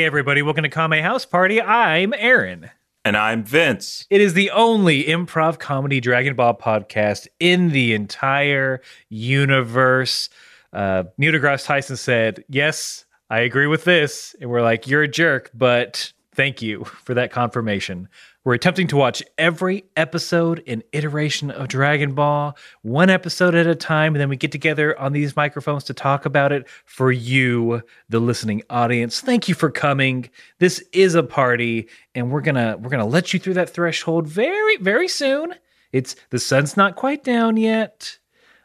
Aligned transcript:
Hey, 0.00 0.06
everybody, 0.06 0.40
welcome 0.40 0.62
to 0.62 0.70
Kame 0.70 1.02
House 1.02 1.26
Party. 1.26 1.60
I'm 1.60 2.14
Aaron. 2.16 2.70
And 3.04 3.18
I'm 3.18 3.44
Vince. 3.44 4.06
It 4.08 4.22
is 4.22 4.32
the 4.32 4.50
only 4.50 5.04
improv 5.04 5.58
comedy 5.58 6.00
Dragon 6.00 6.34
Ball 6.34 6.56
podcast 6.56 7.26
in 7.38 7.68
the 7.68 7.92
entire 7.92 8.80
universe. 9.10 10.30
Uh, 10.72 11.04
Neil 11.18 11.34
deGrasse 11.34 11.66
Tyson 11.66 11.98
said, 11.98 12.42
Yes, 12.48 13.04
I 13.28 13.40
agree 13.40 13.66
with 13.66 13.84
this. 13.84 14.34
And 14.40 14.48
we're 14.48 14.62
like, 14.62 14.86
You're 14.86 15.02
a 15.02 15.08
jerk, 15.08 15.50
but 15.52 16.14
thank 16.34 16.62
you 16.62 16.84
for 16.84 17.12
that 17.12 17.30
confirmation. 17.30 18.08
We're 18.42 18.54
attempting 18.54 18.86
to 18.86 18.96
watch 18.96 19.22
every 19.36 19.84
episode 19.98 20.62
and 20.66 20.82
iteration 20.92 21.50
of 21.50 21.68
Dragon 21.68 22.14
Ball, 22.14 22.56
one 22.80 23.10
episode 23.10 23.54
at 23.54 23.66
a 23.66 23.74
time, 23.74 24.14
and 24.14 24.20
then 24.20 24.30
we 24.30 24.36
get 24.38 24.50
together 24.50 24.98
on 24.98 25.12
these 25.12 25.36
microphones 25.36 25.84
to 25.84 25.94
talk 25.94 26.24
about 26.24 26.50
it 26.50 26.66
for 26.86 27.12
you, 27.12 27.82
the 28.08 28.18
listening 28.18 28.62
audience. 28.70 29.20
Thank 29.20 29.46
you 29.46 29.54
for 29.54 29.70
coming. 29.70 30.30
This 30.58 30.82
is 30.94 31.14
a 31.14 31.22
party, 31.22 31.90
and 32.14 32.30
we're 32.30 32.40
gonna 32.40 32.78
we're 32.80 32.88
gonna 32.88 33.04
let 33.04 33.34
you 33.34 33.38
through 33.40 33.54
that 33.54 33.68
threshold 33.68 34.26
very 34.26 34.78
very 34.78 35.08
soon. 35.08 35.54
It's 35.92 36.16
the 36.30 36.38
sun's 36.38 36.78
not 36.78 36.96
quite 36.96 37.22
down 37.22 37.58
yet. 37.58 38.16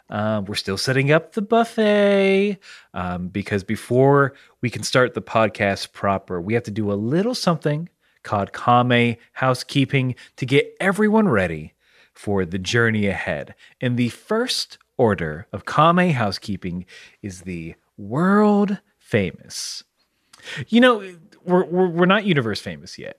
Um, 0.09 0.45
we're 0.45 0.55
still 0.55 0.77
setting 0.77 1.11
up 1.11 1.33
the 1.33 1.41
buffet 1.41 2.59
um, 2.93 3.27
because 3.27 3.65
before 3.65 4.35
we 4.61 4.69
can 4.69 4.83
start 4.83 5.15
the 5.15 5.21
podcast 5.21 5.91
proper, 5.91 6.39
we 6.39 6.53
have 6.53 6.63
to 6.63 6.71
do 6.71 6.93
a 6.93 6.93
little 6.93 7.35
something 7.35 7.89
called 8.25 8.51
Kame 8.51 9.15
Housekeeping 9.33 10.15
to 10.35 10.45
get 10.45 10.75
everyone 10.81 11.29
ready 11.29 11.73
for 12.13 12.45
the 12.45 12.59
journey 12.59 13.07
ahead. 13.07 13.55
And 13.79 13.95
the 13.95 14.09
first 14.09 14.77
order 14.97 15.47
of 15.53 15.65
Kame 15.65 16.11
Housekeeping 16.11 16.85
is 17.21 17.41
the 17.41 17.75
world 17.97 18.79
famous. 18.97 19.83
You 20.67 20.81
know, 20.81 21.15
we're, 21.45 21.65
we're, 21.65 21.87
we're 21.87 22.05
not 22.05 22.25
universe 22.25 22.59
famous 22.59 22.97
yet. 22.99 23.17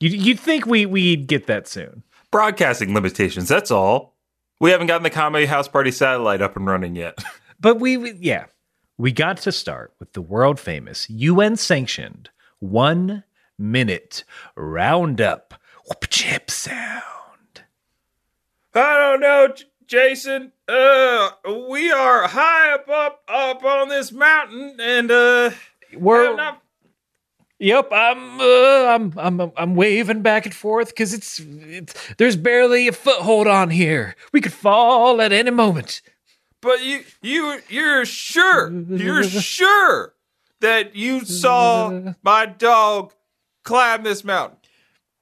You'd, 0.00 0.12
you'd 0.12 0.40
think 0.40 0.66
we, 0.66 0.86
we'd 0.86 1.26
get 1.26 1.46
that 1.46 1.66
soon. 1.66 2.02
Broadcasting 2.30 2.94
limitations, 2.94 3.48
that's 3.48 3.70
all. 3.70 4.16
We 4.60 4.70
haven't 4.70 4.86
gotten 4.86 5.02
the 5.02 5.10
Kame 5.10 5.46
House 5.46 5.68
Party 5.68 5.90
satellite 5.90 6.40
up 6.40 6.56
and 6.56 6.66
running 6.66 6.94
yet. 6.96 7.18
But 7.60 7.78
we, 7.78 7.96
we 7.96 8.10
yeah, 8.14 8.46
we 8.98 9.12
got 9.12 9.36
to 9.38 9.52
start 9.52 9.92
with 10.00 10.14
the 10.14 10.20
world 10.20 10.58
famous, 10.58 11.08
UN 11.08 11.54
sanctioned, 11.54 12.28
one 12.58 13.22
minute 13.62 14.24
roundup. 14.56 15.54
Whoop 15.88 16.06
chip 16.10 16.50
sound. 16.50 17.02
I 18.74 18.98
don't 18.98 19.20
know, 19.20 19.48
J- 19.54 19.64
Jason. 19.86 20.52
Uh, 20.68 21.30
we 21.68 21.90
are 21.92 22.28
high 22.28 22.72
up, 22.74 22.88
up, 22.88 23.22
up 23.28 23.64
on 23.64 23.88
this 23.88 24.12
mountain, 24.12 24.76
and 24.80 25.10
uh, 25.10 25.50
We're 25.94 26.34
not- 26.36 26.58
Yep, 27.58 27.90
I'm 27.92 28.40
uh, 28.40 28.44
I'm 28.88 29.12
I'm 29.16 29.52
I'm 29.56 29.74
waving 29.76 30.22
back 30.22 30.46
and 30.46 30.54
forth 30.54 30.88
because 30.88 31.14
it's, 31.14 31.38
it's 31.38 31.94
there's 32.16 32.34
barely 32.34 32.88
a 32.88 32.92
foothold 32.92 33.46
on 33.46 33.70
here. 33.70 34.16
We 34.32 34.40
could 34.40 34.52
fall 34.52 35.20
at 35.20 35.32
any 35.32 35.52
moment. 35.52 36.02
but 36.60 36.82
you, 36.82 37.04
you, 37.20 37.60
you're 37.68 38.04
sure, 38.04 38.68
you're 38.72 39.22
sure 39.28 40.14
that 40.58 40.96
you 40.96 41.24
saw 41.24 42.14
my 42.24 42.46
dog 42.46 43.12
climb 43.64 44.02
this 44.02 44.24
mountain. 44.24 44.58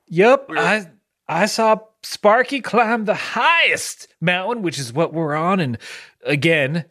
Yep, 0.09 0.49
We're- 0.49 0.61
I 0.61 0.91
I 1.29 1.47
saw 1.47 1.79
Sparky 2.03 2.61
climb 2.61 3.05
the 3.05 3.15
highest 3.15 4.09
mountain, 4.21 4.63
which 4.63 4.79
is 4.79 4.93
what 4.93 5.13
we're 5.13 5.35
on, 5.37 5.61
and 5.61 5.79
again, 6.25 6.87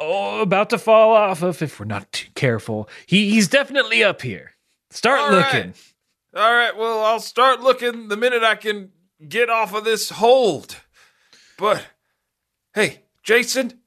oh, 0.00 0.40
about 0.40 0.70
to 0.70 0.78
fall 0.78 1.12
off 1.14 1.42
of 1.42 1.60
if 1.62 1.78
we're 1.78 1.86
not 1.86 2.10
too 2.12 2.28
careful. 2.34 2.88
He 3.06 3.30
he's 3.30 3.46
definitely 3.48 4.02
up 4.02 4.22
here. 4.22 4.52
Start 4.90 5.20
All 5.20 5.30
looking. 5.30 5.66
right. 5.68 5.84
All 6.34 6.54
right, 6.54 6.76
well, 6.76 7.04
I'll 7.04 7.20
start 7.20 7.60
looking 7.60 8.08
the 8.08 8.16
minute 8.16 8.42
I 8.42 8.54
can 8.54 8.90
get 9.28 9.48
off 9.50 9.74
of 9.74 9.84
this 9.84 10.10
hold. 10.10 10.76
But 11.58 11.84
hey, 12.74 13.02
Jason, 13.22 13.80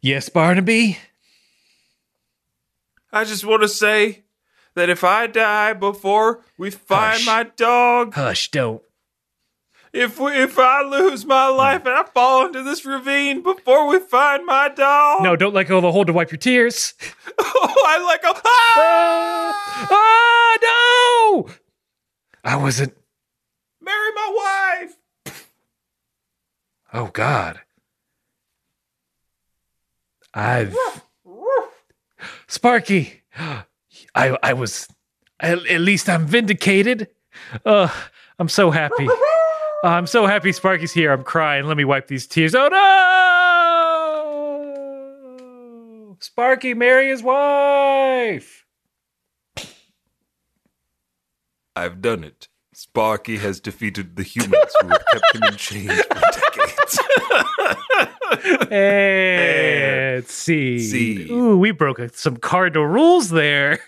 Yes, 0.00 0.28
Barnaby. 0.28 0.98
I 3.12 3.24
just 3.24 3.44
want 3.44 3.62
to 3.62 3.68
say 3.68 4.21
that 4.74 4.88
if 4.90 5.04
I 5.04 5.26
die 5.26 5.72
before 5.74 6.44
we 6.58 6.70
find 6.70 7.14
Hush. 7.18 7.26
my 7.26 7.42
dog, 7.56 8.14
Hush, 8.14 8.50
don't. 8.50 8.82
if 9.92 10.18
we, 10.18 10.32
if 10.32 10.58
I 10.58 10.82
lose 10.82 11.24
my 11.26 11.48
life 11.48 11.84
and 11.84 11.94
I 11.94 12.04
fall 12.04 12.46
into 12.46 12.62
this 12.62 12.84
ravine 12.86 13.42
before 13.42 13.86
we 13.86 13.98
find 14.00 14.46
my 14.46 14.68
dog, 14.68 15.22
No, 15.22 15.36
don't 15.36 15.54
let 15.54 15.68
go 15.68 15.76
of 15.78 15.82
the 15.82 15.92
hold 15.92 16.06
to 16.08 16.12
wipe 16.12 16.30
your 16.30 16.38
tears. 16.38 16.94
oh, 17.38 17.84
I 17.86 18.04
let 18.06 18.22
go. 18.22 18.32
Ah! 18.44 19.88
Oh 19.90 21.44
no! 21.46 21.54
I 22.44 22.56
wasn't. 22.56 22.94
Marry 23.80 24.12
my 24.14 24.80
wife. 25.26 25.42
Oh 26.94 27.06
God. 27.06 27.60
I've 30.34 30.76
Sparky. 32.46 33.22
I 34.14 34.36
I 34.42 34.52
was. 34.52 34.86
At, 35.40 35.66
at 35.66 35.80
least 35.80 36.08
I'm 36.08 36.26
vindicated. 36.26 37.08
Uh, 37.64 37.88
I'm 38.38 38.48
so 38.48 38.70
happy. 38.70 39.08
Uh, 39.08 39.88
I'm 39.88 40.06
so 40.06 40.26
happy 40.26 40.52
Sparky's 40.52 40.92
here. 40.92 41.10
I'm 41.12 41.24
crying. 41.24 41.66
Let 41.66 41.76
me 41.76 41.84
wipe 41.84 42.06
these 42.06 42.28
tears. 42.28 42.54
Oh 42.54 42.68
no! 42.68 42.78
Sparky, 46.20 46.74
marry 46.74 47.08
his 47.08 47.22
wife. 47.22 48.64
I've 51.74 52.00
done 52.00 52.22
it. 52.22 52.46
Sparky 52.74 53.38
has 53.38 53.60
defeated 53.60 54.16
the 54.16 54.22
humans 54.22 54.72
who 54.80 54.88
have 54.88 55.04
kept 55.12 55.34
him 55.34 55.42
in 55.44 55.56
chains 55.56 56.02
for 56.02 56.20
decades. 56.20 56.98
And 58.70 60.26
see. 60.26 60.78
seed. 60.78 61.30
Ooh, 61.30 61.58
we 61.58 61.70
broke 61.70 62.00
some 62.14 62.36
cardinal 62.38 62.86
rules 62.86 63.28
there. 63.30 63.78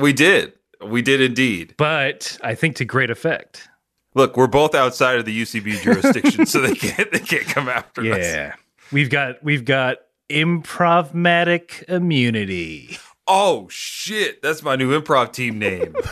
We 0.00 0.12
did. 0.12 0.52
We 0.84 1.02
did 1.02 1.20
indeed. 1.20 1.74
But 1.76 2.38
I 2.42 2.54
think 2.54 2.76
to 2.76 2.84
great 2.84 3.10
effect. 3.10 3.68
Look, 4.14 4.36
we're 4.36 4.46
both 4.46 4.74
outside 4.74 5.18
of 5.18 5.24
the 5.24 5.42
UCB 5.42 5.82
jurisdiction, 5.82 6.46
so 6.46 6.60
they 6.60 6.74
can't 6.74 7.10
they 7.12 7.18
can't 7.18 7.46
come 7.46 7.68
after 7.68 8.00
us. 8.12 8.18
Yeah. 8.18 8.54
We've 8.92 9.10
got 9.10 9.42
we've 9.42 9.64
got 9.64 9.98
improvmatic 10.28 11.84
immunity. 11.88 12.98
Oh 13.26 13.68
shit, 13.70 14.40
that's 14.42 14.62
my 14.62 14.76
new 14.76 14.98
improv 14.98 15.32
team 15.32 15.58
name. 15.58 15.94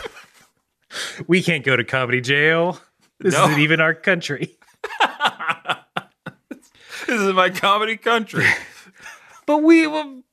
We 1.27 1.43
can't 1.43 1.65
go 1.65 1.75
to 1.75 1.83
comedy 1.83 2.21
jail. 2.21 2.79
This 3.19 3.33
No. 3.33 3.47
isn't 3.49 3.59
even 3.59 3.81
our 3.81 3.93
country. 3.93 4.55
this 7.07 7.19
is 7.21 7.33
my 7.33 7.49
comedy 7.49 7.97
country. 7.97 8.45
But 9.45 9.57
we 9.61 9.85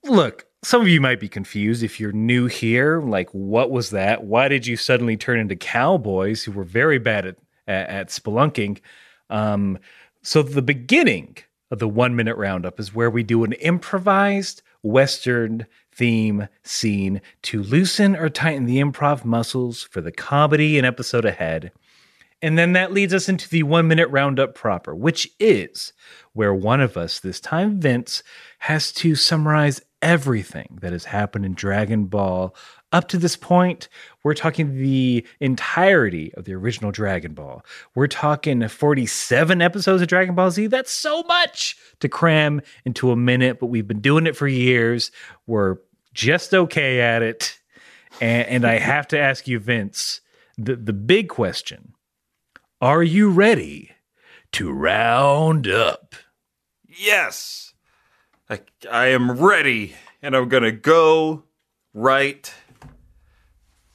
look, 0.04 0.46
some 0.62 0.80
of 0.80 0.88
you 0.88 1.00
might 1.00 1.20
be 1.20 1.28
confused 1.28 1.82
if 1.82 1.98
you're 1.98 2.12
new 2.12 2.46
here. 2.46 3.00
Like, 3.00 3.30
what 3.30 3.70
was 3.70 3.90
that? 3.90 4.24
Why 4.24 4.48
did 4.48 4.66
you 4.66 4.76
suddenly 4.76 5.16
turn 5.16 5.40
into 5.40 5.56
cowboys 5.56 6.44
who 6.44 6.52
were 6.52 6.64
very 6.64 6.98
bad 6.98 7.26
at, 7.26 7.36
at, 7.66 7.88
at 7.88 8.08
spelunking? 8.08 8.80
Um, 9.28 9.78
so, 10.22 10.42
the 10.42 10.62
beginning 10.62 11.38
of 11.70 11.80
the 11.80 11.88
one 11.88 12.14
minute 12.14 12.36
roundup 12.36 12.78
is 12.78 12.94
where 12.94 13.10
we 13.10 13.22
do 13.22 13.42
an 13.44 13.54
improvised 13.54 14.62
Western 14.82 15.66
theme 15.90 16.48
scene 16.62 17.20
to 17.42 17.62
loosen 17.62 18.14
or 18.14 18.28
tighten 18.28 18.66
the 18.66 18.78
improv 18.78 19.24
muscles 19.24 19.82
for 19.82 20.00
the 20.00 20.12
comedy 20.12 20.78
and 20.78 20.86
episode 20.86 21.24
ahead. 21.24 21.72
And 22.40 22.58
then 22.58 22.72
that 22.72 22.92
leads 22.92 23.14
us 23.14 23.28
into 23.28 23.48
the 23.48 23.62
one 23.62 23.88
minute 23.88 24.08
roundup 24.10 24.54
proper, 24.54 24.94
which 24.94 25.28
is 25.38 25.92
where 26.32 26.54
one 26.54 26.80
of 26.80 26.96
us, 26.96 27.20
this 27.20 27.40
time 27.40 27.80
Vince, 27.80 28.22
has 28.58 28.92
to 28.92 29.14
summarize 29.14 29.80
everything 30.02 30.78
that 30.82 30.92
has 30.92 31.04
happened 31.04 31.46
in 31.46 31.54
Dragon 31.54 32.06
Ball 32.06 32.54
up 32.92 33.08
to 33.08 33.18
this 33.18 33.36
point. 33.36 33.88
We're 34.22 34.34
talking 34.34 34.76
the 34.76 35.26
entirety 35.40 36.34
of 36.34 36.44
the 36.44 36.54
original 36.54 36.90
Dragon 36.90 37.32
Ball. 37.32 37.64
We're 37.94 38.08
talking 38.08 38.66
47 38.66 39.62
episodes 39.62 40.02
of 40.02 40.08
Dragon 40.08 40.34
Ball 40.34 40.50
Z. 40.50 40.66
That's 40.66 40.92
so 40.92 41.22
much 41.22 41.76
to 42.00 42.08
cram 42.08 42.60
into 42.84 43.10
a 43.10 43.16
minute, 43.16 43.58
but 43.60 43.66
we've 43.66 43.88
been 43.88 44.00
doing 44.00 44.26
it 44.26 44.36
for 44.36 44.46
years. 44.46 45.10
We're 45.46 45.76
just 46.12 46.52
okay 46.52 47.00
at 47.00 47.22
it. 47.22 47.58
And, 48.20 48.46
and 48.48 48.66
I 48.66 48.78
have 48.78 49.08
to 49.08 49.18
ask 49.18 49.48
you, 49.48 49.58
Vince, 49.58 50.20
the, 50.58 50.76
the 50.76 50.92
big 50.92 51.28
question 51.28 51.94
are 52.80 53.02
you 53.02 53.30
ready 53.30 53.92
to 54.50 54.72
round 54.72 55.68
up? 55.68 56.16
Yes. 56.84 57.71
I, 58.52 58.60
I 58.90 59.06
am 59.06 59.30
ready 59.32 59.94
and 60.20 60.36
I'm 60.36 60.50
going 60.50 60.62
to 60.62 60.72
go 60.72 61.44
right 61.94 62.52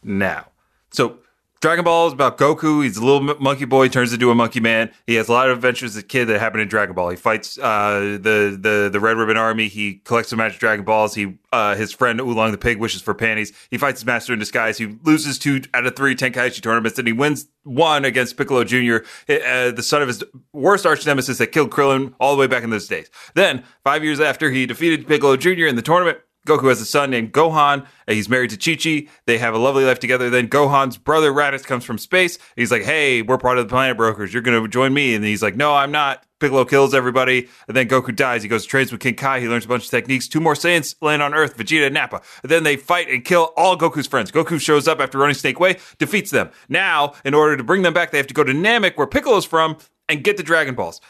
now. 0.02 0.48
So, 0.92 1.20
Dragon 1.60 1.84
Ball 1.84 2.08
is 2.08 2.14
about 2.14 2.38
Goku. 2.38 2.84
He's 2.84 2.98
a 2.98 3.04
little 3.04 3.36
monkey 3.40 3.66
boy, 3.66 3.88
turns 3.88 4.14
into 4.14 4.30
a 4.30 4.36
monkey 4.36 4.60
man. 4.60 4.92
He 5.08 5.16
has 5.16 5.28
a 5.28 5.32
lot 5.32 5.50
of 5.50 5.58
adventures 5.58 5.96
as 5.96 6.04
a 6.04 6.06
kid 6.06 6.26
that 6.26 6.40
happen 6.40 6.60
in 6.60 6.68
Dragon 6.68 6.94
Ball. 6.94 7.10
He 7.10 7.16
fights 7.16 7.58
uh, 7.58 8.20
the 8.22 8.58
the 8.60 8.90
the 8.92 9.00
Red 9.00 9.18
Ribbon 9.18 9.38
Army. 9.38 9.68
He 9.68 9.96
collects 10.04 10.30
some 10.30 10.38
magic 10.38 10.60
Dragon 10.60 10.86
Balls. 10.86 11.16
He 11.16 11.38
uh, 11.52 11.76
his 11.76 11.92
friend 11.92 12.20
Oolong 12.20 12.52
the 12.52 12.58
pig 12.58 12.78
wishes 12.78 13.02
for 13.02 13.14
panties. 13.14 13.54
He 13.72 13.78
fights 13.78 14.02
his 14.02 14.06
master 14.06 14.34
in 14.34 14.40
disguise. 14.40 14.78
He 14.78 14.98
loses 15.04 15.40
two 15.40 15.62
out 15.74 15.86
of 15.88 15.96
three 15.96 16.16
Tenkaichi 16.16 16.62
tournaments, 16.62 17.00
and 17.00 17.08
he 17.08 17.14
wins 17.14 17.48
one 17.64 18.06
against 18.06 18.38
Piccolo 18.38 18.64
Jr., 18.64 18.98
uh, 19.28 19.72
the 19.72 19.84
son 19.84 20.02
of 20.02 20.08
his 20.08 20.24
worst 20.54 20.86
arch 20.86 21.06
nemesis 21.06 21.40
that 21.40 21.48
killed 21.48 21.72
Krillin 21.72 22.14
all 22.20 22.36
the 22.36 22.40
way 22.40 22.48
back 22.48 22.64
in 22.64 22.70
those 22.70 22.88
days. 22.88 23.10
Then 23.34 23.64
five 23.84 24.04
years 24.04 24.20
after 24.20 24.52
he 24.52 24.66
defeated 24.66 25.08
Piccolo 25.08 25.38
Jr. 25.38 25.66
in 25.66 25.76
the 25.76 25.82
tournament. 25.82 26.20
Goku 26.48 26.70
has 26.70 26.82
a 26.82 26.86
son 26.86 27.12
named 27.12 27.34
Gohan. 27.34 27.86
He's 28.08 28.30
married 28.30 28.50
to 28.52 28.58
Chi 28.58 28.82
Chi. 28.82 29.12
They 29.26 29.38
have 29.38 29.54
a 29.54 29.58
lovely 29.58 29.84
life 29.84 30.00
together. 30.00 30.30
Then 30.30 30.48
Gohan's 30.48 30.98
brother 30.98 31.32
Raditz 31.32 31.64
comes 31.64 31.84
from 31.84 31.98
space. 31.98 32.40
He's 32.56 32.72
like, 32.72 32.84
"Hey, 32.84 33.22
we're 33.22 33.38
part 33.38 33.58
of 33.58 33.66
the 33.66 33.70
Planet 33.70 33.98
Brokers. 33.98 34.34
You're 34.34 34.42
going 34.42 34.62
to 34.62 34.68
join 34.68 34.94
me." 34.94 35.14
And 35.14 35.24
he's 35.24 35.44
like, 35.44 35.56
"No, 35.56 35.76
I'm 35.76 35.92
not." 35.92 36.24
Piccolo 36.40 36.66
kills 36.66 36.94
everybody, 36.94 37.50
and 37.68 37.76
then 37.76 37.88
Goku 37.88 38.16
dies. 38.16 38.44
He 38.44 38.50
goes 38.50 38.62
to 38.62 38.70
trains 38.70 38.92
with 38.92 39.02
King 39.02 39.16
Kai. 39.16 39.40
He 39.40 39.48
learns 39.48 39.66
a 39.66 39.68
bunch 39.68 39.86
of 39.86 39.90
techniques. 39.90 40.28
Two 40.28 40.40
more 40.40 40.54
Saiyans 40.54 40.96
land 41.02 41.22
on 41.22 41.34
Earth: 41.34 41.58
Vegeta 41.58 41.88
and 41.88 41.94
Nappa. 41.94 42.22
And 42.44 42.52
then 42.52 42.64
they 42.64 42.78
fight 42.78 43.10
and 43.10 43.26
kill 43.26 43.54
all 43.58 43.78
Goku's 43.78 44.08
friends. 44.08 44.32
Goku 44.32 44.62
shows 44.62 44.88
up 44.88 45.00
after 45.00 45.18
running 45.18 45.36
Snake 45.36 45.60
Way, 45.60 45.78
defeats 45.98 46.32
them. 46.32 46.52
Now, 46.70 47.14
in 47.26 47.34
order 47.34 47.58
to 47.58 47.64
bring 47.64 47.82
them 47.82 47.94
back, 47.94 48.12
they 48.12 48.18
have 48.18 48.28
to 48.28 48.34
go 48.34 48.44
to 48.44 48.54
Namek, 48.54 48.98
where 48.98 49.08
Piccolo's 49.08 49.46
from, 49.46 49.78
and 50.08 50.24
get 50.24 50.38
the 50.38 50.44
Dragon 50.44 50.76
Balls. 50.76 51.02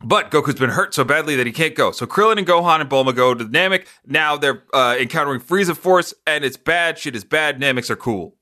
But 0.00 0.30
Goku's 0.30 0.54
been 0.54 0.70
hurt 0.70 0.94
so 0.94 1.02
badly 1.02 1.34
that 1.36 1.46
he 1.46 1.52
can't 1.52 1.74
go. 1.74 1.90
So 1.90 2.06
Krillin 2.06 2.38
and 2.38 2.46
Gohan 2.46 2.80
and 2.80 2.88
Bulma 2.88 3.14
go 3.14 3.34
to 3.34 3.44
Namek. 3.44 3.86
Now 4.06 4.36
they're 4.36 4.62
uh, 4.72 4.96
encountering 4.98 5.40
Frieza 5.40 5.76
Force, 5.76 6.14
and 6.26 6.44
it's 6.44 6.56
bad. 6.56 6.98
Shit 6.98 7.16
is 7.16 7.24
bad. 7.24 7.60
Nameks 7.60 7.90
are 7.90 7.96
cool. 7.96 8.36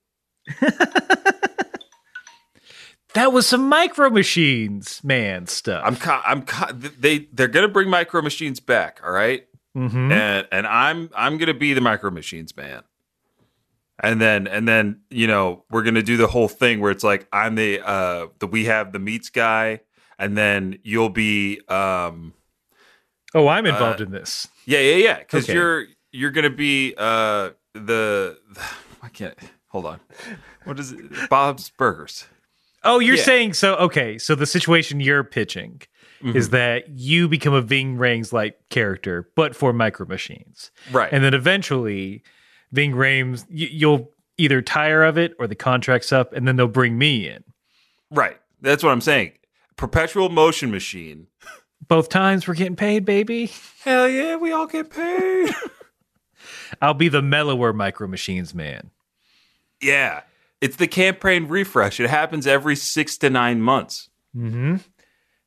That 3.13 3.33
was 3.33 3.47
some 3.47 3.67
micro 3.67 4.11
machines, 4.11 5.03
man, 5.03 5.47
stuff. 5.47 5.81
I'm 5.83 5.95
co- 5.95 6.21
I'm 6.23 6.43
co- 6.43 6.71
they 6.73 7.27
they're 7.33 7.47
gonna 7.47 7.67
bring 7.69 7.89
Micro 7.89 8.21
Machines 8.21 8.59
back. 8.59 8.99
All 9.03 9.11
right? 9.11 9.47
Mhm. 9.75 10.11
and 10.11 10.47
and 10.51 10.67
I'm 10.67 11.09
I'm 11.15 11.37
gonna 11.37 11.55
be 11.55 11.73
the 11.73 11.81
Micro 11.81 12.11
Machines 12.11 12.55
man. 12.55 12.83
And 14.03 14.21
then 14.21 14.45
and 14.45 14.67
then 14.67 15.01
you 15.09 15.25
know 15.25 15.63
we're 15.71 15.81
gonna 15.81 16.03
do 16.03 16.15
the 16.17 16.27
whole 16.27 16.47
thing 16.47 16.79
where 16.79 16.91
it's 16.91 17.03
like 17.03 17.27
I'm 17.33 17.55
the 17.55 17.81
uh 17.83 18.27
the 18.37 18.45
we 18.45 18.65
have 18.65 18.91
the 18.91 18.99
meats 18.99 19.29
guy, 19.29 19.79
and 20.19 20.37
then 20.37 20.79
you'll 20.83 21.09
be 21.09 21.61
um 21.67 22.33
Oh, 23.35 23.47
I'm 23.47 23.65
involved 23.65 24.01
in 24.01 24.11
this. 24.11 24.47
Yeah, 24.65 24.79
yeah, 24.79 24.95
yeah. 24.95 25.17
Because 25.19 25.43
Okay. 25.45 25.53
you're 25.53 25.85
you're 26.11 26.31
gonna 26.31 26.49
be 26.49 26.93
uh 26.97 27.51
the, 27.73 28.37
the 28.53 28.61
I 29.03 29.09
can't 29.09 29.37
hold 29.67 29.85
on. 29.85 29.99
What 30.63 30.79
is 30.79 30.91
it? 30.93 31.29
Bob's 31.29 31.69
Burgers. 31.69 32.25
Oh, 32.83 32.99
you're 32.99 33.15
Yeah. 33.17 33.23
saying 33.23 33.53
so? 33.53 33.75
Okay, 33.75 34.17
so 34.17 34.33
the 34.35 34.45
situation 34.45 34.99
you're 34.99 35.23
pitching 35.23 35.81
Mm-hmm. 36.23 36.35
is 36.35 36.49
that 36.49 36.89
you 36.89 37.27
become 37.27 37.53
a 37.53 37.61
Ving 37.61 37.95
Rhames 37.97 38.33
like 38.33 38.57
character, 38.71 39.29
but 39.35 39.55
for 39.55 39.71
micro 39.71 40.07
machines, 40.07 40.71
Right. 40.91 41.13
and 41.13 41.23
then 41.23 41.35
eventually, 41.35 42.23
Ving 42.71 42.93
Rhames, 42.93 43.45
you'll 43.51 44.11
either 44.39 44.63
tire 44.63 45.03
of 45.03 45.19
it 45.19 45.33
or 45.37 45.45
the 45.45 45.53
contract's 45.53 46.11
up, 46.11 46.33
and 46.33 46.47
then 46.47 46.55
they'll 46.55 46.67
bring 46.67 46.97
me 46.97 47.27
in. 47.29 47.43
right. 48.09 48.37
That's 48.61 48.83
what 48.83 48.89
I'm 48.93 49.01
saying. 49.01 49.33
Perpetual 49.77 50.29
motion 50.29 50.71
machine. 50.71 51.27
Both 51.87 52.09
times 52.09 52.47
we're 52.47 52.55
getting 52.55 52.75
paid, 52.75 53.05
baby. 53.05 53.51
Hell 53.83 54.09
yeah, 54.09 54.35
we 54.35 54.51
all 54.51 54.67
get 54.67 54.89
paid. 54.89 55.51
I'll 56.81 56.93
be 56.93 57.07
the 57.09 57.21
mellower 57.21 57.71
micro 57.73 58.07
machines 58.07 58.53
man. 58.53 58.91
yeah. 59.81 60.21
It's 60.59 60.77
the 60.77 60.87
campaign 60.87 61.47
refresh. 61.47 61.99
It 61.99 62.09
happens 62.09 62.47
every 62.47 62.75
six 62.75 63.15
to 63.19 63.29
nine 63.29 63.61
months. 63.61 64.09
Mm-hmm. 64.35 64.77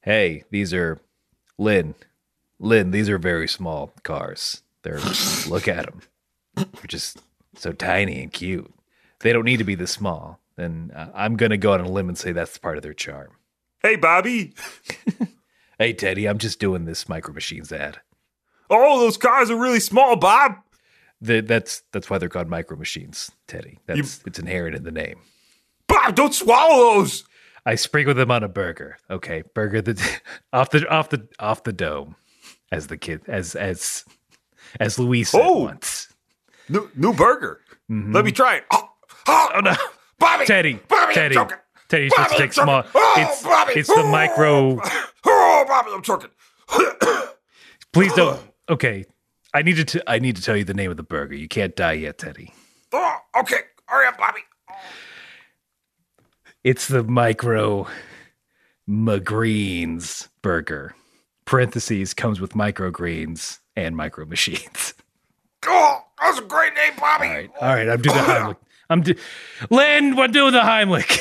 Hey, 0.03 0.45
these 0.53 0.73
are 0.73 1.01
Lynn. 1.59 1.97
Lynn, 2.61 2.93
these 2.93 3.09
are 3.09 3.19
very 3.19 3.49
small 3.49 3.93
cars. 4.05 4.63
They're 4.85 5.01
look 5.49 5.67
at 5.67 5.87
them. 5.87 6.03
They're 6.55 6.87
just 6.87 7.19
so 7.57 7.73
tiny 7.73 8.23
and 8.23 8.33
cute. 8.33 8.73
They 9.19 9.33
don't 9.33 9.45
need 9.45 9.57
to 9.57 9.65
be 9.65 9.75
this 9.75 9.91
small. 9.91 10.39
And 10.57 10.93
uh, 10.93 11.09
I'm 11.13 11.35
gonna 11.35 11.57
go 11.57 11.73
on 11.73 11.81
a 11.81 11.89
limb 11.89 12.09
and 12.09 12.17
say 12.17 12.31
that's 12.31 12.57
part 12.57 12.77
of 12.77 12.85
their 12.85 12.95
charm. 12.95 13.31
Hey 13.83 13.97
Bobby. 13.97 14.55
Hey, 15.79 15.95
Teddy, 15.95 16.27
I'm 16.29 16.37
just 16.37 16.61
doing 16.61 16.85
this 16.85 17.09
Micro 17.09 17.33
Machines 17.33 17.73
ad. 17.73 18.01
Oh, 18.69 19.01
those 19.01 19.17
cars 19.17 19.51
are 19.51 19.57
really 19.57 19.81
small, 19.81 20.15
Bob. 20.15 20.57
The, 21.23 21.41
that's 21.41 21.85
that's 21.91 22.11
why 22.11 22.19
they're 22.19 22.29
called 22.29 22.49
Micro 22.51 22.77
Machines, 22.77 23.31
Teddy. 23.49 23.79
That's 23.87 24.21
it's 24.27 24.39
inherent 24.39 24.77
in 24.77 24.83
the 24.85 24.91
name. 24.91 25.21
Bob, 25.89 26.17
don't 26.17 26.35
swallow 26.35 26.99
those. 26.99 27.25
I 27.65 27.77
sprinkle 27.77 28.13
them 28.13 28.31
on 28.31 28.45
a 28.45 28.49
burger. 28.49 28.99
Okay, 29.09 29.43
burger 29.55 29.81
the 29.81 30.21
off 30.53 30.69
the 30.69 30.87
off 30.91 31.09
the 31.09 31.27
off 31.39 31.63
the 31.65 31.73
dome, 31.73 32.15
as 32.71 32.89
the 32.89 32.99
kid 32.99 33.23
as 33.27 33.55
as 33.57 34.05
as 34.79 34.99
Luis 34.99 35.31
said 35.31 35.41
Oh. 35.43 35.61
once. 35.61 36.13
New, 36.69 36.91
new 36.95 37.15
burger. 37.15 37.63
Mm-hmm. 37.91 38.13
Let 38.15 38.27
me 38.27 38.33
try 38.33 38.57
it. 38.57 38.65
Oh, 38.73 38.89
oh, 39.29 39.49
oh, 39.55 39.61
no. 39.61 39.75
Bobby. 40.19 40.45
Teddy, 40.45 40.79
Bobby, 40.89 41.15
Teddy. 41.15 41.37
Teddy, 41.91 42.05
you're 42.05 42.11
to 42.11 42.17
Bobby, 42.17 42.37
take 42.37 42.53
small. 42.53 42.85
Oh, 42.95 43.15
It's 43.19 43.43
Bobby. 43.43 43.73
it's 43.75 43.89
the 43.89 44.05
micro. 44.05 44.81
Oh, 45.27 45.65
Bobby, 45.69 45.91
I'm 45.93 46.03
choking. 46.03 46.31
Please 47.93 48.13
don't. 48.15 48.41
Okay, 48.69 49.05
I 49.53 49.63
need 49.63 49.75
to. 49.77 49.85
T- 49.85 50.01
I 50.07 50.19
need 50.21 50.37
to 50.37 50.43
tell 50.43 50.57
you 50.57 50.63
the 50.65 50.73
name 50.75 50.91
of 50.93 50.97
the 50.97 51.03
burger. 51.03 51.35
You 51.35 51.49
can't 51.49 51.75
die 51.77 51.95
yet, 51.95 52.17
Teddy. 52.19 52.55
Oh, 52.93 53.17
okay. 53.41 53.59
Hurry 53.87 54.07
up, 54.07 54.17
Bobby. 54.17 54.41
It's 56.63 56.87
the 56.89 57.03
micro 57.03 57.87
McGreens 58.89 60.29
burger. 60.43 60.95
Parentheses 61.45 62.15
comes 62.15 62.41
with 62.41 62.53
microgreens 62.53 63.59
and 63.75 63.97
micro 63.97 64.25
machines. 64.27 64.95
Oh, 65.67 65.99
that's 66.23 66.39
a 66.39 66.43
great 66.43 66.75
name, 66.75 66.93
Bobby. 66.99 67.27
All 67.27 67.33
right, 67.35 67.51
all 67.61 67.75
right. 67.75 67.89
I'm 67.89 68.01
doing 68.01 68.17
the 68.17 68.23
Heimlich. 68.23 68.57
I'm 68.89 69.01
do- 69.03 69.15
Lynn. 69.71 70.17
We're 70.17 70.29
doing 70.29 70.53
the 70.53 70.61
Heimlich. 70.61 71.19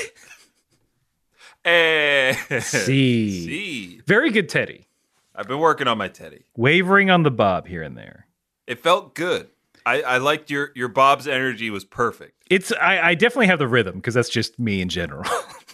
Eh. 1.66 2.34
See, 2.60 3.46
See, 3.46 4.02
very 4.06 4.32
good, 4.32 4.50
Teddy. 4.50 4.88
I've 5.36 5.48
been 5.48 5.60
working 5.60 5.88
on 5.88 5.98
my 5.98 6.08
Teddy. 6.08 6.46
Wavering 6.58 7.10
on 7.10 7.24
the 7.24 7.32
bob 7.32 7.68
here 7.68 7.82
and 7.84 7.98
there. 7.98 8.28
It 8.68 8.80
felt 8.80 9.16
good. 9.16 9.50
I, 9.86 10.02
I 10.02 10.18
liked 10.18 10.50
your 10.52 10.72
your 10.76 10.88
Bob's 10.90 11.28
energy 11.28 11.70
was 11.70 11.84
perfect. 11.86 12.34
It's. 12.50 12.72
I, 12.74 13.10
I 13.10 13.16
definitely 13.16 13.48
have 13.48 13.60
the 13.60 13.68
rhythm 13.68 13.96
because 13.96 14.14
that's 14.14 14.30
just 14.30 14.60
me 14.60 14.82
in 14.82 14.90
general. 14.90 15.24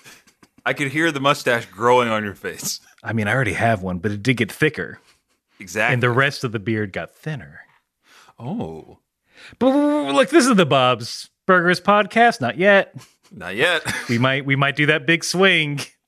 I 0.65 0.73
could 0.73 0.87
hear 0.91 1.11
the 1.11 1.19
mustache 1.19 1.65
growing 1.67 2.09
on 2.09 2.23
your 2.23 2.35
face. 2.35 2.79
I 3.03 3.13
mean, 3.13 3.27
I 3.27 3.33
already 3.33 3.53
have 3.53 3.81
one, 3.83 3.99
but 3.99 4.11
it 4.11 4.23
did 4.23 4.37
get 4.37 4.51
thicker, 4.51 4.99
Exactly. 5.59 5.93
and 5.93 6.01
the 6.03 6.09
rest 6.09 6.43
of 6.43 6.51
the 6.51 6.59
beard 6.59 6.91
got 6.93 7.13
thinner. 7.13 7.61
oh, 8.39 8.99
But 9.59 9.67
look, 9.67 10.29
this 10.29 10.47
is 10.47 10.55
the 10.55 10.65
Bob's 10.65 11.29
Burgers 11.45 11.79
podcast. 11.81 12.41
Not 12.41 12.57
yet. 12.57 12.95
Not 13.35 13.55
yet. 13.55 13.83
We 14.09 14.17
might 14.17 14.45
we 14.45 14.55
might 14.55 14.75
do 14.75 14.87
that 14.87 15.05
big 15.05 15.23
swing. 15.23 15.81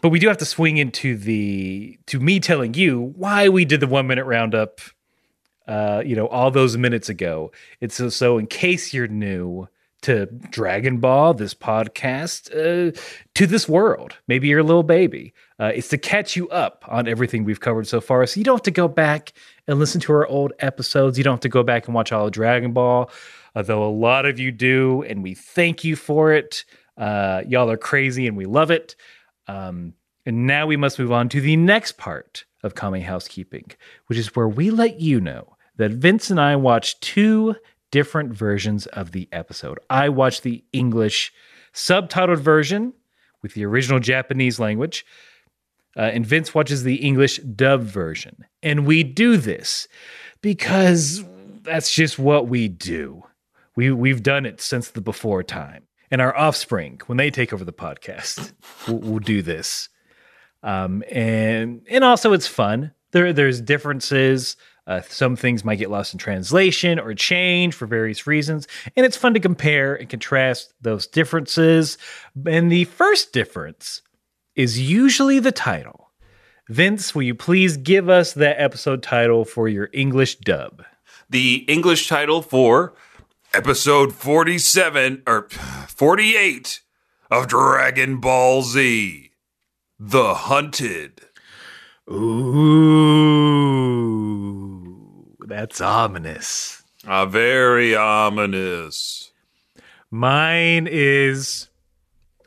but 0.00 0.08
we 0.08 0.18
do 0.18 0.28
have 0.28 0.38
to 0.38 0.44
swing 0.44 0.76
into 0.76 1.16
the 1.16 1.98
to 2.06 2.20
me 2.20 2.40
telling 2.40 2.74
you 2.74 3.12
why 3.16 3.48
we 3.48 3.64
did 3.64 3.80
the 3.80 3.86
one 3.86 4.06
minute 4.06 4.24
roundup 4.24 4.80
uh, 5.66 6.02
you 6.04 6.16
know, 6.16 6.26
all 6.26 6.50
those 6.50 6.76
minutes 6.76 7.08
ago. 7.08 7.52
It's 7.80 7.94
so, 7.94 8.08
so 8.08 8.38
in 8.38 8.46
case 8.46 8.92
you're 8.92 9.08
new 9.08 9.68
to 10.02 10.26
Dragon 10.26 10.98
Ball, 10.98 11.34
this 11.34 11.54
podcast, 11.54 12.50
uh, 12.50 12.98
to 13.34 13.46
this 13.46 13.68
world, 13.68 14.16
maybe 14.26 14.48
you're 14.48 14.58
a 14.58 14.64
little 14.64 14.82
baby. 14.82 15.32
Uh, 15.60 15.70
it's 15.74 15.88
to 15.88 15.98
catch 15.98 16.34
you 16.34 16.48
up 16.48 16.84
on 16.88 17.06
everything 17.06 17.44
we've 17.44 17.60
covered 17.60 17.86
so 17.86 18.00
far. 18.00 18.26
So 18.26 18.40
you 18.40 18.44
don't 18.44 18.56
have 18.56 18.62
to 18.62 18.72
go 18.72 18.88
back 18.88 19.32
and 19.68 19.78
listen 19.78 20.00
to 20.02 20.12
our 20.12 20.26
old 20.26 20.52
episodes. 20.58 21.16
You 21.16 21.24
don't 21.24 21.34
have 21.34 21.40
to 21.40 21.48
go 21.48 21.62
back 21.62 21.86
and 21.86 21.94
watch 21.94 22.10
all 22.10 22.26
of 22.26 22.32
Dragon 22.32 22.72
Ball, 22.72 23.08
although 23.54 23.84
a 23.84 23.90
lot 23.90 24.26
of 24.26 24.38
you 24.38 24.52
do, 24.52 25.02
and 25.02 25.22
we 25.22 25.34
thank 25.34 25.84
you 25.84 25.96
for 25.96 26.32
it. 26.32 26.64
Uh, 26.96 27.42
y'all 27.46 27.70
are 27.70 27.76
crazy 27.76 28.26
and 28.26 28.36
we 28.36 28.44
love 28.44 28.70
it. 28.70 28.96
Um, 29.48 29.94
and 30.24 30.46
now 30.46 30.66
we 30.66 30.76
must 30.76 30.98
move 30.98 31.12
on 31.12 31.28
to 31.30 31.40
the 31.40 31.56
next 31.56 31.96
part 31.98 32.44
of 32.62 32.74
Kame 32.74 33.00
Housekeeping, 33.00 33.72
which 34.06 34.18
is 34.18 34.36
where 34.36 34.48
we 34.48 34.70
let 34.70 35.00
you 35.00 35.20
know 35.20 35.56
that 35.76 35.90
Vince 35.92 36.30
and 36.30 36.40
I 36.40 36.56
watched 36.56 37.00
two 37.00 37.56
different 37.90 38.32
versions 38.32 38.86
of 38.86 39.12
the 39.12 39.28
episode. 39.32 39.78
I 39.90 40.08
watched 40.08 40.42
the 40.42 40.64
English 40.72 41.32
subtitled 41.74 42.38
version 42.38 42.92
with 43.42 43.54
the 43.54 43.64
original 43.64 43.98
Japanese 43.98 44.60
language, 44.60 45.04
uh, 45.96 46.02
and 46.02 46.24
Vince 46.24 46.54
watches 46.54 46.84
the 46.84 46.96
English 46.96 47.38
dub 47.38 47.82
version. 47.82 48.44
And 48.62 48.86
we 48.86 49.02
do 49.02 49.36
this 49.36 49.88
because 50.40 51.24
that's 51.62 51.92
just 51.92 52.18
what 52.18 52.48
we 52.48 52.68
do. 52.68 53.24
We, 53.76 53.90
we've 53.90 54.22
done 54.22 54.46
it 54.46 54.60
since 54.60 54.90
the 54.90 55.00
before 55.00 55.42
time. 55.42 55.84
And 56.10 56.20
our 56.20 56.36
offspring, 56.36 57.00
when 57.06 57.18
they 57.18 57.30
take 57.30 57.52
over 57.52 57.64
the 57.64 57.72
podcast, 57.72 58.52
will 58.86 58.98
will 58.98 59.18
do 59.18 59.42
this 59.42 59.88
um, 60.62 61.02
and 61.10 61.82
and 61.90 62.04
also 62.04 62.32
it's 62.32 62.46
fun. 62.46 62.92
There 63.12 63.32
there's 63.32 63.60
differences 63.60 64.56
Uh, 64.84 65.00
some 65.08 65.36
things 65.36 65.64
might 65.64 65.78
get 65.78 65.90
lost 65.90 66.12
in 66.12 66.18
translation 66.18 66.98
or 66.98 67.14
change 67.14 67.72
for 67.72 67.86
various 67.86 68.26
reasons, 68.26 68.66
and 68.96 69.06
it's 69.06 69.16
fun 69.16 69.32
to 69.32 69.40
compare 69.40 69.94
and 69.94 70.08
contrast 70.10 70.74
those 70.80 71.06
differences. 71.06 71.98
And 72.46 72.70
the 72.70 72.84
first 72.86 73.32
difference 73.32 74.02
is 74.56 74.80
usually 74.80 75.38
the 75.38 75.52
title. 75.52 76.10
Vince, 76.68 77.14
will 77.14 77.22
you 77.22 77.34
please 77.34 77.76
give 77.76 78.08
us 78.08 78.32
that 78.34 78.60
episode 78.60 79.04
title 79.04 79.44
for 79.44 79.68
your 79.68 79.88
English 79.92 80.38
dub? 80.38 80.82
The 81.30 81.64
English 81.68 82.08
title 82.08 82.42
for 82.42 82.94
episode 83.54 84.14
47 84.14 85.22
or 85.26 85.48
48 85.88 86.80
of 87.30 87.46
Dragon 87.48 88.18
Ball 88.20 88.62
Z 88.62 89.30
The 89.98 90.34
Hunted. 90.34 91.20
Ooh, 92.10 93.36
that's 95.46 95.80
ominous. 95.80 96.82
Uh, 97.06 97.26
very 97.26 97.94
ominous. 97.94 99.30
Mine 100.10 100.88
is 100.90 101.68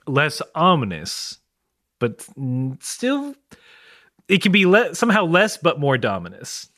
less 0.07 0.41
ominous, 0.53 1.39
but 1.99 2.25
still, 2.79 3.35
it 4.27 4.41
can 4.41 4.51
be 4.51 4.65
le- 4.65 4.93
somehow 4.95 5.25
less 5.25 5.57
but 5.57 5.79
more 5.79 5.97
dominous. 5.97 6.69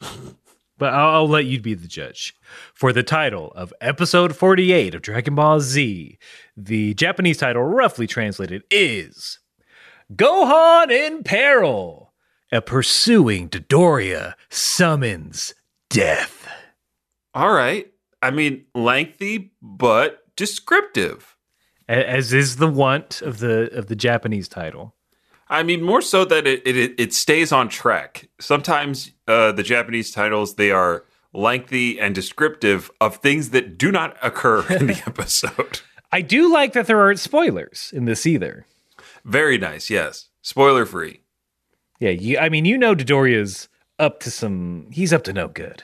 but 0.80 0.94
I'll, 0.94 1.14
I'll 1.16 1.28
let 1.28 1.44
you 1.44 1.60
be 1.60 1.74
the 1.74 1.86
judge. 1.86 2.34
For 2.74 2.92
the 2.92 3.04
title 3.04 3.52
of 3.54 3.72
episode 3.80 4.34
48 4.34 4.94
of 4.94 5.02
Dragon 5.02 5.36
Ball 5.36 5.60
Z, 5.60 6.18
the 6.56 6.94
Japanese 6.94 7.36
title, 7.36 7.62
roughly 7.62 8.08
translated, 8.08 8.64
is 8.70 9.38
Gohan 10.12 10.90
in 10.90 11.22
Peril. 11.22 12.12
A 12.50 12.60
pursuing 12.60 13.48
Dodoria 13.48 14.34
summons 14.48 15.54
death. 15.88 16.48
All 17.32 17.52
right. 17.52 17.86
I 18.20 18.32
mean, 18.32 18.64
lengthy 18.74 19.52
but 19.62 20.24
descriptive. 20.34 21.36
As 21.88 22.32
is 22.32 22.56
the 22.56 22.66
want 22.66 23.22
of 23.22 23.38
the 23.38 23.70
of 23.76 23.86
the 23.86 23.94
Japanese 23.94 24.48
title. 24.48 24.96
I 25.50 25.62
mean, 25.64 25.82
more 25.82 26.00
so 26.00 26.24
that 26.24 26.46
it 26.46 26.66
it, 26.66 26.94
it 26.98 27.12
stays 27.12 27.52
on 27.52 27.68
track. 27.68 28.28
Sometimes 28.40 29.10
uh, 29.28 29.52
the 29.52 29.62
Japanese 29.62 30.10
titles 30.12 30.54
they 30.54 30.70
are 30.70 31.04
lengthy 31.32 32.00
and 32.00 32.14
descriptive 32.14 32.90
of 33.00 33.16
things 33.16 33.50
that 33.50 33.76
do 33.76 33.92
not 33.92 34.16
occur 34.22 34.64
in 34.72 34.86
the 34.86 35.02
episode. 35.06 35.80
I 36.12 36.22
do 36.22 36.52
like 36.52 36.72
that 36.72 36.86
there 36.86 37.00
aren't 37.00 37.20
spoilers 37.20 37.92
in 37.94 38.04
this 38.04 38.26
either. 38.26 38.66
Very 39.24 39.58
nice. 39.58 39.90
Yes, 39.90 40.28
spoiler 40.42 40.86
free. 40.86 41.20
Yeah, 42.00 42.10
you, 42.10 42.38
I 42.38 42.48
mean, 42.48 42.64
you 42.64 42.78
know, 42.78 42.94
Dodoria's 42.94 43.68
up 43.98 44.20
to 44.20 44.30
some. 44.30 44.86
He's 44.90 45.12
up 45.12 45.24
to 45.24 45.32
no 45.32 45.48
good, 45.48 45.82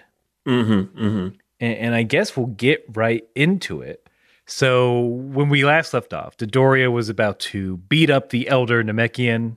Mm-hmm. 0.48 0.98
Mm-hmm. 1.04 1.28
and, 1.60 1.74
and 1.78 1.94
I 1.94 2.02
guess 2.04 2.36
we'll 2.36 2.46
get 2.46 2.84
right 2.94 3.24
into 3.34 3.82
it. 3.82 4.05
So 4.46 5.00
when 5.00 5.48
we 5.48 5.64
last 5.64 5.92
left 5.92 6.12
off, 6.12 6.36
Dodoria 6.36 6.90
was 6.90 7.08
about 7.08 7.40
to 7.40 7.78
beat 7.78 8.10
up 8.10 8.30
the 8.30 8.48
elder 8.48 8.82
Namekian 8.82 9.56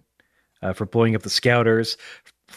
uh, 0.61 0.73
for 0.73 0.85
blowing 0.85 1.15
up 1.15 1.21
the 1.21 1.29
scouters. 1.29 1.95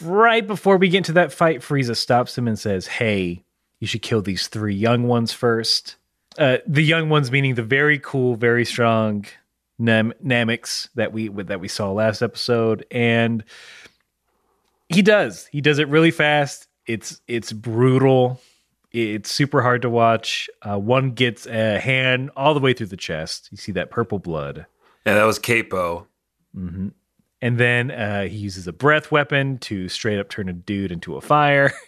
Right 0.01 0.45
before 0.45 0.77
we 0.77 0.89
get 0.89 0.97
into 0.97 1.13
that 1.13 1.31
fight, 1.31 1.61
Frieza 1.61 1.95
stops 1.95 2.35
him 2.37 2.47
and 2.47 2.57
says, 2.57 2.87
"Hey, 2.87 3.43
you 3.79 3.87
should 3.87 4.01
kill 4.01 4.21
these 4.21 4.47
three 4.47 4.73
young 4.73 5.03
ones 5.03 5.33
first. 5.33 5.97
Uh, 6.37 6.57
the 6.65 6.81
young 6.81 7.09
ones 7.09 7.31
meaning 7.31 7.55
the 7.55 7.63
very 7.63 7.99
cool, 7.99 8.35
very 8.35 8.65
strong 8.65 9.25
Nam- 9.77 10.13
Nameks 10.23 10.89
that 10.95 11.11
we 11.11 11.27
that 11.27 11.59
we 11.59 11.67
saw 11.67 11.91
last 11.91 12.21
episode, 12.21 12.85
and 12.89 13.43
he 14.89 15.01
does. 15.01 15.47
He 15.47 15.61
does 15.61 15.79
it 15.79 15.87
really 15.89 16.11
fast. 16.11 16.67
It's 16.87 17.21
it's 17.27 17.51
brutal. 17.51 18.39
It's 18.93 19.31
super 19.31 19.61
hard 19.63 19.81
to 19.81 19.89
watch. 19.89 20.49
Uh, 20.61 20.77
one 20.79 21.11
gets 21.11 21.47
a 21.47 21.79
hand 21.79 22.29
all 22.35 22.53
the 22.53 22.59
way 22.59 22.73
through 22.73 22.87
the 22.87 22.97
chest. 22.97 23.49
You 23.51 23.57
see 23.57 23.71
that 23.73 23.89
purple 23.89 24.19
blood. 24.19 24.67
Yeah, 25.05 25.15
that 25.15 25.23
was 25.25 25.39
Capo. 25.39 26.07
hmm 26.53 26.89
And 27.41 27.57
then 27.57 27.89
uh, 27.91 28.23
he 28.27 28.37
uses 28.37 28.67
a 28.67 28.73
breath 28.73 29.11
weapon 29.11 29.57
to 29.59 29.89
straight 29.89 30.19
up 30.19 30.29
turn 30.29 30.47
a 30.47 30.53
dude 30.53 30.91
into 30.91 31.15
a 31.15 31.21
fire. 31.21 31.73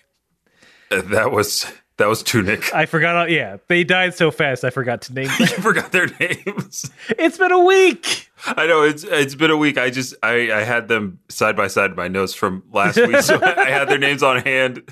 Uh, 0.92 1.02
That 1.02 1.32
was 1.32 1.66
that 1.98 2.08
was 2.08 2.22
Tunic. 2.22 2.72
I 2.72 2.86
forgot. 2.86 3.16
All, 3.16 3.28
yeah, 3.28 3.58
they 3.70 3.84
died 3.84 4.14
so 4.14 4.30
fast. 4.30 4.64
I 4.64 4.70
forgot 4.70 5.02
to 5.04 5.14
name 5.14 5.30
you 5.40 5.48
forgot 5.48 5.92
their 5.92 6.06
names. 6.20 6.92
it's 7.18 7.40
been 7.40 7.52
a 7.52 7.64
week. 7.64 8.30
I 8.46 8.68
know 8.68 8.84
it's 8.84 9.04
it's 9.04 9.34
been 9.34 9.50
a 9.50 9.58
week. 9.58 9.80
I 9.80 9.90
just 9.90 10.14
I 10.22 10.52
I 10.52 10.62
had 10.62 10.88
them 10.88 11.18
side 11.28 11.56
by 11.56 11.68
side 11.70 11.90
in 11.90 11.96
my 11.96 12.08
notes 12.08 12.36
from 12.36 12.62
last 12.72 12.98
week, 12.98 13.18
so 13.22 13.40
I 13.44 13.72
had 13.72 13.90
their 13.90 13.98
names 13.98 14.22
on 14.22 14.42
hand. 14.44 14.84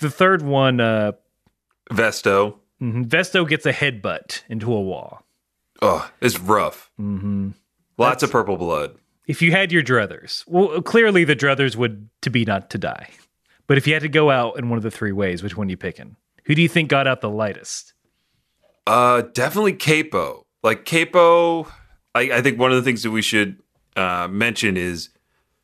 The 0.00 0.08
third 0.08 0.40
one, 0.40 0.80
uh, 0.80 1.12
Vesto. 1.92 2.58
mhm, 2.80 3.06
Vesto 3.06 3.48
gets 3.48 3.66
a 3.66 3.72
headbutt 3.72 4.42
into 4.48 4.72
a 4.72 4.80
wall. 4.80 5.22
Oh, 5.80 6.10
it's 6.20 6.38
rough. 6.38 6.90
hmm 6.96 7.50
Lots 7.98 8.22
of 8.22 8.30
purple 8.32 8.56
blood. 8.56 8.96
if 9.26 9.42
you 9.42 9.50
had 9.52 9.70
your 9.70 9.82
druthers, 9.82 10.44
well, 10.48 10.80
clearly 10.82 11.24
the 11.24 11.36
druthers 11.36 11.76
would 11.76 12.08
to 12.22 12.30
be 12.30 12.44
not 12.44 12.70
to 12.70 12.78
die. 12.78 13.08
But 13.66 13.78
if 13.78 13.86
you 13.86 13.92
had 13.92 14.02
to 14.02 14.08
go 14.08 14.30
out 14.30 14.58
in 14.58 14.68
one 14.68 14.76
of 14.76 14.82
the 14.82 14.90
three 14.90 15.12
ways, 15.12 15.42
which 15.42 15.56
one 15.56 15.68
are 15.68 15.70
you 15.70 15.76
picking? 15.76 16.16
Who 16.46 16.54
do 16.54 16.62
you 16.62 16.68
think 16.68 16.88
got 16.88 17.06
out 17.06 17.20
the 17.20 17.28
lightest? 17.30 17.94
Uh, 18.86 19.22
definitely 19.32 19.74
Capo. 19.74 20.44
Like 20.62 20.84
Capo, 20.84 21.64
I, 22.14 22.32
I 22.32 22.42
think 22.42 22.58
one 22.58 22.70
of 22.72 22.76
the 22.76 22.82
things 22.82 23.02
that 23.04 23.10
we 23.12 23.22
should 23.22 23.58
uh, 23.94 24.26
mention 24.28 24.76
is 24.76 25.10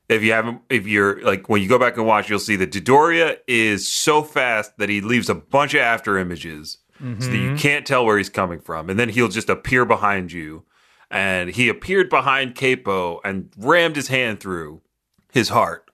if 0.09 0.23
you 0.23 0.33
haven't, 0.33 0.63
if 0.71 0.87
you're 0.87 1.23
like 1.23 1.49
when 1.49 1.63
you 1.63 1.69
go 1.69 1.79
back 1.79 1.97
and 1.97 2.07
watch, 2.07 2.31
you'll 2.31 2.39
see 2.39 2.57
that 2.57 2.73
Dodoria 2.73 3.39
is 3.47 3.89
so 3.89 4.23
fast 4.23 4.77
that 4.79 4.89
he 4.89 5.01
leaves 5.01 5.29
a 5.29 5.35
bunch 5.35 5.75
of 5.75 5.81
after 5.81 6.19
images, 6.19 6.79
so 6.99 7.31
that 7.31 7.37
you 7.37 7.55
can't 7.57 7.87
tell 7.87 8.05
where 8.05 8.19
he's 8.19 8.29
coming 8.29 8.61
from, 8.61 8.91
and 8.91 8.99
then 8.99 9.09
he'll 9.09 9.29
just 9.29 9.49
appear 9.49 9.85
behind 9.85 10.33
you. 10.33 10.65
And 11.11 11.49
he 11.49 11.69
appeared 11.71 12.11
behind 12.11 12.55
Capo 12.55 13.21
and 13.25 13.51
rammed 13.57 13.97
his 13.97 14.09
hand 14.09 14.41
through 14.41 14.83
his 15.33 15.49
heart. 15.49 15.91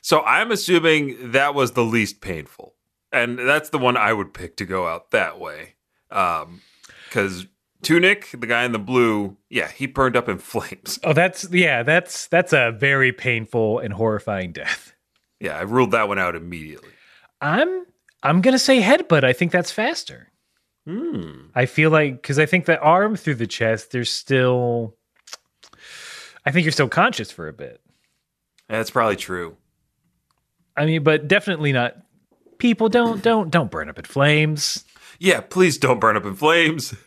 So 0.00 0.22
I'm 0.22 0.50
assuming 0.50 1.30
that 1.32 1.54
was 1.54 1.72
the 1.72 1.84
least 1.84 2.20
painful, 2.20 2.74
and 3.12 3.38
that's 3.38 3.68
the 3.70 3.78
one 3.78 3.96
I 3.96 4.12
would 4.12 4.34
pick 4.34 4.56
to 4.56 4.64
go 4.64 4.88
out 4.88 5.12
that 5.12 5.38
way. 5.38 5.74
Um, 6.10 6.62
because 7.04 7.46
Tunic, 7.82 8.28
the 8.32 8.46
guy 8.46 8.64
in 8.64 8.72
the 8.72 8.78
blue, 8.78 9.36
yeah, 9.48 9.68
he 9.68 9.86
burned 9.86 10.16
up 10.16 10.28
in 10.28 10.38
flames. 10.38 10.98
Oh, 11.04 11.12
that's 11.12 11.50
yeah, 11.52 11.82
that's 11.82 12.26
that's 12.28 12.52
a 12.52 12.72
very 12.72 13.12
painful 13.12 13.78
and 13.78 13.92
horrifying 13.92 14.52
death. 14.52 14.94
Yeah, 15.40 15.56
I 15.56 15.62
ruled 15.62 15.92
that 15.92 16.08
one 16.08 16.18
out 16.18 16.34
immediately. 16.34 16.90
I'm 17.40 17.86
I'm 18.22 18.40
gonna 18.40 18.58
say 18.58 18.80
headbutt. 18.80 19.24
I 19.24 19.32
think 19.32 19.52
that's 19.52 19.70
faster. 19.70 20.28
Hmm. 20.86 21.48
I 21.54 21.66
feel 21.66 21.90
like 21.90 22.20
because 22.22 22.38
I 22.38 22.46
think 22.46 22.64
the 22.64 22.80
arm 22.80 23.14
through 23.14 23.36
the 23.36 23.46
chest, 23.46 23.92
there's 23.92 24.10
still. 24.10 24.96
I 26.44 26.50
think 26.50 26.64
you're 26.64 26.72
still 26.72 26.88
conscious 26.88 27.30
for 27.30 27.46
a 27.46 27.52
bit. 27.52 27.80
That's 28.68 28.90
probably 28.90 29.16
true. 29.16 29.56
I 30.76 30.86
mean, 30.86 31.02
but 31.02 31.28
definitely 31.28 31.72
not. 31.72 31.96
People 32.58 32.88
don't 32.88 33.22
don't 33.22 33.50
don't 33.50 33.70
burn 33.70 33.88
up 33.88 33.98
in 33.98 34.04
flames. 34.04 34.84
Yeah, 35.18 35.40
please 35.40 35.78
don't 35.78 36.00
burn 36.00 36.16
up 36.16 36.24
in 36.24 36.34
flames. 36.34 36.94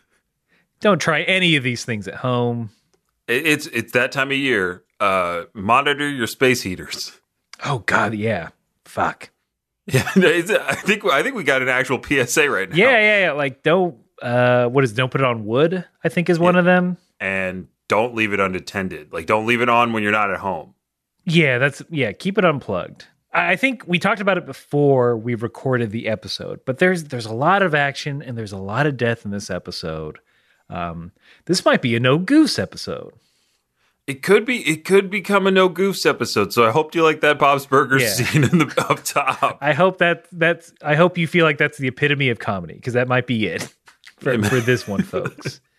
Don't 0.82 0.98
try 1.00 1.22
any 1.22 1.56
of 1.56 1.62
these 1.64 1.84
things 1.86 2.06
at 2.06 2.16
home. 2.16 2.68
It's 3.28 3.66
it's 3.68 3.92
that 3.92 4.12
time 4.12 4.30
of 4.30 4.36
year. 4.36 4.82
Uh, 5.00 5.44
monitor 5.54 6.08
your 6.08 6.26
space 6.26 6.60
heaters. 6.62 7.18
Oh 7.64 7.78
God, 7.78 8.14
yeah. 8.14 8.50
Fuck. 8.84 9.30
Yeah, 9.86 10.08
I 10.14 10.74
think 10.76 11.04
I 11.06 11.24
think 11.24 11.34
we 11.34 11.42
got 11.42 11.60
an 11.60 11.68
actual 11.68 12.00
PSA 12.00 12.48
right 12.48 12.70
now. 12.70 12.76
Yeah, 12.76 12.90
yeah, 13.00 13.20
yeah. 13.20 13.32
Like 13.32 13.62
don't. 13.64 13.96
Uh, 14.20 14.66
what 14.66 14.84
is? 14.84 14.92
Don't 14.92 15.10
put 15.10 15.20
it 15.20 15.24
on 15.26 15.44
wood. 15.44 15.84
I 16.04 16.08
think 16.08 16.30
is 16.30 16.38
one 16.38 16.54
of 16.54 16.64
them. 16.64 16.98
and 17.18 17.66
don't 17.88 18.14
leave 18.14 18.32
it 18.32 18.38
unattended. 18.38 19.12
Like, 19.12 19.26
don't 19.26 19.44
leave 19.44 19.60
it 19.60 19.68
on 19.68 19.92
when 19.92 20.02
you're 20.04 20.12
not 20.12 20.30
at 20.30 20.38
home. 20.38 20.74
Yeah, 21.24 21.58
that's 21.58 21.82
yeah. 21.90 22.12
Keep 22.12 22.38
it 22.38 22.44
unplugged. 22.44 23.06
I 23.32 23.52
I 23.52 23.56
think 23.56 23.82
we 23.88 23.98
talked 23.98 24.20
about 24.20 24.38
it 24.38 24.46
before 24.46 25.16
we 25.16 25.34
recorded 25.34 25.90
the 25.90 26.06
episode, 26.06 26.60
but 26.64 26.78
there's 26.78 27.04
there's 27.04 27.26
a 27.26 27.34
lot 27.34 27.62
of 27.62 27.74
action 27.74 28.22
and 28.22 28.38
there's 28.38 28.52
a 28.52 28.58
lot 28.58 28.86
of 28.86 28.96
death 28.96 29.24
in 29.24 29.32
this 29.32 29.50
episode. 29.50 30.18
Um, 30.72 31.12
this 31.46 31.64
might 31.64 31.82
be 31.82 31.94
a 31.96 32.00
no 32.00 32.18
goose 32.18 32.58
episode. 32.58 33.12
It 34.06 34.22
could 34.22 34.44
be. 34.44 34.68
It 34.68 34.84
could 34.84 35.10
become 35.10 35.46
a 35.46 35.50
no 35.52 35.68
goofs 35.70 36.04
episode. 36.06 36.52
So 36.52 36.66
I 36.66 36.70
hope 36.72 36.94
you 36.94 37.02
like 37.04 37.20
that 37.20 37.38
Bob's 37.38 37.66
Burgers 37.66 38.02
Yeah. 38.02 38.08
scene 38.26 38.42
in 38.44 38.58
the 38.58 38.84
up 38.90 39.04
top. 39.04 39.58
I 39.60 39.72
hope 39.74 39.98
that 39.98 40.26
that's. 40.32 40.72
I 40.82 40.96
hope 40.96 41.16
you 41.18 41.26
feel 41.28 41.44
like 41.44 41.58
that's 41.58 41.78
the 41.78 41.86
epitome 41.88 42.28
of 42.30 42.38
comedy 42.40 42.74
because 42.74 42.94
that 42.94 43.06
might 43.06 43.26
be 43.28 43.46
it 43.46 43.62
for, 44.18 44.42
for 44.42 44.60
this 44.60 44.86
one, 44.88 45.02
folks. 45.02 45.60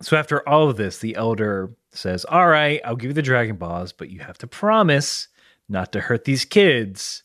So 0.00 0.16
after 0.16 0.46
all 0.48 0.68
of 0.68 0.76
this, 0.76 0.98
the 0.98 1.14
elder 1.14 1.70
says, 1.92 2.24
"All 2.24 2.48
right, 2.48 2.80
I'll 2.84 2.96
give 2.96 3.10
you 3.10 3.14
the 3.14 3.22
Dragon 3.22 3.54
Balls, 3.54 3.92
but 3.92 4.10
you 4.10 4.18
have 4.18 4.36
to 4.38 4.48
promise 4.48 5.28
not 5.68 5.92
to 5.92 6.00
hurt 6.00 6.24
these 6.24 6.44
kids." 6.44 7.22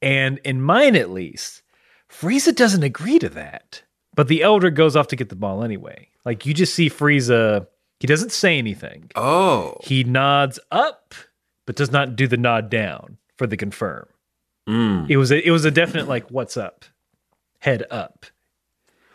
And 0.00 0.38
in 0.44 0.62
mine, 0.62 0.94
at 0.94 1.10
least, 1.10 1.62
Frieza 2.08 2.54
doesn't 2.54 2.84
agree 2.84 3.18
to 3.18 3.28
that. 3.30 3.82
But 4.16 4.28
the 4.28 4.42
elder 4.42 4.70
goes 4.70 4.96
off 4.96 5.08
to 5.08 5.16
get 5.16 5.28
the 5.28 5.36
ball 5.36 5.62
anyway. 5.62 6.08
Like 6.24 6.44
you 6.44 6.54
just 6.54 6.74
see 6.74 6.90
Frieza, 6.90 7.68
he 8.00 8.06
doesn't 8.06 8.32
say 8.32 8.58
anything. 8.58 9.10
Oh, 9.14 9.76
He 9.82 10.02
nods 10.02 10.58
up, 10.72 11.14
but 11.66 11.76
does 11.76 11.92
not 11.92 12.16
do 12.16 12.26
the 12.26 12.36
nod 12.36 12.68
down 12.68 13.18
for 13.36 13.46
the 13.46 13.56
confirm. 13.56 14.08
Mm. 14.68 15.08
It 15.08 15.18
was 15.18 15.30
a, 15.30 15.46
it 15.46 15.50
was 15.50 15.64
a 15.64 15.70
definite 15.70 16.08
like 16.08 16.28
what's 16.30 16.56
up, 16.56 16.84
head 17.60 17.84
up. 17.90 18.26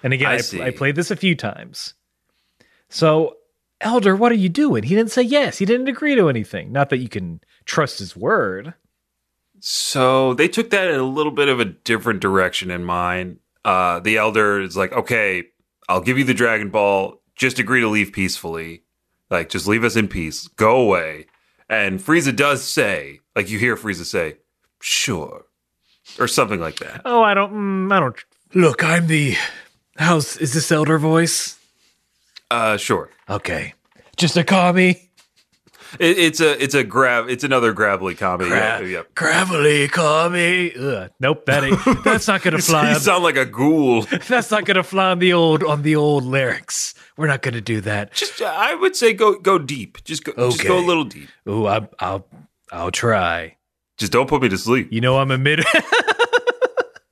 And 0.03 0.13
again, 0.13 0.31
I 0.31 0.37
I. 0.37 0.67
I 0.67 0.71
played 0.71 0.95
this 0.95 1.11
a 1.11 1.15
few 1.15 1.35
times. 1.35 1.95
So, 2.89 3.37
Elder, 3.81 4.15
what 4.15 4.31
are 4.31 4.35
you 4.35 4.49
doing? 4.49 4.83
He 4.83 4.95
didn't 4.95 5.11
say 5.11 5.21
yes. 5.21 5.57
He 5.57 5.65
didn't 5.65 5.87
agree 5.87 6.15
to 6.15 6.29
anything. 6.29 6.71
Not 6.71 6.89
that 6.89 6.97
you 6.97 7.09
can 7.09 7.41
trust 7.65 7.99
his 7.99 8.15
word. 8.15 8.73
So 9.59 10.33
they 10.33 10.47
took 10.47 10.71
that 10.71 10.89
in 10.89 10.99
a 10.99 11.03
little 11.03 11.31
bit 11.31 11.47
of 11.47 11.59
a 11.59 11.65
different 11.65 12.19
direction 12.19 12.71
in 12.71 12.83
mind. 12.83 13.39
Uh, 13.63 13.99
the 13.99 14.17
elder 14.17 14.61
is 14.61 14.75
like, 14.75 14.91
okay, 14.93 15.45
I'll 15.87 16.01
give 16.01 16.17
you 16.17 16.23
the 16.23 16.33
Dragon 16.33 16.69
Ball. 16.69 17.21
Just 17.35 17.59
agree 17.59 17.81
to 17.81 17.87
leave 17.87 18.11
peacefully. 18.11 18.83
Like, 19.29 19.49
just 19.49 19.67
leave 19.67 19.83
us 19.83 19.95
in 19.95 20.07
peace. 20.07 20.47
Go 20.47 20.77
away. 20.77 21.27
And 21.69 21.99
Frieza 21.99 22.35
does 22.35 22.63
say, 22.63 23.19
like, 23.35 23.49
you 23.49 23.57
hear 23.57 23.77
Frieza 23.77 24.03
say, 24.03 24.37
sure, 24.81 25.45
or 26.19 26.27
something 26.27 26.59
like 26.59 26.77
that. 26.79 27.01
Oh, 27.05 27.21
I 27.21 27.33
don't. 27.33 27.53
Mm, 27.53 27.93
I 27.93 27.99
don't. 27.99 28.15
Look, 28.53 28.83
I'm 28.83 29.07
the. 29.07 29.35
How's 29.97 30.35
is 30.37 30.53
this 30.53 30.71
Elder 30.71 30.97
voice? 30.97 31.57
Uh, 32.49 32.75
sure. 32.75 33.09
Okay, 33.29 33.73
just 34.17 34.35
a 34.35 34.43
commie. 34.43 35.10
It, 35.99 36.17
it's 36.17 36.39
a 36.39 36.61
it's 36.63 36.73
a 36.75 36.83
grab. 36.83 37.29
It's 37.29 37.43
another 37.43 37.73
gravelly 37.73 38.15
comedy. 38.15 38.49
Gra- 38.49 38.57
yeah, 38.59 38.79
yeah. 38.81 39.01
Gravelly 39.15 39.87
comedy. 39.87 40.73
Ugh, 40.77 41.09
nope, 41.19 41.45
that 41.45 41.63
ain't. 41.63 41.79
That's 42.03 42.27
not 42.27 42.41
gonna 42.41 42.59
fly. 42.59 42.89
You 42.89 42.95
on- 42.95 42.99
sound 43.01 43.23
like 43.23 43.35
a 43.37 43.45
ghoul. 43.45 44.01
that's 44.27 44.51
not 44.51 44.65
gonna 44.65 44.83
fly 44.83 45.11
on 45.11 45.19
the 45.19 45.33
old 45.33 45.63
on 45.63 45.81
the 45.81 45.95
old 45.95 46.23
lyrics. 46.23 46.93
We're 47.17 47.27
not 47.27 47.41
gonna 47.41 47.61
do 47.61 47.81
that. 47.81 48.13
Just, 48.13 48.41
I 48.41 48.75
would 48.75 48.95
say 48.95 49.13
go 49.13 49.37
go 49.39 49.59
deep. 49.59 50.03
Just 50.03 50.23
go, 50.23 50.31
just 50.33 50.63
go 50.63 50.79
a 50.79 50.85
little 50.85 51.03
deep. 51.05 51.29
Ooh, 51.47 51.67
I, 51.67 51.87
I'll 51.99 52.25
I'll 52.71 52.91
try. 52.91 53.57
Just 53.97 54.11
don't 54.11 54.27
put 54.27 54.41
me 54.41 54.49
to 54.49 54.57
sleep. 54.57 54.91
You 54.91 55.01
know, 55.01 55.17
I'm 55.19 55.31
a 55.31 55.37
mid. 55.37 55.63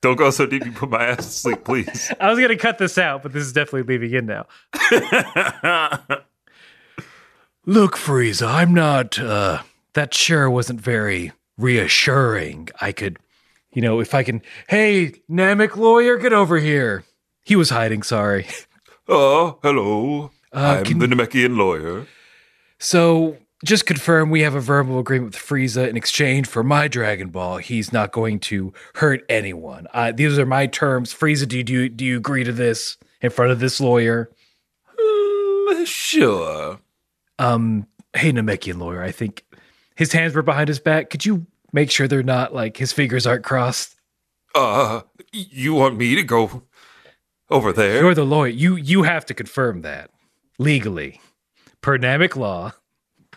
Don't 0.02 0.16
go 0.16 0.30
so 0.30 0.46
deep 0.46 0.64
you 0.64 0.72
put 0.72 0.88
my 0.88 1.04
ass 1.04 1.18
to 1.18 1.22
sleep, 1.24 1.62
please. 1.64 2.10
I 2.18 2.30
was 2.30 2.40
gonna 2.40 2.56
cut 2.56 2.78
this 2.78 2.96
out, 2.96 3.22
but 3.22 3.32
this 3.34 3.44
is 3.44 3.52
definitely 3.52 3.82
leaving 3.82 4.14
in 4.14 4.26
now. 4.26 4.46
Look, 7.66 7.96
Frieza, 7.96 8.46
I'm 8.46 8.72
not. 8.74 9.18
uh 9.18 9.62
That 9.94 10.14
sure 10.14 10.48
wasn't 10.50 10.80
very 10.80 11.32
reassuring. 11.58 12.68
I 12.80 12.92
could, 12.92 13.18
you 13.72 13.82
know, 13.82 14.00
if 14.00 14.14
I 14.14 14.22
can. 14.22 14.42
Hey, 14.68 15.14
Namek 15.30 15.76
lawyer, 15.76 16.16
get 16.16 16.32
over 16.32 16.58
here. 16.58 17.04
He 17.42 17.56
was 17.56 17.70
hiding. 17.70 18.02
Sorry. 18.02 18.46
oh, 19.08 19.58
hello. 19.62 20.30
Uh, 20.52 20.76
I'm 20.78 20.84
can- 20.84 20.98
the 20.98 21.06
Namekian 21.06 21.56
lawyer. 21.56 22.06
So, 22.78 23.36
just 23.62 23.84
confirm 23.84 24.30
we 24.30 24.40
have 24.40 24.54
a 24.54 24.60
verbal 24.60 24.98
agreement 24.98 25.34
with 25.34 25.42
Frieza 25.42 25.86
in 25.86 25.96
exchange 25.98 26.46
for 26.48 26.62
my 26.62 26.88
Dragon 26.88 27.28
Ball. 27.28 27.58
He's 27.58 27.92
not 27.92 28.10
going 28.10 28.40
to 28.40 28.72
hurt 28.94 29.20
anyone. 29.28 29.86
Uh, 29.92 30.12
these 30.12 30.38
are 30.38 30.46
my 30.46 30.66
terms. 30.66 31.12
Frieza, 31.12 31.46
do 31.46 31.58
you, 31.58 31.62
do 31.64 31.72
you 31.74 31.88
do 31.90 32.04
you 32.06 32.16
agree 32.16 32.42
to 32.44 32.52
this 32.52 32.96
in 33.20 33.28
front 33.30 33.52
of 33.52 33.60
this 33.60 33.78
lawyer? 33.80 34.30
Mm, 34.98 35.86
sure. 35.86 36.78
Um, 37.40 37.86
hey, 38.14 38.32
Namekian 38.32 38.78
lawyer, 38.78 39.02
I 39.02 39.10
think 39.12 39.44
his 39.96 40.12
hands 40.12 40.34
were 40.34 40.42
behind 40.42 40.68
his 40.68 40.78
back. 40.78 41.10
Could 41.10 41.24
you 41.24 41.46
make 41.72 41.90
sure 41.90 42.06
they're 42.06 42.22
not 42.22 42.54
like 42.54 42.76
his 42.76 42.92
fingers 42.92 43.26
aren't 43.26 43.44
crossed? 43.44 43.96
Uh, 44.54 45.00
you 45.32 45.74
want 45.74 45.96
me 45.96 46.14
to 46.16 46.22
go 46.22 46.62
over 47.50 47.72
there? 47.72 48.02
You're 48.02 48.14
the 48.14 48.24
lawyer. 48.24 48.48
You 48.48 48.76
you 48.76 49.04
have 49.04 49.24
to 49.26 49.34
confirm 49.34 49.82
that 49.82 50.10
legally, 50.58 51.20
per 51.80 51.98
Namek 51.98 52.36
law. 52.36 52.72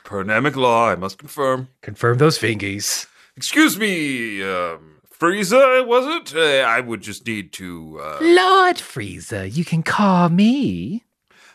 Per 0.03 0.23
Namek 0.23 0.55
law, 0.55 0.89
I 0.89 0.95
must 0.95 1.17
confirm. 1.17 1.69
Confirm 1.81 2.17
those 2.17 2.37
fingies. 2.37 3.07
Excuse 3.37 3.77
me, 3.79 4.43
um, 4.43 4.97
Frieza, 5.17 5.85
was 5.87 6.05
it? 6.07 6.35
Uh, 6.35 6.67
I 6.67 6.81
would 6.81 7.01
just 7.01 7.25
need 7.25 7.53
to, 7.53 7.99
uh, 8.01 8.17
Lord 8.21 8.77
Frieza, 8.77 9.51
you 9.55 9.63
can 9.63 9.81
call 9.81 10.29
me. 10.29 11.03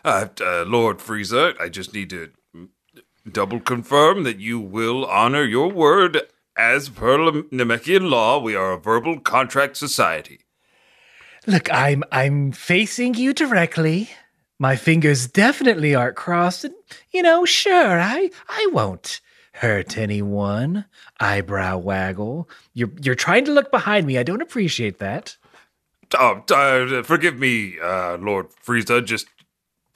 uh, 0.05 0.29
uh, 0.41 0.65
Lord 0.67 0.99
Frieza, 0.99 1.55
I 1.61 1.69
just 1.69 1.93
need 1.93 2.09
to 2.11 2.31
double 3.31 3.61
confirm 3.61 4.25
that 4.25 4.41
you 4.41 4.59
will 4.61 5.05
honor 5.07 5.45
your 5.45 5.71
word. 5.71 6.23
As 6.57 6.89
per 6.89 7.19
Namekian 7.19 8.11
law, 8.11 8.41
we 8.41 8.57
are 8.57 8.73
a 8.73 8.79
verbal 8.79 9.21
contract 9.21 9.77
society. 9.77 10.41
Look, 11.47 11.73
I'm 11.73 12.03
I'm 12.11 12.53
facing 12.53 13.15
you 13.15 13.33
directly. 13.33 14.11
My 14.59 14.75
fingers 14.75 15.29
definitely 15.29 15.95
aren't 15.95 16.17
crossed. 16.17 16.65
And, 16.65 16.75
you 17.13 17.23
know, 17.23 17.45
sure, 17.45 18.01
I 18.01 18.31
I 18.49 18.69
won't 18.73 19.21
hurt 19.53 19.97
anyone. 19.97 20.85
Eyebrow 21.21 21.79
waggle. 21.79 22.49
You're 22.75 22.91
you're 23.01 23.15
trying 23.15 23.45
to 23.45 23.53
look 23.53 23.71
behind 23.71 24.07
me. 24.07 24.19
I 24.19 24.25
don't 24.25 24.43
appreciate 24.43 24.99
that. 24.99 25.37
Oh, 26.19 26.43
uh, 26.51 27.03
forgive 27.03 27.39
me, 27.39 27.79
uh, 27.79 28.17
Lord 28.17 28.49
Frieza, 28.67 29.05
just 29.05 29.27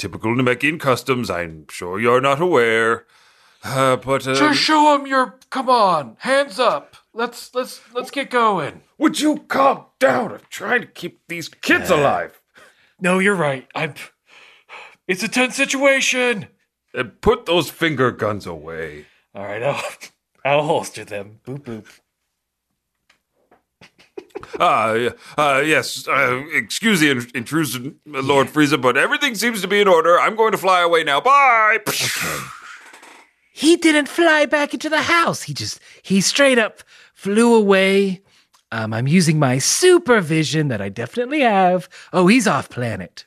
typical 0.02 0.34
Namekian 0.34 0.80
customs. 0.80 1.30
I'm 1.30 1.66
sure 1.70 2.00
you're 2.00 2.20
not 2.20 2.40
aware. 2.40 3.06
Uh, 3.62 3.94
but, 3.94 4.26
um, 4.26 4.52
show 4.52 4.96
him 4.96 5.06
your 5.06 5.38
come 5.48 5.70
on, 5.70 6.16
hands 6.18 6.58
up. 6.58 6.96
Let's 7.14 7.54
let's 7.54 7.80
let's 7.94 8.10
get 8.10 8.28
going. 8.28 8.82
would 8.98 9.20
you 9.20 9.44
calm 9.46 9.84
down? 10.00 10.32
I'm 10.32 10.40
trying 10.50 10.80
to 10.80 10.88
keep 10.88 11.20
these 11.28 11.48
kids 11.48 11.88
alive. 11.88 12.40
No, 13.00 13.20
you're 13.20 13.36
right. 13.36 13.68
I'm 13.76 13.94
it's 15.06 15.22
a 15.22 15.28
tense 15.28 15.54
situation. 15.54 16.48
And 16.92 17.20
put 17.20 17.46
those 17.46 17.70
finger 17.70 18.10
guns 18.10 18.44
away. 18.44 19.06
All 19.36 19.44
right, 19.44 19.62
I'll 19.62 19.82
I'll 20.44 20.64
holster 20.64 21.04
them. 21.04 21.38
Boop 21.46 21.60
boop. 21.60 21.86
Ah, 24.58 24.92
yeah, 24.94 25.10
uh, 25.38 25.62
yes. 25.64 26.06
Uh, 26.06 26.42
excuse 26.52 27.00
the 27.00 27.10
in- 27.10 27.30
intrusion, 27.34 27.98
Lord 28.06 28.48
Frieza, 28.48 28.80
but 28.80 28.96
everything 28.96 29.34
seems 29.34 29.60
to 29.62 29.68
be 29.68 29.80
in 29.80 29.88
order. 29.88 30.18
I'm 30.18 30.36
going 30.36 30.52
to 30.52 30.58
fly 30.58 30.80
away 30.82 31.04
now. 31.04 31.20
Bye. 31.20 31.78
He 33.52 33.76
didn't 33.76 34.08
fly 34.08 34.46
back 34.46 34.72
into 34.74 34.88
the 34.88 35.02
house. 35.02 35.42
He 35.42 35.54
just 35.54 35.78
he 36.02 36.20
straight 36.20 36.58
up 36.58 36.82
flew 37.14 37.54
away. 37.54 38.22
Um, 38.72 38.94
I'm 38.94 39.06
using 39.06 39.38
my 39.38 39.58
supervision 39.58 40.68
that 40.68 40.80
I 40.80 40.88
definitely 40.88 41.40
have. 41.40 41.88
Oh, 42.12 42.26
he's 42.26 42.48
off 42.48 42.70
planet. 42.70 43.26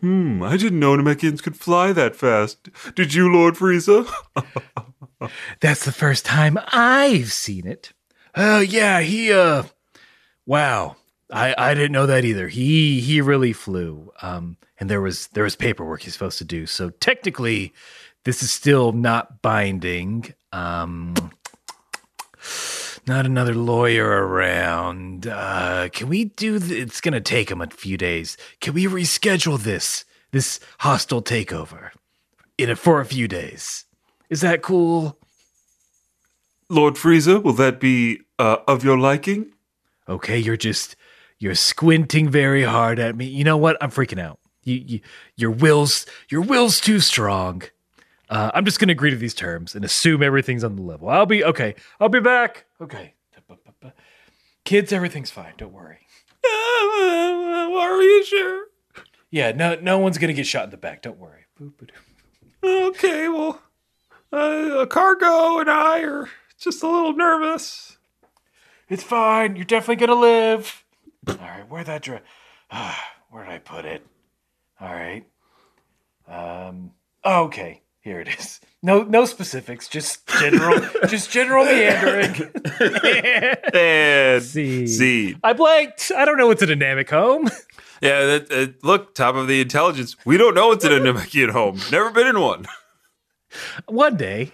Hmm, 0.00 0.42
I 0.42 0.58
didn't 0.58 0.80
know 0.80 0.94
Namekians 0.96 1.42
could 1.42 1.56
fly 1.56 1.92
that 1.92 2.14
fast. 2.14 2.68
Did 2.94 3.14
you, 3.14 3.32
Lord 3.32 3.54
Frieza? 3.54 4.06
That's 5.60 5.86
the 5.86 5.92
first 5.92 6.26
time 6.26 6.58
I've 6.68 7.32
seen 7.32 7.66
it. 7.66 7.94
Oh 8.36 8.60
yeah, 8.60 9.00
he 9.00 9.32
uh 9.32 9.62
wow. 10.46 10.96
I 11.32 11.54
I 11.56 11.74
didn't 11.74 11.92
know 11.92 12.06
that 12.06 12.24
either. 12.24 12.48
He 12.48 13.00
he 13.00 13.20
really 13.20 13.52
flew. 13.52 14.12
Um 14.22 14.56
and 14.78 14.90
there 14.90 15.00
was 15.00 15.28
there 15.28 15.44
was 15.44 15.56
paperwork 15.56 16.02
he's 16.02 16.12
supposed 16.12 16.38
to 16.38 16.44
do. 16.44 16.66
So 16.66 16.90
technically 16.90 17.72
this 18.24 18.42
is 18.42 18.50
still 18.50 18.92
not 18.92 19.42
binding. 19.42 20.34
Um 20.52 21.14
not 23.06 23.26
another 23.26 23.54
lawyer 23.54 24.06
around. 24.06 25.26
Uh 25.26 25.88
can 25.92 26.08
we 26.08 26.26
do 26.26 26.58
th- 26.58 26.82
it's 26.82 27.00
to 27.00 27.20
take 27.20 27.50
him 27.50 27.60
a 27.60 27.68
few 27.68 27.96
days. 27.96 28.36
Can 28.60 28.74
we 28.74 28.84
reschedule 28.86 29.58
this 29.58 30.04
this 30.30 30.60
hostile 30.80 31.22
takeover 31.22 31.90
in 32.58 32.68
a, 32.70 32.76
for 32.76 33.00
a 33.00 33.06
few 33.06 33.28
days? 33.28 33.84
Is 34.28 34.40
that 34.40 34.62
cool? 34.62 35.18
Lord 36.68 36.94
Frieza, 36.94 37.42
will 37.42 37.52
that 37.54 37.78
be 37.78 38.20
uh, 38.38 38.56
of 38.66 38.82
your 38.84 38.98
liking? 38.98 39.53
Okay, 40.08 40.38
you're 40.38 40.56
just 40.56 40.96
you're 41.38 41.54
squinting 41.54 42.28
very 42.28 42.62
hard 42.62 42.98
at 42.98 43.16
me. 43.16 43.26
You 43.26 43.44
know 43.44 43.56
what? 43.56 43.76
I'm 43.80 43.90
freaking 43.90 44.20
out. 44.20 44.38
You, 44.62 44.82
you 44.86 45.00
your 45.36 45.50
will's 45.50 46.06
your 46.28 46.40
will's 46.40 46.80
too 46.80 47.00
strong. 47.00 47.62
Uh, 48.30 48.50
I'm 48.54 48.64
just 48.64 48.78
gonna 48.80 48.92
agree 48.92 49.10
to 49.10 49.16
these 49.16 49.34
terms 49.34 49.74
and 49.74 49.84
assume 49.84 50.22
everything's 50.22 50.64
on 50.64 50.76
the 50.76 50.82
level. 50.82 51.08
I'll 51.08 51.26
be 51.26 51.44
okay. 51.44 51.74
I'll 52.00 52.08
be 52.08 52.20
back. 52.20 52.66
Okay, 52.80 53.14
kids, 54.64 54.92
everything's 54.92 55.30
fine. 55.30 55.52
Don't 55.56 55.72
worry. 55.72 55.98
Are 56.44 58.02
you 58.02 58.24
sure? 58.24 58.66
Yeah, 59.30 59.52
no, 59.52 59.74
no 59.76 59.98
one's 59.98 60.18
gonna 60.18 60.32
get 60.32 60.46
shot 60.46 60.64
in 60.64 60.70
the 60.70 60.76
back. 60.76 61.02
Don't 61.02 61.18
worry. 61.18 61.46
Okay, 62.62 63.28
well, 63.28 63.60
uh, 64.32 64.86
Cargo 64.86 65.58
and 65.58 65.70
I 65.70 66.00
are 66.02 66.28
just 66.58 66.82
a 66.82 66.88
little 66.88 67.12
nervous. 67.14 67.93
It's 68.88 69.02
fine. 69.02 69.56
You're 69.56 69.64
definitely 69.64 70.06
gonna 70.06 70.20
live. 70.20 70.84
All 71.28 71.36
right, 71.36 71.68
where'd 71.68 71.86
that 71.86 72.02
dress? 72.02 72.22
ah, 72.70 73.12
Where 73.30 73.44
did 73.44 73.52
I 73.52 73.58
put 73.58 73.84
it? 73.84 74.06
All 74.80 74.92
right. 74.92 75.24
Um. 76.28 76.92
oh, 77.24 77.44
okay. 77.44 77.82
Here 78.00 78.20
it 78.20 78.28
is. 78.38 78.60
No, 78.82 79.02
no 79.02 79.24
specifics. 79.24 79.88
Just 79.88 80.26
general. 80.26 80.78
just 81.08 81.30
general 81.30 81.64
meandering. 81.64 82.34
And 83.74 84.42
See. 84.42 84.86
seed. 84.86 85.38
I 85.42 85.54
blanked. 85.54 86.12
I 86.14 86.26
don't 86.26 86.36
know 86.36 86.46
what's 86.48 86.62
in 86.62 86.70
a 86.70 86.76
Namek 86.76 87.08
home. 87.08 87.48
Yeah, 88.02 88.24
that, 88.26 88.52
uh, 88.52 88.86
look, 88.86 89.14
top 89.14 89.36
of 89.36 89.48
the 89.48 89.62
intelligence. 89.62 90.16
We 90.26 90.36
don't 90.36 90.54
know 90.54 90.68
what's 90.68 90.84
in 90.84 90.92
a 90.92 90.98
Namekian 91.00 91.50
home. 91.50 91.80
Never 91.90 92.10
been 92.10 92.26
in 92.26 92.38
one. 92.40 92.66
One 93.86 94.16
day, 94.18 94.52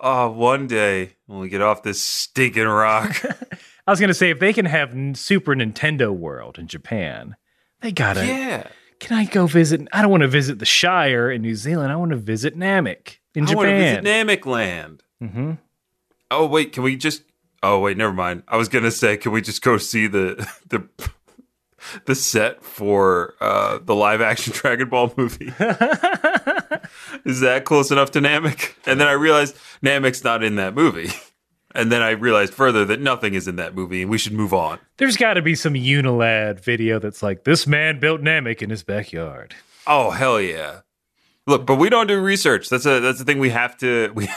Oh, 0.00 0.30
one 0.30 0.66
day 0.66 1.16
when 1.26 1.40
we 1.40 1.48
get 1.48 1.60
off 1.60 1.82
this 1.82 2.00
stinking 2.00 2.66
rock. 2.66 3.22
I 3.86 3.90
was 3.90 4.00
gonna 4.00 4.14
say 4.14 4.30
if 4.30 4.38
they 4.38 4.52
can 4.52 4.64
have 4.66 4.92
Super 5.16 5.54
Nintendo 5.54 6.10
World 6.10 6.58
in 6.58 6.66
Japan, 6.68 7.36
they 7.80 7.92
gotta. 7.92 8.24
Yeah. 8.26 8.66
Can 8.98 9.16
I 9.16 9.24
go 9.24 9.46
visit? 9.46 9.88
I 9.92 10.02
don't 10.02 10.10
want 10.10 10.22
to 10.22 10.28
visit 10.28 10.58
the 10.58 10.66
Shire 10.66 11.30
in 11.30 11.42
New 11.42 11.54
Zealand. 11.54 11.90
I 11.90 11.96
want 11.96 12.10
to 12.10 12.16
visit 12.18 12.56
Namek 12.56 13.16
in 13.34 13.48
I 13.48 13.54
want 13.54 13.68
to 13.68 13.76
visit 13.76 13.96
Japan. 14.04 14.26
Namek 14.26 14.46
Land. 14.46 15.02
hmm 15.20 15.52
Oh 16.30 16.46
wait, 16.46 16.72
can 16.72 16.82
we 16.82 16.96
just? 16.96 17.24
Oh 17.62 17.80
wait, 17.80 17.96
never 17.96 18.12
mind. 18.12 18.42
I 18.48 18.56
was 18.56 18.68
gonna 18.68 18.90
say, 18.90 19.16
can 19.16 19.32
we 19.32 19.40
just 19.40 19.62
go 19.62 19.76
see 19.78 20.06
the 20.06 20.46
the 20.68 20.86
the 22.04 22.14
set 22.14 22.62
for 22.62 23.34
uh, 23.40 23.78
the 23.82 23.94
live 23.94 24.20
action 24.20 24.52
Dragon 24.56 24.88
Ball 24.88 25.12
movie? 25.16 25.52
Is 27.24 27.40
that 27.40 27.64
close 27.64 27.90
enough 27.90 28.10
to 28.12 28.20
Namek? 28.20 28.74
And 28.86 29.00
then 29.00 29.08
I 29.08 29.12
realized 29.12 29.56
Namek's 29.82 30.24
not 30.24 30.42
in 30.42 30.56
that 30.56 30.74
movie. 30.74 31.10
And 31.72 31.92
then 31.92 32.02
I 32.02 32.10
realized 32.10 32.52
further 32.52 32.84
that 32.86 33.00
nothing 33.00 33.34
is 33.34 33.46
in 33.46 33.54
that 33.56 33.76
movie, 33.76 34.02
and 34.02 34.10
we 34.10 34.18
should 34.18 34.32
move 34.32 34.52
on. 34.52 34.80
There's 34.96 35.16
got 35.16 35.34
to 35.34 35.42
be 35.42 35.54
some 35.54 35.74
Unilad 35.74 36.58
video 36.58 36.98
that's 36.98 37.22
like 37.22 37.44
this 37.44 37.64
man 37.66 38.00
built 38.00 38.20
Namek 38.22 38.60
in 38.60 38.70
his 38.70 38.82
backyard. 38.82 39.54
Oh 39.86 40.10
hell 40.10 40.40
yeah! 40.40 40.80
Look, 41.46 41.66
but 41.66 41.76
we 41.76 41.88
don't 41.88 42.08
do 42.08 42.20
research. 42.20 42.68
That's 42.68 42.86
a 42.86 42.98
that's 42.98 43.20
the 43.20 43.24
thing 43.24 43.38
we 43.38 43.50
have 43.50 43.76
to 43.78 44.10
we 44.14 44.28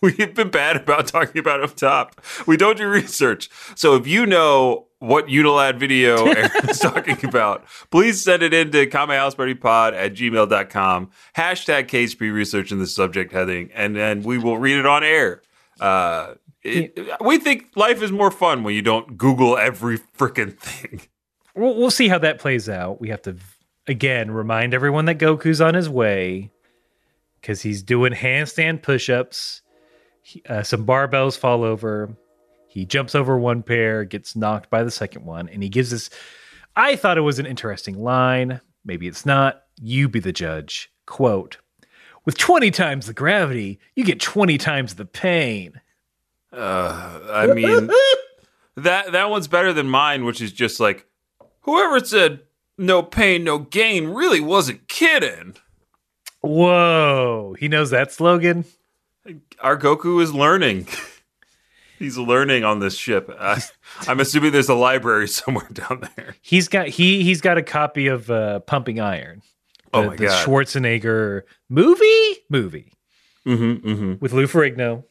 we've 0.02 0.34
been 0.34 0.50
bad 0.50 0.76
about 0.76 1.06
talking 1.06 1.38
about 1.38 1.62
up 1.62 1.76
top. 1.76 2.20
We 2.46 2.56
don't 2.56 2.78
do 2.78 2.88
research. 2.88 3.50
So 3.74 3.94
if 3.96 4.06
you 4.06 4.26
know 4.26 4.86
what 4.98 5.26
Unilad 5.26 5.78
video 5.78 6.26
Aaron's 6.26 6.78
talking 6.78 7.24
about, 7.24 7.64
please 7.90 8.22
send 8.22 8.42
it 8.42 8.54
in 8.54 8.70
to 8.72 8.86
kamehousepartypod 8.86 9.92
at 9.92 10.14
gmail.com. 10.14 11.10
Hashtag 11.36 11.86
KSP 11.86 12.32
research 12.32 12.72
in 12.72 12.78
the 12.78 12.86
subject 12.86 13.32
heading, 13.32 13.70
and 13.74 13.96
then 13.96 14.22
we 14.22 14.38
will 14.38 14.58
read 14.58 14.78
it 14.78 14.86
on 14.86 15.04
air. 15.04 15.42
Uh, 15.80 16.34
it, 16.62 16.98
we 17.24 17.38
think 17.38 17.70
life 17.74 18.02
is 18.02 18.12
more 18.12 18.30
fun 18.30 18.62
when 18.62 18.74
you 18.74 18.82
don't 18.82 19.16
Google 19.16 19.56
every 19.56 19.98
freaking 19.98 20.56
thing. 20.58 21.02
We'll, 21.54 21.74
we'll 21.74 21.90
see 21.90 22.08
how 22.08 22.18
that 22.18 22.38
plays 22.38 22.68
out. 22.68 23.00
We 23.00 23.08
have 23.08 23.22
to 23.22 23.36
again 23.86 24.30
remind 24.30 24.74
everyone 24.74 25.06
that 25.06 25.18
Goku's 25.18 25.60
on 25.60 25.74
his 25.74 25.88
way 25.88 26.50
because 27.40 27.62
he's 27.62 27.82
doing 27.82 28.12
handstand 28.12 28.82
push-ups. 28.82 29.62
He, 30.22 30.42
uh, 30.48 30.62
some 30.62 30.86
barbells 30.86 31.36
fall 31.36 31.64
over. 31.64 32.16
He 32.68 32.84
jumps 32.84 33.14
over 33.14 33.38
one 33.38 33.62
pair, 33.62 34.04
gets 34.04 34.36
knocked 34.36 34.70
by 34.70 34.84
the 34.84 34.90
second 34.90 35.24
one, 35.24 35.48
and 35.48 35.62
he 35.62 35.68
gives 35.68 35.90
this. 35.90 36.10
I 36.76 36.96
thought 36.96 37.18
it 37.18 37.22
was 37.22 37.38
an 37.38 37.46
interesting 37.46 37.98
line. 37.98 38.60
Maybe 38.84 39.08
it's 39.08 39.26
not. 39.26 39.62
You 39.80 40.08
be 40.08 40.20
the 40.20 40.32
judge. 40.32 40.92
Quote: 41.06 41.56
With 42.24 42.38
twenty 42.38 42.70
times 42.70 43.06
the 43.06 43.12
gravity, 43.12 43.80
you 43.94 44.04
get 44.04 44.20
twenty 44.20 44.56
times 44.56 44.94
the 44.94 45.04
pain. 45.04 45.80
Uh, 46.52 47.20
I 47.30 47.46
mean, 47.48 47.90
that 48.76 49.12
that 49.12 49.30
one's 49.30 49.48
better 49.48 49.72
than 49.72 49.88
mine, 49.88 50.24
which 50.24 50.40
is 50.40 50.52
just 50.52 50.78
like 50.80 51.06
whoever 51.62 51.98
said 52.04 52.40
no 52.78 53.02
pain, 53.02 53.44
no 53.44 53.58
gain 53.58 54.08
really 54.08 54.40
wasn't 54.40 54.88
kidding. 54.88 55.56
Whoa! 56.40 57.54
He 57.58 57.68
knows 57.68 57.90
that 57.90 58.12
slogan. 58.12 58.64
Our 59.60 59.76
Goku 59.78 60.22
is 60.22 60.32
learning. 60.34 60.88
He's 61.98 62.16
learning 62.16 62.64
on 62.64 62.78
this 62.80 62.96
ship. 62.96 63.30
I, 63.38 63.60
I'm 64.08 64.20
assuming 64.20 64.52
there's 64.52 64.70
a 64.70 64.74
library 64.74 65.28
somewhere 65.40 65.68
down 65.70 66.08
there. 66.16 66.34
He's 66.40 66.66
got 66.68 66.88
he 66.88 67.22
he's 67.22 67.42
got 67.42 67.58
a 67.58 67.62
copy 67.62 68.06
of 68.06 68.30
uh, 68.30 68.60
Pumping 68.60 68.98
Iron. 69.00 69.42
Oh 69.92 70.02
the- 70.02 70.08
my 70.08 70.16
the 70.16 70.26
God. 70.26 70.46
Schwarzenegger 70.46 71.42
movie 71.68 72.38
movie 72.48 72.92
Mm-hmm, 73.46 73.88
mm-hmm. 73.88 74.14
with 74.20 74.32
Lou 74.32 74.46
Ferrigno. 74.46 75.04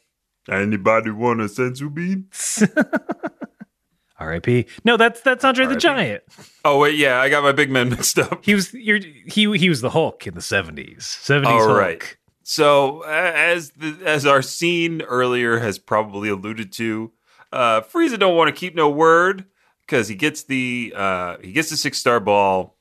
Anybody 0.50 1.12
want 1.12 1.42
a 1.42 1.46
senzu 1.46 1.94
bean? 1.94 2.28
R.I.P. 4.20 4.66
No, 4.84 4.98
that's 4.98 5.22
that's 5.22 5.46
Andre 5.46 5.66
the 5.66 5.76
Giant. 5.78 6.24
Oh 6.66 6.80
wait, 6.80 6.96
yeah, 6.98 7.20
I 7.22 7.30
got 7.30 7.42
my 7.44 7.52
big 7.54 7.70
man 7.72 7.90
mixed 7.90 8.20
up. 8.20 8.44
He 8.44 8.54
was 8.54 8.74
you're, 8.74 9.00
he 9.00 9.58
he 9.58 9.70
was 9.70 9.80
the 9.82 9.92
Hulk 9.92 10.28
in 10.28 10.34
the 10.34 10.42
seventies. 10.42 11.06
Seventies 11.06 11.54
All 11.54 11.68
Hulk. 11.68 11.78
right. 11.80 12.18
So 12.50 13.04
as 13.04 13.70
the 13.74 14.00
as 14.04 14.26
our 14.26 14.42
scene 14.42 15.04
earlier 15.04 15.60
has 15.60 15.78
probably 15.78 16.30
alluded 16.30 16.72
to, 16.74 17.12
uh, 17.54 17.82
Frieza 17.82 18.18
don't 18.18 18.36
want 18.36 18.48
to 18.48 18.60
keep 18.60 18.74
no 18.74 18.90
word 18.90 19.46
because 19.82 20.08
he 20.08 20.16
gets 20.16 20.42
the 20.42 20.92
uh, 20.96 21.38
he 21.44 21.52
gets 21.52 21.70
the 21.70 21.78
six 21.78 22.00
star 22.00 22.20
ball, 22.20 22.76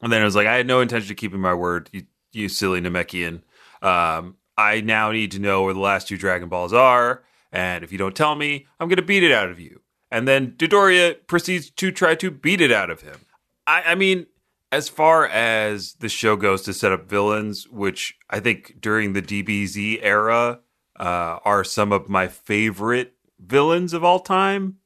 and 0.00 0.10
then 0.10 0.22
it 0.22 0.24
was 0.24 0.34
like 0.34 0.46
I 0.46 0.56
had 0.56 0.66
no 0.66 0.80
intention 0.80 1.10
of 1.10 1.18
keeping 1.18 1.40
my 1.40 1.52
word. 1.52 1.90
You 1.92 2.06
you 2.32 2.48
silly 2.48 2.80
Namekian. 2.80 3.42
Um, 3.82 4.36
I 4.56 4.80
now 4.80 5.12
need 5.12 5.32
to 5.32 5.38
know 5.38 5.62
where 5.64 5.74
the 5.74 5.80
last 5.80 6.08
two 6.08 6.16
Dragon 6.16 6.48
Balls 6.48 6.72
are, 6.72 7.22
and 7.52 7.84
if 7.84 7.92
you 7.92 7.98
don't 7.98 8.16
tell 8.16 8.34
me, 8.34 8.66
I'm 8.80 8.88
to 8.88 9.02
beat 9.02 9.24
it 9.24 9.32
out 9.32 9.50
of 9.50 9.60
you. 9.60 9.82
And 10.10 10.26
then 10.26 10.52
Dodoria 10.52 11.16
proceeds 11.26 11.68
to 11.68 11.92
try 11.92 12.14
to 12.14 12.30
beat 12.30 12.62
it 12.62 12.72
out 12.72 12.88
of 12.88 13.02
him. 13.02 13.26
I, 13.66 13.82
I 13.88 13.94
mean, 13.94 14.24
as 14.72 14.88
far 14.88 15.26
as 15.26 15.92
the 16.00 16.08
show 16.08 16.34
goes 16.34 16.62
to 16.62 16.72
set 16.72 16.92
up 16.92 17.06
villains, 17.08 17.68
which 17.68 18.16
I 18.30 18.40
think 18.40 18.80
during 18.80 19.12
the 19.12 19.20
DBZ 19.20 19.98
era 20.02 20.60
uh, 20.98 21.38
are 21.44 21.62
some 21.62 21.92
of 21.92 22.08
my 22.08 22.26
favorite 22.26 23.12
villains 23.38 23.92
of 23.92 24.02
all 24.02 24.18
time, 24.18 24.78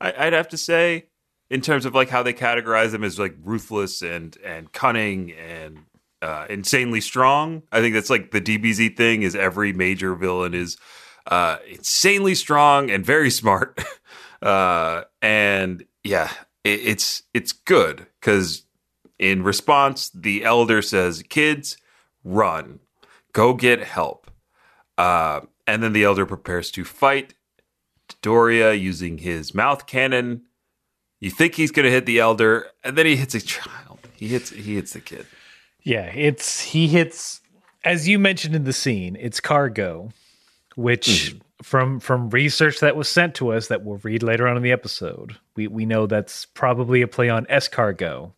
I, 0.00 0.12
I'd 0.18 0.34
have 0.34 0.48
to 0.50 0.58
say, 0.58 1.06
in 1.48 1.62
terms 1.62 1.86
of 1.86 1.94
like 1.94 2.10
how 2.10 2.22
they 2.22 2.34
categorize 2.34 2.92
them 2.92 3.04
as 3.04 3.18
like 3.18 3.34
ruthless 3.42 4.02
and 4.02 4.36
and 4.44 4.70
cunning 4.72 5.32
and 5.32 5.78
uh, 6.20 6.46
insanely 6.50 7.00
strong. 7.00 7.62
I 7.72 7.80
think 7.80 7.94
that's 7.94 8.10
like 8.10 8.32
the 8.32 8.40
DBZ 8.40 8.96
thing 8.96 9.22
is 9.22 9.34
every 9.34 9.72
major 9.72 10.14
villain 10.14 10.52
is 10.52 10.76
uh, 11.26 11.56
insanely 11.68 12.34
strong 12.34 12.90
and 12.90 13.04
very 13.04 13.30
smart. 13.30 13.82
uh, 14.42 15.04
and 15.22 15.86
yeah, 16.04 16.30
it, 16.64 16.80
it's 16.80 17.22
it's 17.32 17.52
good 17.52 18.06
because 18.20 18.64
in 19.22 19.44
response, 19.44 20.10
the 20.10 20.44
elder 20.44 20.82
says, 20.82 21.22
"Kids, 21.28 21.76
run, 22.24 22.80
go 23.32 23.54
get 23.54 23.82
help." 23.84 24.30
Uh, 24.98 25.42
and 25.66 25.82
then 25.82 25.92
the 25.92 26.04
elder 26.04 26.26
prepares 26.26 26.70
to 26.72 26.84
fight 26.84 27.34
Doria 28.20 28.74
using 28.74 29.18
his 29.18 29.54
mouth 29.54 29.86
cannon. 29.86 30.42
You 31.20 31.30
think 31.30 31.54
he's 31.54 31.70
going 31.70 31.84
to 31.84 31.90
hit 31.90 32.04
the 32.04 32.18
elder, 32.18 32.66
and 32.82 32.98
then 32.98 33.06
he 33.06 33.16
hits 33.16 33.34
a 33.34 33.40
child. 33.40 34.00
He 34.16 34.28
hits 34.28 34.50
he 34.50 34.74
hits 34.74 34.92
the 34.92 35.00
kid. 35.00 35.26
Yeah, 35.82 36.06
it's 36.06 36.60
he 36.60 36.88
hits 36.88 37.40
as 37.84 38.08
you 38.08 38.18
mentioned 38.18 38.54
in 38.54 38.64
the 38.64 38.72
scene, 38.72 39.16
it's 39.18 39.40
cargo, 39.40 40.10
which 40.74 41.36
from 41.62 42.00
from 42.00 42.30
research 42.30 42.80
that 42.80 42.96
was 42.96 43.08
sent 43.08 43.34
to 43.36 43.52
us 43.52 43.68
that 43.68 43.84
we'll 43.84 43.98
read 43.98 44.22
later 44.22 44.48
on 44.48 44.56
in 44.56 44.62
the 44.62 44.72
episode, 44.72 45.36
we 45.56 45.68
we 45.68 45.86
know 45.86 46.06
that's 46.06 46.44
probably 46.44 47.02
a 47.02 47.08
play 47.08 47.28
on 47.28 47.46
escargot, 47.46 48.32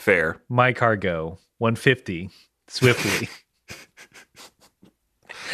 Fair. 0.00 0.40
my 0.48 0.72
cargo, 0.72 1.38
150, 1.58 2.30
swiftly. 2.68 3.28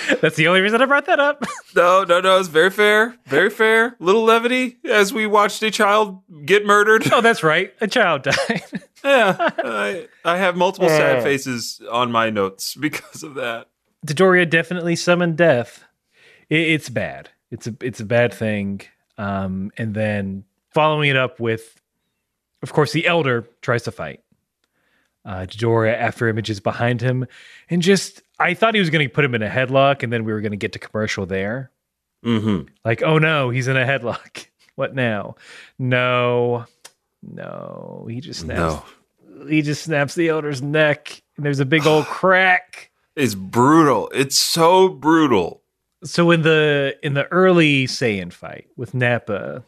that's 0.20 0.36
the 0.36 0.46
only 0.48 0.60
reason 0.60 0.80
I 0.80 0.86
brought 0.86 1.06
that 1.06 1.20
up. 1.20 1.42
No, 1.74 2.04
no, 2.04 2.22
no. 2.22 2.38
It's 2.38 2.48
very 2.48 2.70
fair. 2.70 3.14
Very 3.26 3.50
fair. 3.50 3.96
Little 3.98 4.24
levity 4.24 4.78
as 4.82 5.12
we 5.12 5.26
watched 5.26 5.62
a 5.62 5.70
child 5.70 6.22
get 6.46 6.64
murdered. 6.64 7.12
oh, 7.12 7.20
that's 7.20 7.42
right. 7.42 7.70
A 7.82 7.86
child 7.86 8.22
died. 8.22 8.62
yeah, 9.04 9.36
I, 9.58 10.08
I 10.24 10.38
have 10.38 10.56
multiple 10.56 10.88
sad 10.88 11.18
Uh. 11.18 11.22
faces 11.22 11.82
on 11.92 12.10
my 12.10 12.30
notes 12.30 12.74
because 12.74 13.22
of 13.22 13.34
that. 13.34 13.68
Dodoria 14.06 14.48
definitely 14.48 14.96
summoned 14.96 15.36
death. 15.36 15.84
It, 16.48 16.60
it's 16.68 16.88
bad. 16.88 17.28
It's 17.50 17.66
a 17.66 17.74
it's 17.82 18.00
a 18.00 18.06
bad 18.06 18.32
thing. 18.32 18.80
Um, 19.18 19.70
and 19.76 19.92
then 19.92 20.44
following 20.72 21.10
it 21.10 21.16
up 21.16 21.38
with, 21.40 21.78
of 22.62 22.72
course, 22.72 22.92
the 22.92 23.06
elder 23.06 23.46
tries 23.60 23.82
to 23.82 23.90
fight. 23.92 24.22
Uh, 25.26 25.44
Dodoria 25.44 25.92
after 25.92 26.28
images 26.28 26.60
behind 26.60 27.00
him, 27.00 27.26
and 27.68 27.82
just 27.82 28.22
I 28.38 28.54
thought 28.54 28.74
he 28.74 28.80
was 28.80 28.90
going 28.90 29.06
to 29.08 29.12
put 29.12 29.24
him 29.24 29.34
in 29.34 29.42
a 29.42 29.48
headlock, 29.50 30.04
and 30.04 30.12
then 30.12 30.24
we 30.24 30.32
were 30.32 30.40
going 30.40 30.52
to 30.52 30.56
get 30.56 30.72
to 30.74 30.78
commercial 30.78 31.26
there. 31.26 31.72
Mm-hmm. 32.24 32.68
Like, 32.84 33.02
oh 33.02 33.18
no, 33.18 33.50
he's 33.50 33.66
in 33.68 33.76
a 33.76 33.84
headlock. 33.84 34.46
What 34.76 34.94
now? 34.94 35.36
No, 35.78 36.66
no, 37.22 38.06
he 38.10 38.20
just 38.20 38.40
snaps. 38.40 38.84
No, 39.28 39.46
He 39.48 39.62
just 39.62 39.84
snaps 39.84 40.14
the 40.14 40.28
elder's 40.28 40.60
neck, 40.60 41.22
and 41.36 41.46
there's 41.46 41.60
a 41.60 41.64
big 41.64 41.86
old 41.86 42.04
crack. 42.18 42.90
it's 43.16 43.34
brutal. 43.34 44.10
It's 44.14 44.38
so 44.38 44.90
brutal. 44.90 45.62
So 46.04 46.30
in 46.30 46.42
the 46.42 46.94
in 47.02 47.14
the 47.14 47.24
early 47.28 47.86
Saiyan 47.86 48.32
fight 48.32 48.66
with 48.76 48.92
Nappa 48.92 49.64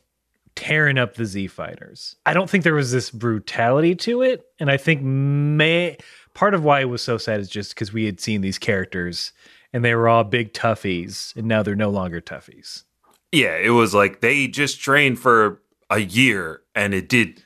tearing 0.59 0.99
up 0.99 1.14
the 1.14 1.25
Z 1.25 1.47
fighters, 1.47 2.16
I 2.27 2.35
don't 2.35 2.51
think 2.51 2.64
there 2.64 2.75
was 2.75 2.90
this 2.90 3.11
brutality 3.12 3.94
to 3.94 4.23
it, 4.23 4.44
and 4.59 4.68
I 4.71 4.77
think 4.77 5.03
may 5.03 5.97
part 6.35 6.53
of 6.55 6.64
why 6.64 6.81
it 6.81 6.87
was 6.88 7.01
so 7.01 7.16
sad 7.16 7.38
is 7.38 7.49
just 7.49 7.75
because 7.75 7.92
we 7.92 8.07
had 8.07 8.18
seen 8.21 8.40
these 8.40 8.59
characters 8.59 9.33
and 9.73 9.85
they 9.85 9.94
were 9.94 10.09
all 10.09 10.25
big 10.25 10.53
toughies, 10.53 11.37
and 11.37 11.47
now 11.47 11.62
they're 11.62 11.77
no 11.77 11.90
longer 11.90 12.21
toughies. 12.21 12.83
Yeah, 13.31 13.57
it 13.57 13.71
was 13.71 13.94
like 13.94 14.21
they 14.21 14.49
just 14.49 14.81
trained 14.81 15.18
for 15.21 15.62
a 15.90 15.99
year 16.01 16.62
and 16.75 16.92
it 16.92 17.09
did 17.09 17.44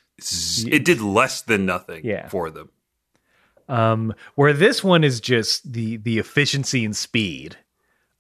it 0.66 0.85
did 0.85 1.01
less 1.01 1.42
than 1.42 1.66
nothing 1.66 2.05
Yeah. 2.05 2.29
for 2.29 2.48
them. 2.51 2.70
Um, 3.68 4.14
where 4.37 4.53
this 4.53 4.83
one 4.83 5.05
is 5.05 5.20
just 5.20 5.72
the 5.72 5.96
the 5.98 6.18
efficiency 6.18 6.85
and 6.85 6.96
speed 6.96 7.57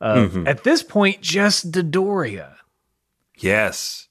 of 0.00 0.32
Mhm. 0.32 0.48
at 0.48 0.64
this 0.64 0.82
point 0.82 1.20
just 1.22 1.70
Dodoria. 1.72 2.56
Yes. 3.38 4.08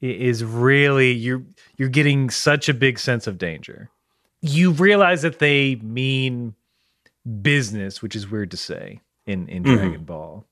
Is 0.00 0.44
really 0.44 1.12
you're 1.12 1.42
you're 1.76 1.88
getting 1.88 2.30
such 2.30 2.68
a 2.68 2.74
big 2.74 2.98
sense 2.98 3.26
of 3.26 3.38
danger. 3.38 3.90
You 4.42 4.70
realize 4.72 5.22
that 5.22 5.38
they 5.38 5.76
mean 5.76 6.54
business, 7.42 8.02
which 8.02 8.14
is 8.14 8.30
weird 8.30 8.50
to 8.52 8.56
say 8.56 9.00
in 9.26 9.48
in 9.48 9.62
Mhm. 9.64 9.76
Dragon 9.76 10.04
Ball. 10.04 10.44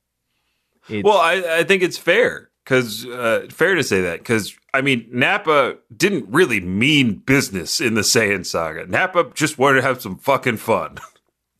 It's, 0.89 1.03
Well, 1.03 1.17
I, 1.17 1.59
I 1.59 1.63
think 1.63 1.81
it's 1.83 1.97
fair 1.97 2.49
because 2.63 3.05
uh, 3.05 3.47
fair 3.49 3.75
to 3.75 3.83
say 3.83 4.01
that 4.01 4.19
because 4.19 4.55
I 4.73 4.81
mean 4.81 5.07
Nappa 5.11 5.77
didn't 5.95 6.27
really 6.29 6.59
mean 6.59 7.15
business 7.15 7.79
in 7.79 7.93
the 7.93 8.01
Saiyan 8.01 8.45
saga. 8.45 8.85
Nappa 8.87 9.31
just 9.33 9.57
wanted 9.57 9.81
to 9.81 9.87
have 9.87 10.01
some 10.01 10.17
fucking 10.17 10.57
fun. 10.57 10.97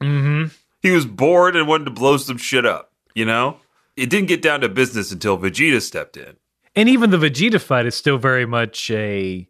Mhm. 0.04 0.52
he 0.82 0.92
was 0.92 1.06
bored 1.06 1.56
and 1.56 1.68
wanted 1.70 1.86
to 1.86 1.92
blow 1.92 2.18
some 2.18 2.38
shit 2.38 2.66
up. 2.66 2.92
You 3.16 3.24
know, 3.24 3.58
it 3.96 4.10
didn't 4.10 4.28
get 4.28 4.42
down 4.42 4.60
to 4.60 4.68
business 4.70 5.10
until 5.12 5.38
Vegeta 5.38 5.82
stepped 5.82 6.18
in. 6.18 6.36
And 6.76 6.90
even 6.90 7.10
the 7.10 7.18
Vegeta 7.18 7.62
fight 7.62 7.86
is 7.86 7.96
still 7.96 8.18
very 8.18 8.46
much 8.46 8.92
a 8.92 9.48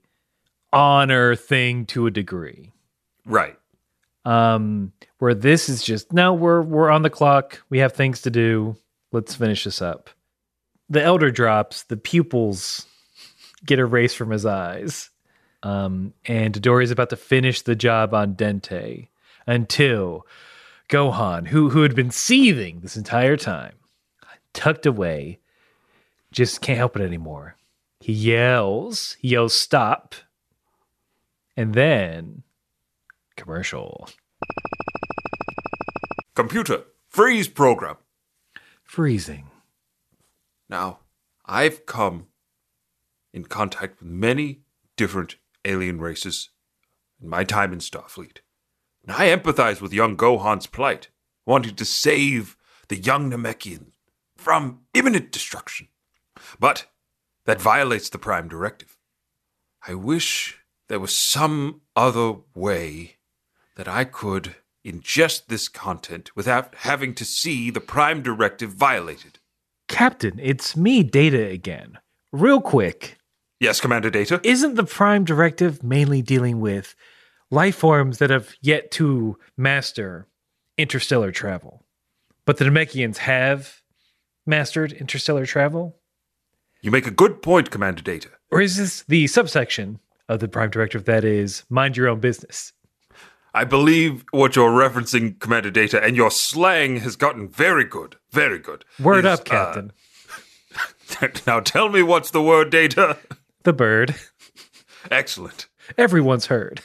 honor 0.72 1.36
thing 1.36 1.86
to 1.88 2.06
a 2.06 2.12
degree. 2.12 2.72
Right. 3.26 3.58
Um, 4.26 4.92
where 5.20 5.34
this 5.34 5.70
is 5.70 5.84
just 5.84 6.12
no, 6.14 6.34
we're 6.34 6.62
we're 6.62 6.90
on 6.90 7.02
the 7.02 7.10
clock. 7.10 7.62
We 7.70 7.80
have 7.80 7.94
things 7.94 8.22
to 8.24 8.30
do. 8.30 8.76
Let's 9.12 9.36
finish 9.36 9.64
this 9.64 9.82
up. 9.82 10.10
The 10.90 11.02
elder 11.02 11.32
drops. 11.32 11.84
The 11.84 11.98
pupils 11.98 12.86
get 13.66 13.80
erased 13.80 14.18
from 14.18 14.30
his 14.30 14.46
eyes. 14.46 15.10
Um, 15.64 16.14
and 16.26 16.62
Dory 16.62 16.84
is 16.84 16.92
about 16.92 17.10
to 17.10 17.16
finish 17.16 17.62
the 17.62 17.76
job 17.76 18.14
on 18.14 18.36
Dende 18.36 19.08
until 19.48 20.28
Gohan, 20.90 21.48
who 21.48 21.70
who 21.70 21.82
had 21.82 21.96
been 21.96 22.12
seething 22.12 22.82
this 22.82 22.98
entire 22.98 23.38
time, 23.38 23.74
tucked 24.54 24.86
away, 24.86 25.40
just 26.36 26.62
can't 26.62 26.78
help 26.78 26.96
it 26.98 27.02
anymore. 27.02 27.56
He 28.02 28.12
yells. 28.12 29.16
He 29.20 29.30
yells, 29.30 29.54
"Stop!" 29.54 30.16
And 31.56 31.74
then 31.74 32.44
commercial. 33.38 34.10
Computer, 36.36 36.84
freeze 37.10 37.48
program. 37.48 37.96
Freezing. 38.84 39.50
Now, 40.68 41.00
I've 41.46 41.86
come 41.86 42.28
in 43.34 43.46
contact 43.46 44.02
with 44.02 44.10
many 44.10 44.62
different 44.98 45.38
alien 45.64 46.00
races 46.00 46.50
in 47.22 47.30
my 47.30 47.46
time 47.46 47.72
in 47.72 47.80
Starfleet. 47.80 48.40
And 49.04 49.12
I 49.12 49.28
empathize 49.28 49.80
with 49.80 49.94
young 49.94 50.18
Gohan's 50.18 50.68
plight, 50.68 51.10
wanting 51.46 51.76
to 51.76 51.86
save 51.86 52.58
the 52.90 52.98
young 52.98 53.32
Namekians 53.32 53.92
from 54.36 54.82
imminent 54.94 55.32
destruction. 55.32 55.88
But 56.60 56.88
that 57.46 57.62
violates 57.62 58.10
the 58.10 58.18
Prime 58.18 58.48
Directive. 58.48 58.98
I 59.88 59.94
wish 59.94 60.58
there 60.88 61.00
was 61.00 61.16
some 61.16 61.82
other 61.96 62.36
way 62.56 63.18
that 63.76 63.88
I 63.88 64.04
could 64.04 64.56
ingest 64.86 65.48
this 65.48 65.68
content 65.68 66.36
without 66.36 66.74
having 66.80 67.14
to 67.16 67.26
see 67.26 67.70
the 67.70 67.82
Prime 67.82 68.22
Directive 68.22 68.72
violated. 68.72 69.40
Captain, 69.88 70.40
it's 70.42 70.76
me, 70.76 71.04
Data 71.04 71.48
again. 71.50 72.00
Real 72.32 72.62
quick, 72.62 73.18
Yes, 73.60 73.80
Commander 73.80 74.10
Data. 74.10 74.42
isn't 74.44 74.76
the 74.76 74.84
Prime 74.84 75.24
Directive 75.24 75.82
mainly 75.84 76.22
dealing 76.22 76.60
with 76.60 76.96
life 77.50 77.76
forms 77.76 78.18
that 78.18 78.30
have 78.30 78.56
yet 78.62 78.92
to 78.92 79.38
master 79.58 80.28
interstellar 80.78 81.32
travel? 81.32 81.86
But 82.46 82.58
the 82.58 82.66
Namekians 82.66 83.18
have 83.18 83.82
mastered 84.46 84.92
interstellar 84.92 85.46
travel? 85.46 85.98
You 86.86 86.92
make 86.92 87.08
a 87.08 87.12
good 87.12 87.42
point, 87.42 87.72
Commander 87.72 88.04
Data. 88.04 88.30
Or 88.52 88.62
is 88.62 88.78
this 88.78 89.02
the 89.08 89.26
subsection 89.26 89.98
of 90.30 90.40
the 90.40 90.48
Prime 90.48 90.70
Directive 90.70 91.06
that 91.06 91.26
is 91.26 91.64
mind 91.68 91.98
your 91.98 92.08
own 92.08 92.20
business? 92.20 92.74
I 93.56 93.64
believe 93.64 94.24
what 94.30 94.56
you're 94.56 94.70
referencing, 94.70 95.40
Commander 95.40 95.72
Data, 95.72 96.00
and 96.04 96.16
your 96.16 96.30
slang 96.30 96.98
has 96.98 97.16
gotten 97.16 97.50
very 97.50 97.86
good. 97.86 98.18
Very 98.30 98.60
good. 98.60 98.86
Word 99.00 99.26
Is, 99.26 99.40
up, 99.40 99.46
Captain. 99.46 99.94
uh, 101.24 101.28
now 101.48 101.60
tell 101.60 101.90
me 101.90 102.04
what's 102.04 102.30
the 102.30 102.42
word, 102.44 102.70
Data? 102.70 103.18
the 103.64 103.74
bird. 103.74 104.14
Excellent. 105.10 105.66
Everyone's 105.98 106.46
heard. 106.46 106.82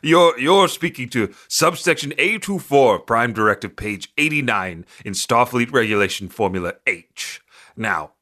You're 0.00 0.38
you're 0.38 0.68
speaking 0.68 1.08
to 1.08 1.34
subsection 1.48 2.12
A24, 2.12 3.04
Prime 3.04 3.32
Directive, 3.32 3.74
page 3.74 4.12
89 4.16 4.86
in 5.04 5.12
Starfleet 5.12 5.72
Regulation 5.72 6.28
Formula 6.28 6.74
H. 6.86 7.40
Now, 7.76 8.12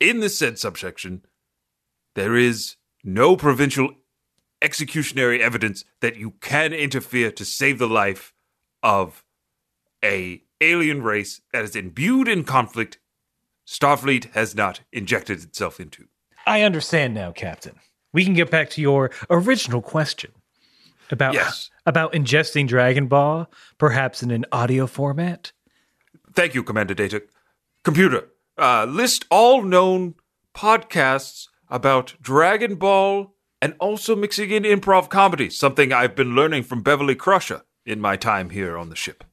in 0.00 0.20
the 0.20 0.28
said 0.28 0.58
subsection, 0.58 1.22
there 2.14 2.34
is 2.34 2.76
no 3.04 3.36
provincial 3.36 3.90
executionary 4.62 5.38
evidence 5.38 5.84
that 6.00 6.16
you 6.16 6.32
can 6.40 6.72
interfere 6.72 7.30
to 7.32 7.44
save 7.44 7.78
the 7.78 7.88
life 7.88 8.34
of 8.82 9.24
a 10.04 10.42
alien 10.60 11.02
race 11.02 11.40
that 11.52 11.64
is 11.64 11.76
imbued 11.76 12.28
in 12.28 12.44
conflict 12.44 12.98
Starfleet 13.66 14.32
has 14.34 14.54
not 14.54 14.80
injected 14.92 15.42
itself 15.44 15.78
into. 15.78 16.08
I 16.44 16.62
understand 16.62 17.14
now, 17.14 17.30
Captain. 17.30 17.76
We 18.12 18.24
can 18.24 18.34
get 18.34 18.50
back 18.50 18.68
to 18.70 18.80
your 18.80 19.12
original 19.30 19.80
question 19.80 20.32
about 21.10 21.34
Yes. 21.34 21.70
about 21.86 22.12
ingesting 22.12 22.66
Dragon 22.66 23.06
Ball, 23.06 23.48
perhaps 23.78 24.24
in 24.24 24.32
an 24.32 24.44
audio 24.50 24.88
format. 24.88 25.52
Thank 26.34 26.54
you, 26.54 26.64
Commander 26.64 26.94
Data. 26.94 27.22
Computer, 27.84 28.29
uh, 28.60 28.84
list 28.84 29.24
all 29.30 29.62
known 29.62 30.14
podcasts 30.54 31.48
about 31.68 32.14
Dragon 32.20 32.74
Ball 32.74 33.34
and 33.62 33.74
also 33.78 34.16
mixing 34.16 34.50
in 34.50 34.62
improv 34.64 35.08
comedy, 35.08 35.50
something 35.50 35.92
I've 35.92 36.16
been 36.16 36.34
learning 36.34 36.64
from 36.64 36.82
Beverly 36.82 37.14
Crusher 37.14 37.62
in 37.84 38.00
my 38.00 38.16
time 38.16 38.50
here 38.50 38.76
on 38.76 38.88
the 38.88 38.96
ship. 38.96 39.24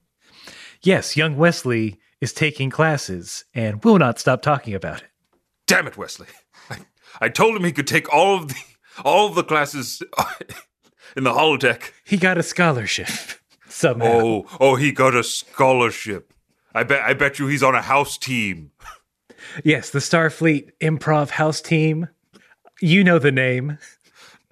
Yes, 0.81 1.17
young 1.17 1.37
Wesley 1.37 1.99
is 2.21 2.33
taking 2.33 2.69
classes 2.69 3.45
and 3.53 3.83
will 3.83 3.97
not 3.97 4.19
stop 4.19 4.41
talking 4.41 4.73
about 4.73 5.01
it. 5.01 5.09
Damn 5.65 5.87
it, 5.87 5.97
Wesley. 5.97 6.27
I, 6.69 6.77
I 7.21 7.29
told 7.29 7.55
him 7.55 7.63
he 7.63 7.71
could 7.71 7.87
take 7.87 8.11
all 8.13 8.37
of 8.37 8.49
the 8.49 8.55
all 9.03 9.27
of 9.27 9.35
the 9.35 9.43
classes 9.43 10.01
in 11.15 11.23
the 11.23 11.33
holodeck. 11.33 11.91
He 12.03 12.17
got 12.17 12.37
a 12.37 12.43
scholarship 12.43 13.09
somehow. 13.67 14.05
Oh, 14.07 14.45
oh, 14.59 14.75
he 14.75 14.91
got 14.91 15.15
a 15.15 15.23
scholarship. 15.23 16.33
I 16.73 16.83
bet 16.83 17.01
I 17.03 17.13
bet 17.13 17.39
you 17.39 17.47
he's 17.47 17.63
on 17.63 17.75
a 17.75 17.81
house 17.81 18.17
team. 18.17 18.71
Yes, 19.63 19.89
the 19.89 19.99
Starfleet 19.99 20.71
Improv 20.81 21.29
House 21.31 21.61
Team. 21.61 22.07
You 22.81 23.03
know 23.03 23.19
the 23.19 23.31
name. 23.31 23.77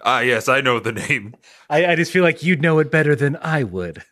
Ah, 0.02 0.20
yes, 0.20 0.48
I 0.48 0.60
know 0.60 0.78
the 0.78 0.92
name. 0.92 1.34
I, 1.70 1.86
I 1.86 1.94
just 1.96 2.12
feel 2.12 2.22
like 2.22 2.42
you'd 2.42 2.62
know 2.62 2.78
it 2.78 2.90
better 2.90 3.16
than 3.16 3.36
I 3.40 3.62
would. 3.64 4.02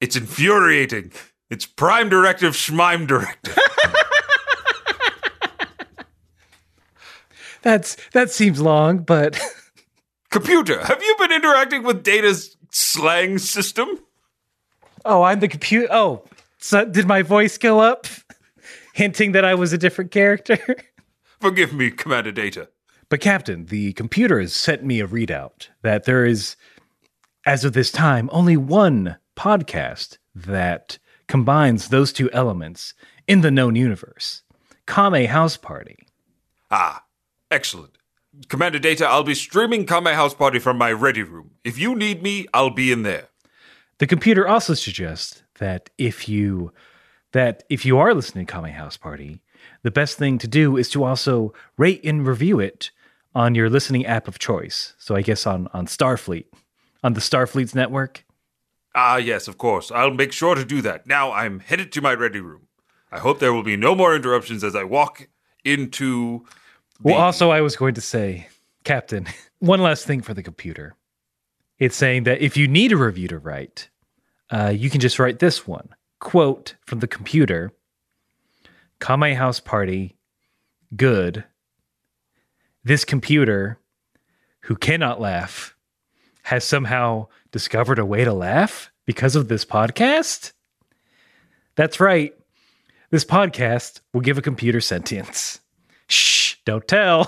It's 0.00 0.16
infuriating. 0.16 1.12
It's 1.50 1.66
Prime 1.66 2.08
Directive, 2.08 2.54
Schmime 2.54 3.06
Directive. 3.06 3.58
That's 7.62 7.96
that 8.12 8.30
seems 8.30 8.60
long, 8.60 8.98
but 8.98 9.40
Computer, 10.30 10.82
have 10.84 11.02
you 11.02 11.14
been 11.18 11.30
interacting 11.32 11.82
with 11.82 12.02
Data's 12.02 12.56
slang 12.70 13.38
system? 13.38 13.88
oh, 15.04 15.22
I'm 15.22 15.40
the 15.40 15.48
computer. 15.48 15.88
Oh, 15.90 16.24
so 16.58 16.84
did 16.84 17.06
my 17.06 17.22
voice 17.22 17.58
go 17.58 17.80
up, 17.80 18.06
hinting 18.92 19.32
that 19.32 19.44
I 19.44 19.54
was 19.54 19.72
a 19.72 19.78
different 19.78 20.10
character? 20.10 20.58
Forgive 21.40 21.72
me, 21.72 21.90
Commander 21.90 22.32
Data. 22.32 22.68
But, 23.08 23.20
Captain, 23.20 23.66
the 23.66 23.92
computer 23.92 24.40
has 24.40 24.54
sent 24.54 24.84
me 24.84 25.00
a 25.00 25.08
readout 25.08 25.68
that 25.82 26.04
there 26.04 26.24
is, 26.24 26.56
as 27.44 27.64
of 27.64 27.72
this 27.72 27.90
time, 27.90 28.30
only 28.32 28.56
one 28.56 29.16
podcast 29.36 30.18
that 30.34 30.98
combines 31.28 31.88
those 31.88 32.12
two 32.12 32.30
elements 32.32 32.94
in 33.26 33.40
the 33.40 33.50
known 33.50 33.76
universe 33.76 34.42
Kame 34.86 35.26
House 35.26 35.56
Party. 35.56 36.06
Ah, 36.70 37.04
excellent. 37.50 37.98
Commander 38.48 38.78
Data, 38.78 39.06
I'll 39.06 39.24
be 39.24 39.34
streaming 39.34 39.84
Kame 39.84 40.06
House 40.06 40.34
Party 40.34 40.58
from 40.58 40.78
my 40.78 40.90
ready 40.92 41.22
room. 41.22 41.50
If 41.64 41.78
you 41.78 41.94
need 41.94 42.22
me, 42.22 42.46
I'll 42.54 42.70
be 42.70 42.90
in 42.90 43.02
there. 43.02 43.28
The 43.98 44.06
computer 44.06 44.48
also 44.48 44.74
suggests 44.74 45.42
that 45.58 45.90
if 45.98 46.28
you 46.28 46.72
that 47.32 47.64
if 47.68 47.84
you 47.84 47.98
are 47.98 48.14
listening 48.14 48.46
to 48.46 48.52
Kame 48.52 48.72
House 48.72 48.96
Party, 48.96 49.42
the 49.82 49.90
best 49.90 50.18
thing 50.18 50.38
to 50.38 50.48
do 50.48 50.76
is 50.76 50.88
to 50.90 51.04
also 51.04 51.52
rate 51.76 52.04
and 52.04 52.26
review 52.26 52.60
it 52.60 52.90
on 53.34 53.54
your 53.54 53.68
listening 53.68 54.06
app 54.06 54.28
of 54.28 54.38
choice. 54.38 54.94
So 54.98 55.16
I 55.16 55.22
guess 55.22 55.46
on 55.46 55.68
on 55.72 55.86
Starfleet, 55.86 56.46
on 57.02 57.14
the 57.14 57.20
Starfleet's 57.20 57.74
network. 57.74 58.24
Ah, 58.94 59.16
yes, 59.16 59.48
of 59.48 59.56
course. 59.56 59.90
I'll 59.90 60.12
make 60.12 60.32
sure 60.32 60.54
to 60.54 60.64
do 60.64 60.82
that. 60.82 61.06
Now 61.06 61.32
I'm 61.32 61.60
headed 61.60 61.92
to 61.92 62.02
my 62.02 62.14
ready 62.14 62.40
room. 62.40 62.68
I 63.10 63.18
hope 63.18 63.38
there 63.38 63.52
will 63.52 63.62
be 63.62 63.76
no 63.76 63.94
more 63.94 64.14
interruptions 64.14 64.62
as 64.62 64.76
I 64.76 64.84
walk 64.84 65.28
into. 65.64 66.44
Well, 67.02 67.16
also, 67.16 67.50
I 67.50 67.62
was 67.62 67.74
going 67.74 67.94
to 67.94 68.00
say, 68.00 68.48
Captain, 68.84 69.26
one 69.58 69.80
last 69.80 70.06
thing 70.06 70.20
for 70.20 70.34
the 70.34 70.42
computer. 70.42 70.94
It's 71.78 71.96
saying 71.96 72.24
that 72.24 72.40
if 72.42 72.56
you 72.56 72.68
need 72.68 72.92
a 72.92 72.96
review 72.96 73.28
to 73.28 73.38
write, 73.38 73.88
uh, 74.50 74.72
you 74.74 74.88
can 74.88 75.00
just 75.00 75.18
write 75.18 75.40
this 75.40 75.66
one 75.66 75.88
quote 76.22 76.76
from 76.86 77.00
the 77.00 77.08
computer 77.08 77.72
Kame 79.00 79.34
House 79.34 79.58
Party, 79.58 80.16
good. 80.96 81.44
this 82.84 83.04
computer 83.04 83.78
who 84.60 84.76
cannot 84.76 85.20
laugh 85.20 85.76
has 86.44 86.62
somehow 86.64 87.26
discovered 87.50 87.98
a 87.98 88.06
way 88.06 88.24
to 88.24 88.32
laugh 88.32 88.92
because 89.04 89.34
of 89.34 89.48
this 89.48 89.64
podcast? 89.64 90.52
That's 91.74 91.98
right. 91.98 92.32
This 93.10 93.24
podcast 93.24 94.00
will 94.14 94.20
give 94.20 94.38
a 94.38 94.42
computer 94.42 94.80
sentience. 94.80 95.58
Shh, 96.06 96.54
don't 96.64 96.86
tell. 96.86 97.26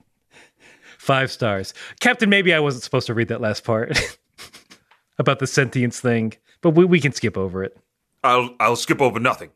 Five 0.98 1.32
stars. 1.32 1.72
Captain, 2.00 2.28
maybe 2.28 2.52
I 2.52 2.60
wasn't 2.60 2.84
supposed 2.84 3.06
to 3.06 3.14
read 3.14 3.28
that 3.28 3.40
last 3.40 3.64
part 3.64 3.98
about 5.18 5.38
the 5.38 5.46
sentience 5.46 6.00
thing, 6.00 6.34
but 6.60 6.70
we, 6.70 6.84
we 6.84 7.00
can 7.00 7.12
skip 7.12 7.36
over 7.36 7.62
it. 7.62 7.76
I'll 8.24 8.54
I'll 8.60 8.76
skip 8.76 9.00
over 9.00 9.20
nothing. 9.20 9.50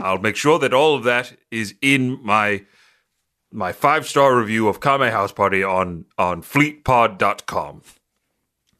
I'll 0.00 0.18
make 0.18 0.36
sure 0.36 0.58
that 0.58 0.74
all 0.74 0.94
of 0.94 1.04
that 1.04 1.36
is 1.50 1.74
in 1.80 2.18
my 2.24 2.64
my 3.52 3.72
five 3.72 4.06
star 4.06 4.36
review 4.36 4.68
of 4.68 4.80
Kame 4.80 5.10
House 5.10 5.32
Party 5.32 5.62
on 5.62 6.06
on 6.18 6.42
fleetpod.com. 6.42 7.82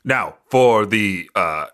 Now, 0.04 0.36
for 0.46 0.86
the 0.86 1.30
uh 1.34 1.66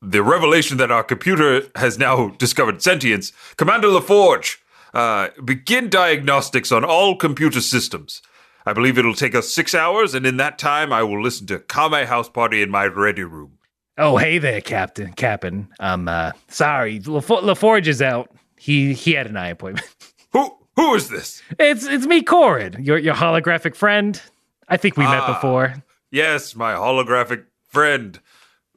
the 0.00 0.22
revelation 0.22 0.76
that 0.76 0.92
our 0.92 1.02
computer 1.02 1.62
has 1.74 1.98
now 1.98 2.28
discovered 2.38 2.82
sentience, 2.82 3.32
Commander 3.56 3.88
LaForge, 3.88 4.58
uh, 4.94 5.28
begin 5.44 5.88
diagnostics 5.90 6.70
on 6.70 6.84
all 6.84 7.16
computer 7.16 7.60
systems. 7.60 8.22
I 8.64 8.72
believe 8.72 8.98
it'll 8.98 9.14
take 9.14 9.34
us 9.34 9.48
six 9.48 9.74
hours, 9.74 10.14
and 10.14 10.26
in 10.26 10.36
that 10.36 10.58
time, 10.58 10.92
I 10.92 11.02
will 11.02 11.20
listen 11.22 11.46
to 11.48 11.58
Kame 11.58 12.06
House 12.06 12.28
Party 12.28 12.62
in 12.62 12.70
my 12.70 12.86
ready 12.86 13.24
room. 13.24 13.57
Oh, 13.98 14.16
hey 14.16 14.38
there, 14.38 14.60
Captain. 14.60 15.12
Captain. 15.12 15.68
I'm 15.80 16.08
uh 16.08 16.32
sorry. 16.48 17.00
LaFo- 17.00 17.42
LaForge 17.42 17.86
is 17.88 18.00
out. 18.00 18.30
He 18.56 18.92
he 18.94 19.12
had 19.12 19.26
an 19.26 19.36
eye 19.36 19.48
appointment. 19.48 19.86
Who 20.32 20.54
who 20.76 20.94
is 20.94 21.08
this? 21.08 21.42
it's 21.58 21.84
it's 21.86 22.06
me, 22.06 22.22
Korin, 22.22 22.84
your 22.84 22.98
your 22.98 23.14
holographic 23.14 23.74
friend. 23.74 24.20
I 24.68 24.76
think 24.76 24.96
we 24.96 25.04
met 25.04 25.22
Ah. 25.22 25.34
before. 25.34 25.74
Yes, 26.10 26.54
my 26.54 26.72
holographic 26.74 27.44
friend, 27.68 28.18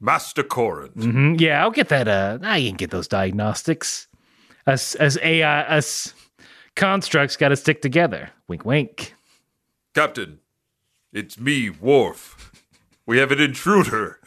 Master 0.00 0.42
Korin. 0.42 0.92
hmm 0.94 1.34
Yeah, 1.38 1.62
I'll 1.62 1.70
get 1.70 1.88
that. 1.90 2.08
Uh, 2.08 2.38
I 2.42 2.60
can 2.60 2.74
get 2.76 2.90
those 2.90 3.06
diagnostics. 3.08 4.08
Us 4.66 4.94
as 4.96 5.18
AI, 5.22 5.62
us 5.62 6.14
constructs 6.76 7.36
got 7.36 7.48
to 7.50 7.56
stick 7.56 7.82
together. 7.82 8.30
Wink, 8.48 8.64
wink. 8.64 9.14
Captain, 9.94 10.38
it's 11.12 11.38
me, 11.38 11.68
Worf. 11.70 12.50
We 13.06 13.18
have 13.18 13.30
an 13.32 13.40
intruder. 13.40 14.18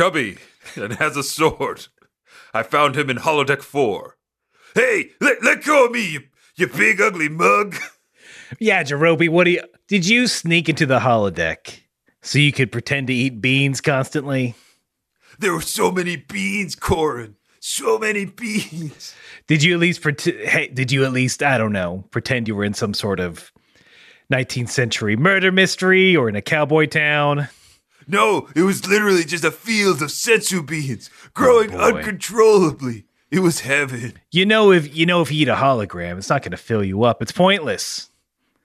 Chubby 0.00 0.38
and 0.76 0.94
has 0.94 1.14
a 1.14 1.22
sword. 1.22 1.88
I 2.54 2.62
found 2.62 2.96
him 2.96 3.10
in 3.10 3.18
holodeck 3.18 3.60
4. 3.60 4.16
Hey, 4.74 5.10
let, 5.20 5.44
let 5.44 5.62
go 5.62 5.84
of 5.84 5.92
me, 5.92 6.12
you, 6.12 6.20
you 6.56 6.68
big 6.68 7.02
ugly 7.02 7.28
mug. 7.28 7.76
Yeah, 8.58 8.82
Jerobi, 8.82 9.28
what 9.28 9.44
do 9.44 9.50
you? 9.50 9.62
Did 9.88 10.08
you 10.08 10.26
sneak 10.26 10.70
into 10.70 10.86
the 10.86 11.00
holodeck 11.00 11.80
so 12.22 12.38
you 12.38 12.50
could 12.50 12.72
pretend 12.72 13.08
to 13.08 13.12
eat 13.12 13.42
beans 13.42 13.82
constantly? 13.82 14.54
There 15.38 15.52
were 15.52 15.60
so 15.60 15.92
many 15.92 16.16
beans, 16.16 16.74
Korin. 16.74 17.34
So 17.60 17.98
many 17.98 18.24
beans. 18.24 19.14
Did 19.46 19.62
you 19.62 19.74
at 19.74 19.80
least 19.80 20.00
pretend? 20.00 20.48
Hey, 20.48 20.68
did 20.68 20.90
you 20.90 21.04
at 21.04 21.12
least 21.12 21.42
I 21.42 21.58
don't 21.58 21.72
know 21.72 22.06
pretend 22.10 22.48
you 22.48 22.56
were 22.56 22.64
in 22.64 22.74
some 22.74 22.94
sort 22.94 23.20
of 23.20 23.52
19th 24.32 24.70
century 24.70 25.14
murder 25.14 25.52
mystery 25.52 26.16
or 26.16 26.28
in 26.28 26.36
a 26.36 26.42
cowboy 26.42 26.86
town? 26.86 27.48
No, 28.10 28.48
it 28.56 28.62
was 28.62 28.86
literally 28.88 29.24
just 29.24 29.44
a 29.44 29.50
field 29.50 30.02
of 30.02 30.08
senzu 30.08 30.66
beans 30.66 31.10
growing 31.32 31.72
oh, 31.74 31.92
boy. 31.92 31.98
uncontrollably. 31.98 33.04
It 33.30 33.40
was 33.40 33.60
heaven. 33.60 34.14
You 34.32 34.44
know 34.44 34.72
if 34.72 34.94
you 34.94 35.06
know 35.06 35.22
if 35.22 35.30
you 35.30 35.42
eat 35.42 35.48
a 35.48 35.54
hologram, 35.54 36.18
it's 36.18 36.28
not 36.28 36.42
going 36.42 36.50
to 36.50 36.56
fill 36.56 36.82
you 36.82 37.04
up. 37.04 37.22
It's 37.22 37.30
pointless. 37.30 38.10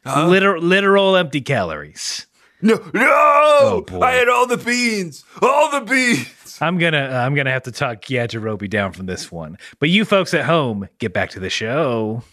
Huh? 0.04 0.28
Literal, 0.28 0.62
literal 0.62 1.16
empty 1.16 1.42
calories. 1.42 2.26
No, 2.62 2.76
no! 2.94 3.02
Oh, 3.04 3.84
boy. 3.86 4.00
I 4.00 4.14
had 4.14 4.30
all 4.30 4.48
the 4.48 4.58
beans, 4.58 5.24
all 5.42 5.70
the 5.72 5.82
beans. 5.82 6.58
I'm 6.62 6.78
gonna 6.78 7.10
I'm 7.10 7.36
gonna 7.36 7.52
have 7.52 7.64
to 7.64 7.72
talk 7.72 8.02
Yajirobe 8.04 8.70
down 8.70 8.94
from 8.94 9.06
this 9.06 9.32
one. 9.32 9.58
But 9.80 9.90
you 9.90 10.06
folks 10.06 10.34
at 10.34 10.46
home, 10.46 10.88
get 10.98 11.14
back 11.14 11.30
to 11.32 11.40
the 11.40 11.50
show. 11.50 12.24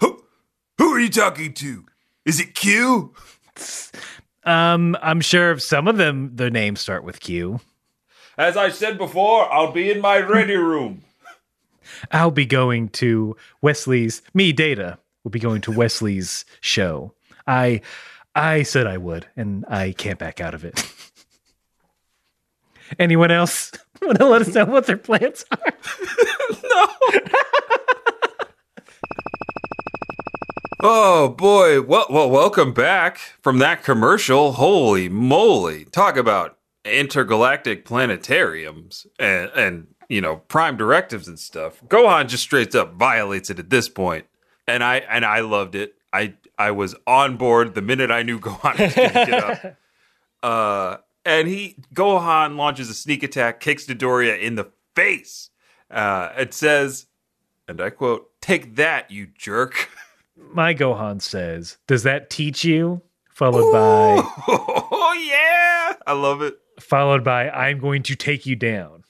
Who, 0.00 0.22
who 0.78 0.94
are 0.94 1.00
you 1.00 1.10
talking 1.10 1.52
to? 1.54 1.84
Is 2.24 2.40
it 2.40 2.54
Q? 2.54 3.14
Um, 4.44 4.96
I'm 5.02 5.20
sure 5.20 5.58
some 5.58 5.88
of 5.88 5.96
them 5.96 6.36
their 6.36 6.50
names 6.50 6.80
start 6.80 7.04
with 7.04 7.20
Q. 7.20 7.60
As 8.36 8.56
I 8.56 8.70
said 8.70 8.98
before, 8.98 9.52
I'll 9.52 9.72
be 9.72 9.90
in 9.90 10.00
my 10.00 10.18
ready 10.18 10.56
room. 10.56 11.02
I'll 12.12 12.30
be 12.30 12.46
going 12.46 12.88
to 12.90 13.36
Wesley's 13.62 14.22
me 14.34 14.52
data 14.52 14.98
will 15.22 15.30
be 15.30 15.38
going 15.38 15.60
to 15.62 15.72
Wesley's 15.72 16.44
show. 16.60 17.14
I 17.46 17.80
I 18.34 18.62
said 18.62 18.86
I 18.86 18.98
would, 18.98 19.26
and 19.36 19.64
I 19.68 19.92
can't 19.92 20.18
back 20.18 20.40
out 20.40 20.54
of 20.54 20.64
it. 20.64 20.90
Anyone 22.98 23.30
else 23.30 23.72
want 24.02 24.18
to 24.18 24.26
let 24.26 24.42
us 24.42 24.54
know 24.54 24.66
what 24.66 24.86
their 24.86 24.96
plans 24.96 25.44
are? 25.50 25.72
Oh 30.86 31.30
boy! 31.30 31.80
Well, 31.80 32.04
well, 32.10 32.28
welcome 32.28 32.74
back 32.74 33.16
from 33.40 33.56
that 33.60 33.82
commercial. 33.82 34.52
Holy 34.52 35.08
moly! 35.08 35.86
Talk 35.86 36.18
about 36.18 36.58
intergalactic 36.84 37.86
planetariums 37.86 39.06
and 39.18 39.50
and 39.56 39.86
you 40.10 40.20
know 40.20 40.36
prime 40.36 40.76
directives 40.76 41.26
and 41.26 41.38
stuff. 41.38 41.80
Gohan 41.88 42.28
just 42.28 42.42
straight 42.42 42.74
up 42.74 42.96
violates 42.96 43.48
it 43.48 43.58
at 43.58 43.70
this 43.70 43.88
point, 43.88 44.26
and 44.68 44.84
I 44.84 44.96
and 44.96 45.24
I 45.24 45.40
loved 45.40 45.74
it. 45.74 45.94
I 46.12 46.34
I 46.58 46.72
was 46.72 46.94
on 47.06 47.38
board 47.38 47.74
the 47.74 47.80
minute 47.80 48.10
I 48.10 48.22
knew 48.22 48.38
Gohan 48.40 48.78
was 48.78 48.94
going 48.94 49.08
to 49.08 49.14
get 49.14 49.32
up. 49.32 49.76
Uh, 50.42 50.98
and 51.24 51.48
he 51.48 51.76
Gohan 51.94 52.56
launches 52.56 52.90
a 52.90 52.94
sneak 52.94 53.22
attack, 53.22 53.58
kicks 53.58 53.86
Dodoria 53.86 54.38
in 54.38 54.56
the 54.56 54.70
face. 54.94 55.48
Uh, 55.90 56.28
it 56.36 56.52
says, 56.52 57.06
and 57.66 57.80
I 57.80 57.88
quote, 57.88 58.30
"Take 58.42 58.76
that, 58.76 59.10
you 59.10 59.28
jerk." 59.38 59.88
My 60.36 60.74
Gohan 60.74 61.20
says, 61.22 61.78
"Does 61.86 62.02
that 62.02 62.30
teach 62.30 62.64
you?" 62.64 63.02
Followed 63.30 63.72
by 63.72 64.22
oh 64.48 65.12
yeah, 65.28 65.96
I 66.06 66.12
love 66.12 66.40
it. 66.42 66.56
followed 66.80 67.24
by 67.24 67.50
I'm 67.50 67.78
going 67.80 68.02
to 68.04 68.14
take 68.14 68.46
you 68.46 68.54
down. 68.56 69.02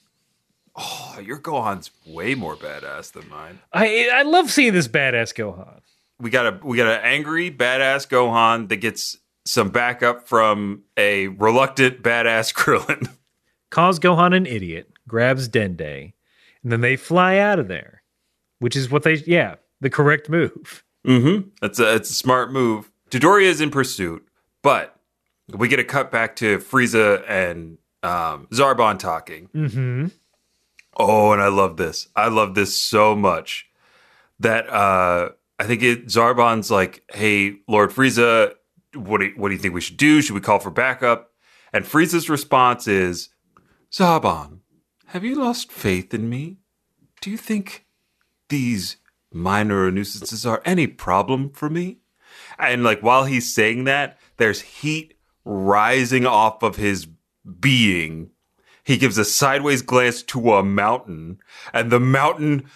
Oh, 0.75 1.19
your 1.23 1.39
Gohan's 1.39 1.91
way 2.05 2.35
more 2.35 2.55
badass 2.55 3.11
than 3.11 3.29
mine. 3.29 3.59
I 3.71 4.09
I 4.13 4.23
love 4.23 4.49
seeing 4.51 4.73
this 4.73 4.87
badass 4.87 5.33
Gohan. 5.33 5.81
We 6.19 6.29
got 6.29 6.45
a 6.47 6.59
we 6.63 6.77
got 6.77 6.87
an 6.87 7.01
angry 7.03 7.51
badass 7.51 8.07
Gohan 8.07 8.69
that 8.69 8.77
gets 8.77 9.17
some 9.45 9.69
backup 9.69 10.27
from 10.27 10.83
a 10.97 11.27
reluctant 11.27 12.01
badass 12.01 12.53
Krillin. 12.55 13.09
Calls 13.69 13.99
Gohan 13.99 14.35
an 14.35 14.45
idiot, 14.45 14.91
grabs 15.07 15.47
Dende, 15.49 16.13
and 16.63 16.71
then 16.71 16.81
they 16.81 16.95
fly 16.95 17.37
out 17.37 17.59
of 17.59 17.67
there. 17.67 18.01
Which 18.59 18.75
is 18.75 18.89
what 18.89 19.03
they 19.03 19.15
yeah, 19.15 19.55
the 19.81 19.89
correct 19.89 20.29
move. 20.29 20.83
Mm-hmm. 21.05 21.49
That's 21.61 21.79
a 21.79 21.95
it's 21.95 22.09
a 22.09 22.13
smart 22.13 22.51
move. 22.51 22.91
Dodoria 23.09 23.45
is 23.45 23.61
in 23.61 23.71
pursuit, 23.71 24.27
but 24.61 24.95
we 25.49 25.67
get 25.67 25.79
a 25.79 25.83
cut 25.83 26.11
back 26.11 26.35
to 26.37 26.57
Frieza 26.59 27.23
and 27.27 27.77
um, 28.03 28.47
Zarbon 28.51 28.97
talking. 28.99 29.49
Mm-hmm. 29.53 30.07
Oh, 30.97 31.31
and 31.31 31.41
I 31.41 31.49
love 31.49 31.77
this. 31.77 32.07
I 32.15 32.29
love 32.29 32.55
this 32.55 32.75
so 32.75 33.15
much 33.15 33.67
that 34.39 34.69
uh 34.69 35.29
I 35.57 35.63
think 35.65 35.83
it 35.83 36.07
Zarbon's 36.07 36.69
like, 36.69 37.03
"Hey, 37.13 37.57
Lord 37.67 37.91
Frieza, 37.91 38.53
what 38.93 39.19
do 39.19 39.27
you, 39.27 39.33
what 39.35 39.49
do 39.49 39.55
you 39.55 39.59
think 39.59 39.73
we 39.73 39.81
should 39.81 39.97
do? 39.97 40.21
Should 40.21 40.35
we 40.35 40.41
call 40.41 40.59
for 40.59 40.71
backup?" 40.71 41.31
And 41.71 41.85
Frieza's 41.85 42.29
response 42.29 42.87
is, 42.87 43.29
"Zarbon, 43.91 44.59
have 45.07 45.23
you 45.23 45.35
lost 45.35 45.71
faith 45.71 46.13
in 46.13 46.29
me? 46.29 46.57
Do 47.21 47.29
you 47.31 47.37
think 47.37 47.85
these 48.49 48.97
minor 49.35 49.91
nuisances 49.91 50.45
are 50.45 50.61
any 50.65 50.87
problem 50.87 51.49
for 51.51 51.69
me?" 51.69 51.99
And 52.57 52.83
like 52.83 53.01
while 53.01 53.25
he's 53.25 53.53
saying 53.53 53.83
that, 53.83 54.17
there's 54.37 54.61
heat 54.61 55.13
rising 55.43 56.25
off 56.25 56.63
of 56.63 56.77
his 56.77 57.07
being 57.59 58.31
he 58.85 58.97
gives 58.97 59.17
a 59.17 59.25
sideways 59.25 59.81
glance 59.81 60.21
to 60.23 60.53
a 60.53 60.63
mountain, 60.63 61.39
and 61.73 61.91
the 61.91 61.99
mountain 61.99 62.69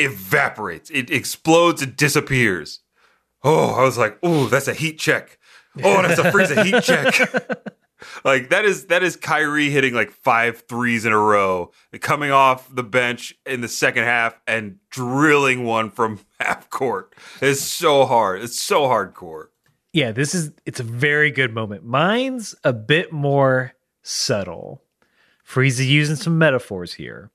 evaporates. 0.00 0.90
It 0.90 1.08
explodes 1.08 1.80
and 1.82 1.96
disappears. 1.96 2.80
Oh, 3.44 3.74
I 3.74 3.84
was 3.84 3.96
like, 3.96 4.18
oh, 4.24 4.46
that's 4.46 4.66
a 4.66 4.74
heat 4.74 4.98
check. 4.98 5.38
Oh, 5.84 6.02
that's 6.02 6.18
a 6.18 6.32
Frieza 6.32 6.64
heat 6.64 6.82
check. 6.82 7.64
like 8.24 8.50
that 8.50 8.64
is 8.64 8.86
that 8.86 9.02
is 9.02 9.16
Kyrie 9.16 9.70
hitting 9.70 9.94
like 9.94 10.10
five 10.10 10.64
threes 10.68 11.04
in 11.04 11.12
a 11.12 11.18
row, 11.18 11.72
coming 12.00 12.30
off 12.30 12.74
the 12.74 12.82
bench 12.82 13.34
in 13.46 13.60
the 13.60 13.68
second 13.68 14.04
half 14.04 14.38
and 14.46 14.78
drilling 14.90 15.64
one 15.64 15.90
from 15.90 16.20
half 16.40 16.70
court. 16.70 17.14
It's 17.40 17.62
so 17.62 18.06
hard. 18.06 18.42
It's 18.42 18.58
so 18.58 18.82
hardcore. 18.82 19.48
Yeah, 19.92 20.12
this 20.12 20.34
is 20.34 20.52
it's 20.66 20.80
a 20.80 20.84
very 20.84 21.30
good 21.30 21.52
moment. 21.52 21.84
Mine's 21.84 22.54
a 22.64 22.72
bit 22.72 23.12
more 23.12 23.74
subtle. 24.02 24.82
Frieza 25.46 25.86
using 25.86 26.16
some 26.16 26.38
metaphors 26.38 26.94
here. 26.94 27.30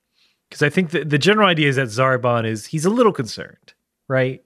Because 0.50 0.62
I 0.62 0.70
think 0.70 0.92
the, 0.92 1.04
the 1.04 1.18
general 1.18 1.48
idea 1.50 1.68
is 1.68 1.76
that 1.76 1.88
Zarbon 1.88 2.46
is 2.46 2.68
he's 2.68 2.86
a 2.86 2.90
little 2.90 3.12
concerned, 3.12 3.74
right? 4.08 4.42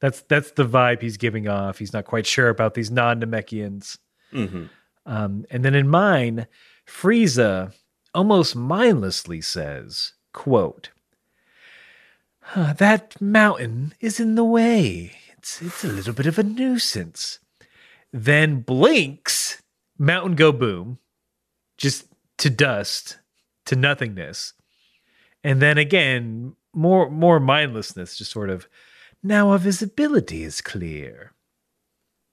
That's 0.00 0.22
that's 0.22 0.52
the 0.52 0.66
vibe 0.66 1.02
he's 1.02 1.16
giving 1.16 1.48
off. 1.48 1.78
He's 1.78 1.92
not 1.92 2.04
quite 2.04 2.26
sure 2.26 2.48
about 2.48 2.74
these 2.74 2.90
non-Namekians. 2.90 3.98
Mm-hmm. 4.32 4.64
Um, 5.06 5.46
and 5.50 5.64
then 5.64 5.74
in 5.74 5.88
mine, 5.88 6.46
Frieza 6.86 7.72
almost 8.12 8.56
mindlessly 8.56 9.40
says, 9.40 10.12
quote, 10.32 10.90
"Huh, 12.40 12.72
that 12.74 13.20
mountain 13.20 13.94
is 14.00 14.18
in 14.18 14.34
the 14.34 14.44
way. 14.44 15.12
It's 15.38 15.62
it's 15.62 15.84
a 15.84 15.88
little 15.88 16.12
bit 16.12 16.26
of 16.26 16.38
a 16.38 16.42
nuisance. 16.42 17.38
Then 18.12 18.62
blinks, 18.62 19.62
mountain 19.96 20.34
go 20.34 20.50
boom, 20.50 20.98
just 21.78 22.06
to 22.38 22.50
dust, 22.50 23.18
to 23.66 23.76
nothingness. 23.76 24.54
And 25.44 25.62
then 25.62 25.78
again, 25.78 26.56
more 26.72 27.08
more 27.08 27.38
mindlessness, 27.38 28.18
just 28.18 28.32
sort 28.32 28.50
of 28.50 28.68
now 29.22 29.50
our 29.50 29.58
visibility 29.58 30.42
is 30.42 30.60
clear. 30.60 31.32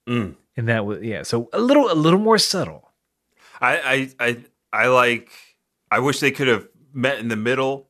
Mm. 0.08 0.36
And 0.56 0.68
that 0.68 0.86
was 0.86 1.02
yeah, 1.02 1.22
so 1.22 1.48
a 1.52 1.60
little 1.60 1.90
a 1.90 1.94
little 1.94 2.20
more 2.20 2.38
subtle. 2.38 2.92
I, 3.60 4.10
I 4.20 4.26
I 4.28 4.36
I 4.72 4.86
like. 4.88 5.30
I 5.90 5.98
wish 6.00 6.20
they 6.20 6.30
could 6.30 6.48
have 6.48 6.66
met 6.92 7.18
in 7.18 7.28
the 7.28 7.36
middle 7.36 7.88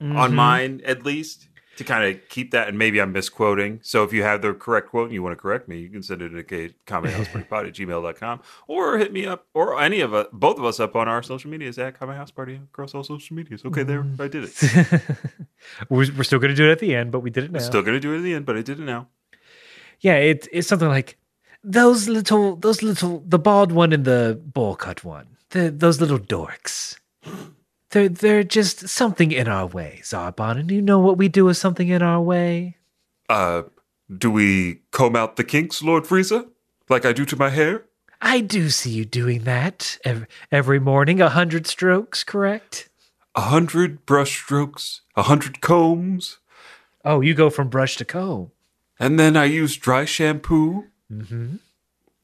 on 0.00 0.30
Mhm. 0.30 0.34
mine 0.34 0.80
at 0.84 1.04
least 1.04 1.48
to 1.76 1.84
kind 1.84 2.04
of 2.14 2.28
keep 2.28 2.50
that. 2.52 2.68
And 2.68 2.78
maybe 2.78 3.00
I'm 3.00 3.12
misquoting. 3.12 3.80
So 3.82 4.02
if 4.04 4.12
you 4.12 4.22
have 4.24 4.42
the 4.42 4.52
correct 4.54 4.88
quote 4.88 5.04
and 5.06 5.12
you 5.12 5.22
want 5.22 5.32
to 5.36 5.40
correct 5.40 5.68
me, 5.68 5.78
you 5.78 5.88
can 5.88 6.02
send 6.02 6.22
it 6.22 6.28
to 6.30 6.42
kamehousepartypod 6.86 7.68
at 7.68 7.74
gmail.com 7.74 8.40
or 8.68 8.98
hit 8.98 9.12
me 9.12 9.26
up 9.26 9.46
or 9.54 9.80
any 9.80 10.00
of 10.00 10.12
us, 10.14 10.26
both 10.32 10.58
of 10.58 10.64
us 10.64 10.80
up 10.80 10.96
on 10.96 11.08
our 11.08 11.22
social 11.22 11.50
medias 11.50 11.78
at 11.78 11.98
Kame 11.98 12.08
House 12.10 12.30
Party 12.32 12.56
across 12.56 12.94
all 12.94 13.04
social 13.04 13.36
medias. 13.36 13.64
Okay, 13.64 13.82
there, 13.84 14.04
I 14.18 14.26
did 14.28 14.44
it. 14.44 14.54
we're, 15.88 16.06
we're 16.16 16.24
still 16.24 16.38
going 16.40 16.50
to 16.50 16.56
do 16.56 16.68
it 16.68 16.72
at 16.72 16.78
the 16.80 16.94
end, 16.94 17.10
but 17.12 17.20
we 17.20 17.30
did 17.30 17.44
it 17.44 17.52
now. 17.52 17.58
Still 17.60 17.82
going 17.82 17.94
to 17.96 18.00
do 18.00 18.12
it 18.14 18.18
at 18.18 18.22
the 18.22 18.34
end, 18.34 18.46
but 18.46 18.56
I 18.56 18.62
did 18.62 18.80
it 18.80 18.84
now. 18.84 19.08
Yeah, 20.00 20.14
it, 20.14 20.48
it's 20.52 20.68
something 20.68 20.88
like 20.88 21.18
those 21.62 22.08
little, 22.08 22.56
those 22.56 22.82
little, 22.82 23.22
the 23.26 23.38
bald 23.38 23.72
one 23.72 23.92
and 23.92 24.04
the 24.04 24.40
bowl 24.44 24.76
cut 24.76 25.04
one, 25.04 25.26
the, 25.50 25.70
those 25.70 26.00
little 26.00 26.18
dorks. 26.18 26.96
They're 27.90 28.10
they're 28.10 28.44
just 28.44 28.88
something 28.88 29.32
in 29.32 29.48
our 29.48 29.66
way, 29.66 30.00
Zarbon, 30.02 30.60
and 30.60 30.70
you 30.70 30.82
know 30.82 30.98
what 30.98 31.16
we 31.16 31.28
do 31.28 31.46
with 31.46 31.56
something 31.56 31.88
in 31.88 32.02
our 32.02 32.20
way. 32.20 32.76
Uh, 33.30 33.62
do 34.14 34.30
we 34.30 34.82
comb 34.90 35.16
out 35.16 35.36
the 35.36 35.44
kinks, 35.44 35.82
Lord 35.82 36.04
Frieza, 36.04 36.48
like 36.90 37.06
I 37.06 37.12
do 37.12 37.24
to 37.24 37.36
my 37.36 37.48
hair? 37.48 37.86
I 38.20 38.40
do 38.40 38.68
see 38.68 38.90
you 38.90 39.06
doing 39.06 39.44
that 39.44 39.98
every, 40.04 40.26
every 40.52 40.78
morning, 40.78 41.22
a 41.22 41.30
hundred 41.30 41.66
strokes, 41.66 42.24
correct? 42.24 42.90
A 43.34 43.42
hundred 43.42 44.04
brush 44.04 44.36
strokes, 44.36 45.00
a 45.16 45.22
hundred 45.22 45.62
combs, 45.62 46.38
Oh, 47.04 47.20
you 47.20 47.32
go 47.34 47.48
from 47.48 47.68
brush 47.68 47.96
to 47.96 48.04
comb. 48.04 48.50
And 48.98 49.18
then 49.18 49.36
I 49.36 49.44
use 49.44 49.76
dry 49.76 50.04
shampoo. 50.04 50.84
Mm-hmm. 51.12 51.56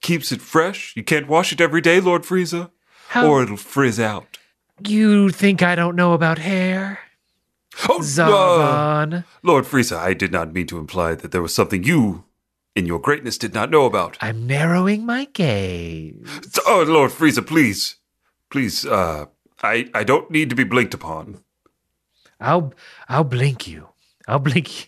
Keeps 0.01 0.33
it 0.33 0.41
fresh. 0.43 0.95
You 0.97 1.03
can't 1.03 1.29
wash 1.29 1.53
it 1.53 1.61
every 1.61 1.81
day, 1.81 2.01
Lord 2.01 2.23
Frieza, 2.25 2.71
How 3.09 3.27
or 3.27 3.43
it'll 3.43 3.57
frizz 3.57 3.99
out. 3.99 4.39
you 4.87 5.31
think 5.31 5.63
I 5.63 5.75
don't 5.75 5.97
know 5.97 6.13
about 6.13 6.39
hair, 6.39 6.99
Oh, 7.89 7.97
no! 7.99 8.05
Zarbon? 8.05 9.25
Lord 9.43 9.65
Frieza, 9.65 9.97
I 9.97 10.15
did 10.15 10.31
not 10.31 10.53
mean 10.53 10.67
to 10.69 10.79
imply 10.79 11.15
that 11.17 11.33
there 11.33 11.43
was 11.43 11.55
something 11.55 11.83
you, 11.83 12.25
in 12.77 12.87
your 12.87 13.01
greatness, 13.01 13.37
did 13.39 13.53
not 13.55 13.71
know 13.71 13.85
about. 13.85 14.17
I'm 14.21 14.47
narrowing 14.47 15.05
my 15.07 15.25
gaze. 15.33 16.25
Oh, 16.67 16.85
Lord 16.87 17.11
Frieza, 17.11 17.45
please, 17.45 17.97
please, 18.51 18.87
uh, 18.87 19.27
I, 19.63 19.89
I 19.95 20.05
don't 20.05 20.31
need 20.31 20.51
to 20.51 20.57
be 20.57 20.65
blinked 20.65 20.95
upon. 20.95 21.43
I'll 22.41 22.75
I'll 23.09 23.25
blink 23.25 23.67
you. 23.67 23.89
I'll 24.29 24.39
blink 24.39 24.69
you. 24.85 24.87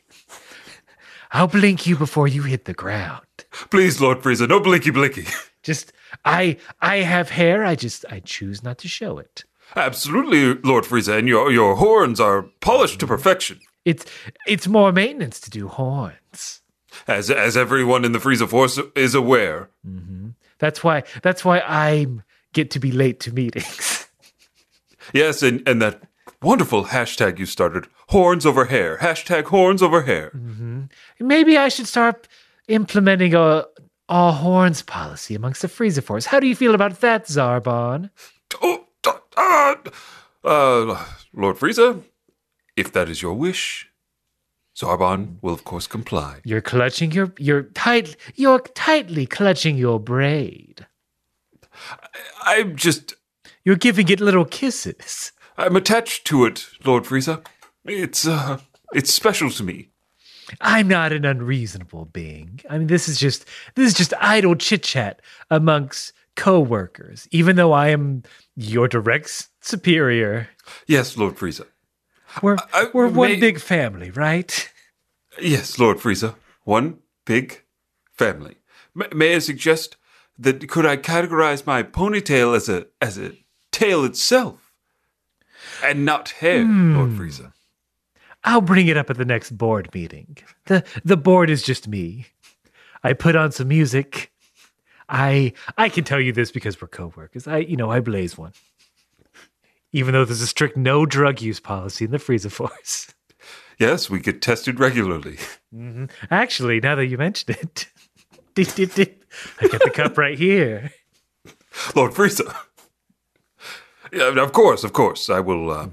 I'll 1.36 1.46
blink 1.48 1.86
you 1.86 1.96
before 1.96 2.26
you 2.28 2.42
hit 2.42 2.64
the 2.64 2.72
ground. 2.72 3.26
Please, 3.70 4.00
Lord 4.00 4.20
Frieza, 4.22 4.48
no 4.48 4.58
blinky 4.58 4.90
blinky. 4.90 5.26
Just 5.62 5.92
I 6.24 6.56
I 6.80 6.96
have 6.98 7.28
hair. 7.30 7.62
I 7.64 7.74
just 7.74 8.04
I 8.08 8.20
choose 8.20 8.62
not 8.62 8.78
to 8.78 8.88
show 8.88 9.18
it. 9.18 9.44
Absolutely, 9.74 10.54
Lord 10.62 10.84
Frieza, 10.84 11.18
and 11.18 11.28
your 11.28 11.50
your 11.52 11.74
horns 11.76 12.20
are 12.20 12.42
polished 12.60 13.00
to 13.00 13.06
perfection, 13.06 13.58
It's 13.84 14.06
it's 14.46 14.66
more 14.68 14.92
maintenance 14.92 15.40
to 15.40 15.50
do 15.50 15.68
horns. 15.68 16.62
as 17.08 17.30
as 17.30 17.56
everyone 17.56 18.04
in 18.06 18.12
the 18.12 18.18
Frieza 18.20 18.48
Force 18.48 18.78
is 18.94 19.14
aware. 19.14 19.68
Mm-hmm. 19.86 20.28
That's 20.58 20.82
why 20.84 21.02
that's 21.22 21.44
why 21.44 21.58
I 21.66 22.06
get 22.52 22.70
to 22.70 22.78
be 22.80 22.92
late 22.92 23.20
to 23.20 23.32
meetings. 23.32 23.92
Yes, 25.12 25.42
and 25.42 25.62
and 25.68 25.80
that 25.82 26.02
wonderful 26.42 26.86
hashtag 26.86 27.38
you 27.38 27.46
started, 27.46 27.86
horns 28.08 28.46
over 28.46 28.66
hair. 28.66 28.98
Hashtag 28.98 29.44
horns 29.44 29.82
over 29.82 30.02
hair. 30.02 30.32
Maybe 31.20 31.56
I 31.56 31.68
should 31.68 31.86
start 31.86 32.28
implementing 32.68 33.34
a 33.34 33.66
all 34.08 34.32
horns 34.32 34.82
policy 34.82 35.34
amongst 35.34 35.62
the 35.62 35.68
Frieza 35.68 36.02
Force. 36.02 36.26
How 36.26 36.38
do 36.38 36.46
you 36.46 36.54
feel 36.54 36.74
about 36.74 37.00
that, 37.00 37.26
Zarbon? 37.26 38.10
Oh, 38.62 38.86
uh, 39.36 39.74
uh, 40.44 41.04
Lord 41.32 41.56
Frieza, 41.56 42.02
if 42.76 42.92
that 42.92 43.08
is 43.08 43.20
your 43.20 43.34
wish, 43.34 43.88
Zarbon 44.76 45.38
will 45.42 45.54
of 45.54 45.64
course 45.64 45.86
comply. 45.86 46.40
You're 46.44 46.60
clutching 46.60 47.10
your 47.12 47.32
you're 47.38 47.62
tight 47.62 48.16
you're 48.34 48.60
tightly 48.60 49.26
clutching 49.26 49.76
your 49.76 49.98
braid. 49.98 50.86
I'm 52.42 52.76
just, 52.76 53.14
You're 53.64 53.76
giving 53.76 54.08
it 54.08 54.20
little 54.20 54.44
kisses. 54.44 55.32
I'm 55.58 55.76
attached 55.76 56.24
to 56.26 56.44
it, 56.44 56.66
Lord 56.84 57.04
Frieza. 57.04 57.44
It's, 57.84 58.26
uh, 58.26 58.58
it's 58.92 59.12
special 59.12 59.50
to 59.50 59.62
me. 59.62 59.90
I'm 60.60 60.86
not 60.88 61.12
an 61.12 61.24
unreasonable 61.24 62.04
being. 62.06 62.60
I 62.70 62.78
mean, 62.78 62.86
this 62.86 63.08
is 63.08 63.18
just 63.18 63.46
this 63.74 63.88
is 63.88 63.94
just 63.94 64.14
idle 64.20 64.54
chit 64.54 64.84
chat 64.84 65.20
amongst 65.50 66.12
co-workers. 66.36 67.26
Even 67.32 67.56
though 67.56 67.72
I 67.72 67.88
am 67.88 68.22
your 68.54 68.86
direct 68.86 69.48
superior, 69.60 70.48
Yes, 70.86 71.16
Lord 71.16 71.34
Frieza. 71.36 71.66
we're 72.42 72.58
I- 72.72 72.90
we're 72.94 73.08
one 73.08 73.32
may- 73.32 73.40
big 73.40 73.60
family, 73.60 74.10
right? 74.12 74.70
Yes, 75.40 75.78
Lord 75.80 75.98
Frieza. 75.98 76.36
One 76.62 76.98
big 77.24 77.62
family. 78.12 78.56
M- 78.98 79.18
may 79.18 79.34
I 79.34 79.38
suggest 79.40 79.96
that 80.38 80.68
could 80.68 80.86
I 80.86 80.96
categorize 80.96 81.66
my 81.66 81.82
ponytail 81.82 82.54
as 82.54 82.68
a 82.68 82.86
as 83.00 83.18
a 83.18 83.32
tail 83.72 84.04
itself, 84.04 84.65
and 85.82 86.04
not 86.04 86.30
hair, 86.30 86.64
Lord 86.64 87.10
hmm. 87.10 87.20
Frieza? 87.20 87.52
I'll 88.44 88.60
bring 88.60 88.86
it 88.86 88.96
up 88.96 89.10
at 89.10 89.16
the 89.16 89.24
next 89.24 89.56
board 89.56 89.92
meeting. 89.92 90.38
the 90.66 90.84
The 91.04 91.16
board 91.16 91.50
is 91.50 91.62
just 91.62 91.88
me. 91.88 92.26
I 93.02 93.12
put 93.12 93.36
on 93.36 93.52
some 93.52 93.68
music. 93.68 94.32
I 95.08 95.52
I 95.76 95.88
can 95.88 96.04
tell 96.04 96.20
you 96.20 96.32
this 96.32 96.50
because 96.50 96.80
we're 96.80 96.88
co-workers. 96.88 97.46
I 97.46 97.58
you 97.58 97.76
know 97.76 97.90
I 97.90 98.00
blaze 98.00 98.38
one. 98.38 98.52
Even 99.92 100.12
though 100.12 100.24
there's 100.24 100.40
a 100.40 100.46
strict 100.46 100.76
no 100.76 101.06
drug 101.06 101.40
use 101.40 101.60
policy 101.60 102.04
in 102.04 102.10
the 102.10 102.18
Frieza 102.18 102.50
Force. 102.50 103.12
Yes, 103.78 104.08
we 104.08 104.20
get 104.20 104.40
tested 104.40 104.80
regularly. 104.80 105.36
Mm-hmm. 105.74 106.06
Actually, 106.30 106.80
now 106.80 106.94
that 106.94 107.08
you 107.08 107.18
mention 107.18 107.54
it. 107.60 107.88
I 109.60 109.68
got 109.68 109.82
the 109.82 109.92
cup 109.92 110.16
right 110.16 110.38
here. 110.38 110.92
Lord 111.94 112.12
Frieza. 112.12 112.56
Of 114.18 114.52
course, 114.52 114.84
of 114.84 114.92
course. 114.92 115.28
I 115.30 115.40
will. 115.40 115.70
Uh, 115.70 115.88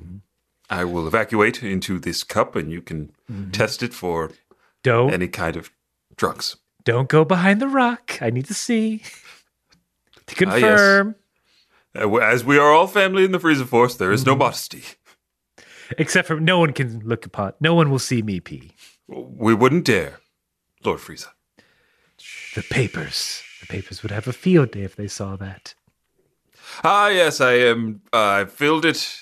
I 0.70 0.84
will 0.86 1.08
evacuate 1.08 1.62
into 1.62 2.00
this 2.00 2.24
cup, 2.24 2.56
and 2.56 2.72
you 2.72 2.82
can 2.82 3.12
test 3.52 3.84
it 3.84 3.94
for 3.94 4.32
Don't 4.82 5.14
any 5.14 5.28
kind 5.28 5.56
of 5.56 5.70
drugs. 6.16 6.56
don't 6.84 7.10
go 7.10 7.24
behind 7.26 7.60
the 7.62 7.68
rock. 7.68 8.18
I 8.22 8.30
need 8.30 8.46
to 8.46 8.54
see 8.54 8.98
to 10.28 10.46
Ah, 10.48 10.56
yes. 10.56 10.60
confirm. 10.62 11.16
Uh, 11.96 12.16
As 12.18 12.44
we 12.44 12.58
are 12.58 12.72
all 12.72 12.88
family 12.88 13.24
in 13.24 13.32
the 13.32 13.40
Frieza 13.40 13.66
Force, 13.68 13.96
there 13.96 14.12
is 14.12 14.26
no 14.26 14.36
modesty. 14.36 14.84
Except 15.98 16.28
for 16.28 16.40
no 16.40 16.58
one 16.60 16.74
can 16.74 17.02
look 17.06 17.26
upon. 17.26 17.54
No 17.60 17.76
one 17.76 17.92
will 17.92 18.00
see 18.00 18.22
me 18.24 18.40
pee. 18.40 18.72
We 19.08 19.54
wouldn't 19.54 19.86
dare, 19.86 20.20
Lord 20.84 21.00
Frieza. 21.00 21.28
The 22.56 22.64
papers. 22.64 23.44
The 23.62 23.68
papers 23.68 24.02
would 24.02 24.12
have 24.12 24.28
a 24.28 24.34
field 24.34 24.72
day 24.72 24.82
if 24.84 24.96
they 24.96 25.08
saw 25.08 25.36
that. 25.36 25.76
Ah, 26.84 27.08
yes, 27.10 27.42
I 27.42 27.54
am. 27.54 28.02
Uh, 28.12 28.18
I 28.18 28.46
filled 28.46 28.86
it 28.86 29.18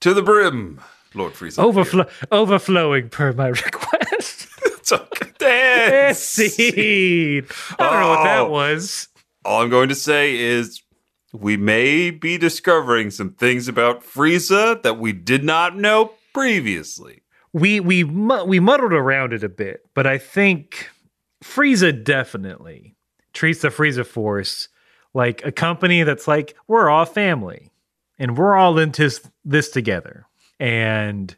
to 0.00 0.14
the 0.14 0.22
brim, 0.22 0.80
Lord 1.14 1.32
Frieza. 1.34 1.58
Overflow, 1.62 2.06
overflowing 2.30 3.08
per 3.08 3.32
my 3.32 3.48
request. 3.64 4.48
It's 4.64 4.92
okay. 4.92 6.12
Scene. 6.14 7.46
I 7.78 7.90
don't 7.90 8.00
know 8.00 8.08
what 8.08 8.24
that 8.24 8.40
Oh. 8.40 8.50
was. 8.50 9.08
All 9.44 9.62
I'm 9.62 9.70
going 9.70 9.88
to 9.88 9.94
say 9.94 10.36
is 10.36 10.82
we 11.32 11.56
may 11.56 12.10
be 12.10 12.38
discovering 12.38 13.10
some 13.10 13.32
things 13.32 13.66
about 13.68 14.04
Frieza 14.04 14.80
that 14.82 14.98
we 14.98 15.12
did 15.12 15.42
not 15.44 15.76
know 15.76 16.12
previously. 16.32 17.22
we 17.52 17.80
we 17.80 18.04
we 18.04 18.60
muddled 18.60 18.92
around 18.92 19.32
it 19.32 19.42
a 19.44 19.48
bit, 19.48 19.82
but 19.94 20.06
I 20.06 20.18
think 20.18 20.88
Frieza 21.44 21.92
definitely 22.04 22.94
treats 23.32 23.62
the 23.62 23.68
Frieza 23.68 24.06
Force 24.06 24.68
like 25.14 25.44
a 25.44 25.52
company 25.52 26.02
that's 26.02 26.26
like 26.26 26.56
we're 26.66 26.88
all 26.88 27.04
family 27.04 27.70
and 28.18 28.36
we're 28.36 28.54
all 28.54 28.78
into 28.78 29.10
this 29.44 29.70
together. 29.70 30.26
And 30.58 31.34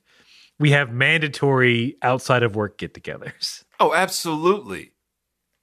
we 0.58 0.70
have 0.70 0.92
mandatory 0.92 1.96
outside 2.02 2.42
of 2.42 2.56
work 2.56 2.78
get-togethers. 2.78 3.64
Oh, 3.80 3.92
absolutely. 3.92 4.92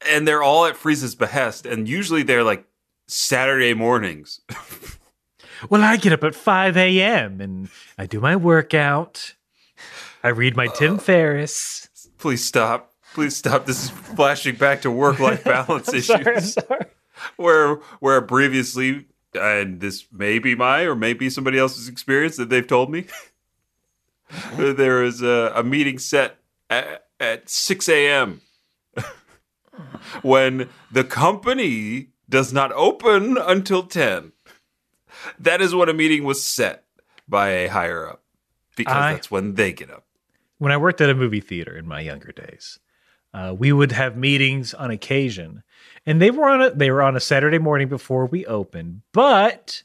And 0.05 0.27
they're 0.27 0.43
all 0.43 0.65
at 0.65 0.75
Frieza's 0.75 1.15
behest, 1.15 1.65
and 1.65 1.87
usually 1.87 2.23
they're 2.23 2.43
like 2.43 2.65
Saturday 3.07 3.73
mornings. 3.73 4.41
Well, 5.69 5.83
I 5.83 5.97
get 5.97 6.13
up 6.13 6.23
at 6.23 6.33
5 6.35 6.75
a.m. 6.77 7.39
and 7.39 7.69
I 7.97 8.05
do 8.05 8.19
my 8.19 8.35
workout. 8.35 9.35
I 10.23 10.29
read 10.29 10.55
my 10.55 10.67
Tim 10.67 10.95
uh, 10.95 10.97
Ferriss. 10.97 11.87
Please 12.17 12.43
stop. 12.43 12.93
Please 13.13 13.35
stop. 13.35 13.65
This 13.65 13.83
is 13.83 13.89
flashing 13.89 14.55
back 14.55 14.81
to 14.83 14.91
work 14.91 15.19
life 15.19 15.43
balance 15.45 15.89
issues. 15.89 16.05
Sorry, 16.07 16.35
I'm 16.35 16.41
sorry. 16.41 16.85
Where 17.37 17.75
where 17.99 18.21
previously 18.21 19.05
and 19.33 19.79
this 19.79 20.05
may 20.11 20.39
be 20.39 20.55
my 20.55 20.81
or 20.81 20.95
may 20.95 21.13
be 21.13 21.29
somebody 21.29 21.57
else's 21.57 21.87
experience 21.87 22.37
that 22.37 22.49
they've 22.49 22.67
told 22.67 22.89
me. 22.91 23.05
there 24.57 25.03
is 25.03 25.21
a, 25.21 25.51
a 25.55 25.63
meeting 25.63 25.99
set 25.99 26.37
at, 26.69 27.05
at 27.19 27.49
6 27.49 27.89
a.m. 27.89 28.41
when 30.21 30.69
the 30.91 31.03
company 31.03 32.09
does 32.29 32.53
not 32.53 32.71
open 32.73 33.37
until 33.37 33.83
10. 33.83 34.31
That 35.39 35.61
is 35.61 35.75
when 35.75 35.89
a 35.89 35.93
meeting 35.93 36.23
was 36.23 36.43
set 36.43 36.85
by 37.27 37.49
a 37.49 37.67
higher 37.67 38.07
up 38.09 38.23
because 38.75 38.95
I- 38.95 39.13
that's 39.13 39.31
when 39.31 39.55
they 39.55 39.73
get 39.73 39.89
up. 39.91 40.05
When 40.57 40.71
I 40.71 40.77
worked 40.77 41.01
at 41.01 41.09
a 41.09 41.15
movie 41.15 41.39
theater 41.41 41.75
in 41.75 41.87
my 41.87 42.01
younger 42.01 42.31
days, 42.31 42.77
uh, 43.33 43.55
we 43.57 43.71
would 43.71 43.93
have 43.93 44.15
meetings 44.15 44.75
on 44.75 44.91
occasion, 44.91 45.63
and 46.05 46.21
they 46.21 46.31
were 46.31 46.49
on 46.49 46.61
a 46.61 46.69
they 46.71 46.91
were 46.91 47.01
on 47.01 47.15
a 47.15 47.19
Saturday 47.19 47.59
morning 47.59 47.87
before 47.87 48.25
we 48.25 48.45
opened. 48.45 49.01
But 49.11 49.83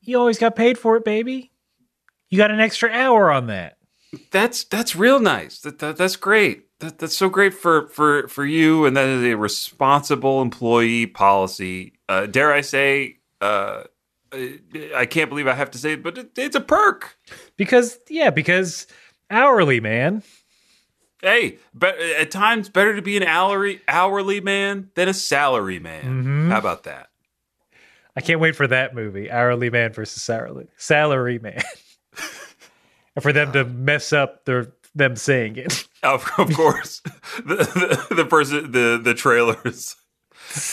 you 0.00 0.18
always 0.18 0.38
got 0.38 0.56
paid 0.56 0.78
for 0.78 0.96
it, 0.96 1.04
baby. 1.04 1.52
You 2.28 2.38
got 2.38 2.50
an 2.50 2.60
extra 2.60 2.90
hour 2.90 3.30
on 3.30 3.46
that. 3.48 3.76
That's 4.30 4.64
that's 4.64 4.94
real 4.94 5.20
nice. 5.20 5.60
That, 5.60 5.78
that 5.80 5.96
that's 5.96 6.16
great. 6.16 6.66
That, 6.80 6.98
that's 6.98 7.16
so 7.16 7.28
great 7.28 7.54
for 7.54 7.88
for 7.88 8.28
for 8.28 8.44
you, 8.44 8.84
and 8.84 8.96
that 8.96 9.08
is 9.08 9.24
a 9.24 9.36
responsible 9.36 10.42
employee 10.42 11.06
policy. 11.06 11.94
Uh, 12.08 12.26
dare 12.26 12.52
I 12.52 12.60
say? 12.60 13.18
Uh, 13.40 13.84
I 14.96 15.06
can't 15.06 15.28
believe 15.28 15.46
I 15.46 15.54
have 15.54 15.70
to 15.72 15.78
say 15.78 15.92
it, 15.92 16.02
but 16.02 16.16
it, 16.16 16.38
it's 16.38 16.56
a 16.56 16.60
perk. 16.60 17.18
Because 17.56 17.98
yeah, 18.08 18.30
because 18.30 18.86
hourly 19.30 19.80
man. 19.80 20.22
Hey, 21.22 21.58
but 21.72 21.98
at 21.98 22.30
times 22.32 22.68
better 22.68 22.96
to 22.96 23.02
be 23.02 23.16
an 23.16 23.22
hourly 23.22 23.80
hourly 23.88 24.40
man 24.40 24.90
than 24.94 25.08
a 25.08 25.14
salary 25.14 25.78
man. 25.78 26.24
Mhm. 26.24 26.50
How 26.50 26.58
about 26.58 26.82
that? 26.84 27.08
I 28.16 28.20
can't 28.20 28.40
wait 28.40 28.56
for 28.56 28.66
that 28.66 28.94
movie, 28.94 29.30
Hourly 29.30 29.70
Man 29.70 29.92
versus 29.92 30.22
Salary 30.22 30.66
Salary 30.76 31.38
Man, 31.38 31.62
and 33.16 33.22
for 33.22 33.32
them 33.32 33.52
to 33.52 33.64
mess 33.64 34.12
up 34.12 34.44
their 34.44 34.72
them 34.94 35.16
saying 35.16 35.56
it. 35.56 35.88
Of, 36.04 36.28
of 36.36 36.52
course, 36.54 37.00
the, 37.46 37.54
the 38.08 38.14
the 38.16 38.24
person 38.24 38.72
the 38.72 39.00
the 39.00 39.14
trailers, 39.14 39.94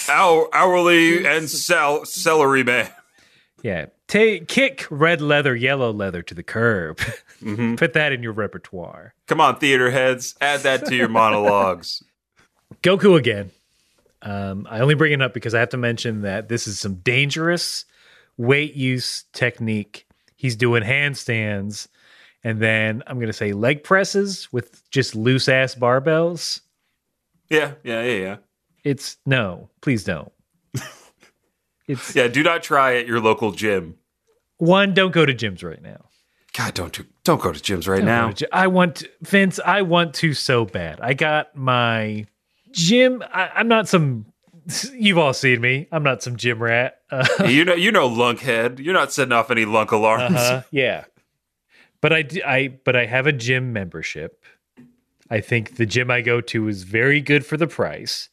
Hour, 0.10 0.50
hourly 0.52 1.24
and 1.24 1.48
sal, 1.48 2.04
celery 2.06 2.64
man. 2.64 2.90
Yeah, 3.62 3.86
take 4.08 4.48
kick 4.48 4.88
red 4.90 5.22
leather, 5.22 5.56
yellow 5.56 5.94
leather 5.94 6.24
to 6.24 6.34
the 6.34 6.42
curb. 6.42 7.00
Mhm. 7.42 7.78
Put 7.78 7.94
that 7.94 8.12
in 8.12 8.22
your 8.24 8.34
repertoire. 8.34 9.14
Come 9.28 9.40
on, 9.42 9.58
theater 9.58 9.92
heads, 9.92 10.36
add 10.42 10.62
that 10.62 10.86
to 10.88 10.96
your 10.96 11.08
monologues. 11.22 12.04
Goku 12.84 13.18
again. 13.18 13.52
Um, 14.22 14.68
I 14.70 14.80
only 14.82 14.96
bring 14.96 15.14
it 15.14 15.22
up 15.22 15.34
because 15.34 15.56
I 15.56 15.60
have 15.60 15.70
to 15.70 15.78
mention 15.78 16.22
that 16.24 16.50
this 16.50 16.68
is 16.68 16.80
some 16.80 16.96
dangerous 16.96 17.86
weight 18.38 18.74
use 18.76 19.24
technique. 19.34 20.06
He's 20.36 20.56
doing 20.58 20.84
handstands, 20.84 21.88
and 22.44 22.60
then 22.62 23.02
I'm 23.08 23.18
going 23.18 23.28
to 23.28 23.34
say 23.34 23.54
leg 23.54 23.84
presses 23.84 24.52
with 24.52 24.88
just 24.90 25.16
loose 25.16 25.48
ass 25.48 25.76
barbells. 25.76 26.60
Yeah, 27.50 27.74
yeah, 27.84 28.04
yeah, 28.04 28.18
yeah. 28.22 28.36
It's 28.84 29.18
no, 29.26 29.70
please 29.82 30.04
don't. 30.04 30.32
It's 31.88 32.16
Yeah, 32.16 32.28
do 32.28 32.44
not 32.44 32.62
try 32.62 32.98
at 32.98 33.08
your 33.08 33.20
local 33.20 33.52
gym. 33.52 33.96
one. 34.58 34.94
Don't 34.94 35.12
go 35.12 35.26
to 35.26 35.34
gyms 35.34 35.64
right 35.64 35.82
now. 35.82 36.06
God, 36.54 36.74
don't 36.76 36.94
do, 36.94 37.06
don't 37.30 37.42
go 37.42 37.52
to 37.54 37.60
gyms 37.60 37.88
right 37.88 37.98
Don't 37.98 38.06
now. 38.06 38.32
gy- 38.32 38.52
I 38.52 38.68
want 38.68 38.98
to- 38.98 39.10
Vince. 39.22 39.60
I 39.64 39.84
want 39.84 40.14
to 40.16 40.34
so 40.34 40.66
bad. 40.66 41.00
I 41.00 41.14
got 41.14 41.56
my 41.56 42.26
gym. 42.72 43.24
I, 43.32 43.50
I'm 43.56 43.68
not 43.68 43.88
some. 43.88 44.26
You've 44.94 45.18
all 45.18 45.34
seen 45.34 45.62
me. 45.62 45.88
I'm 45.92 46.04
not 46.04 46.22
some 46.24 46.36
gym 46.38 46.62
rat. 46.62 47.00
Uh, 47.12 47.26
you 47.48 47.66
know, 47.66 47.74
you 47.76 47.92
know, 47.92 48.10
lunkhead. 48.10 48.80
You're 48.80 48.94
not 48.94 49.12
setting 49.12 49.32
off 49.32 49.50
any 49.52 49.66
lunk 49.66 49.92
alarms. 49.92 50.36
uh-huh, 50.36 50.62
yeah, 50.72 51.06
but 52.02 52.14
I, 52.14 52.22
d- 52.24 52.44
I 52.44 52.68
but 52.84 52.96
I 52.96 53.06
have 53.06 53.28
a 53.28 53.32
gym 53.32 53.74
membership. 53.74 54.44
I 55.30 55.40
think 55.42 55.76
the 55.76 55.86
gym 55.86 56.10
I 56.10 56.22
go 56.22 56.42
to 56.42 56.68
is 56.68 56.84
very 56.84 57.22
good 57.22 57.46
for 57.46 57.58
the 57.58 57.68
price. 57.68 58.30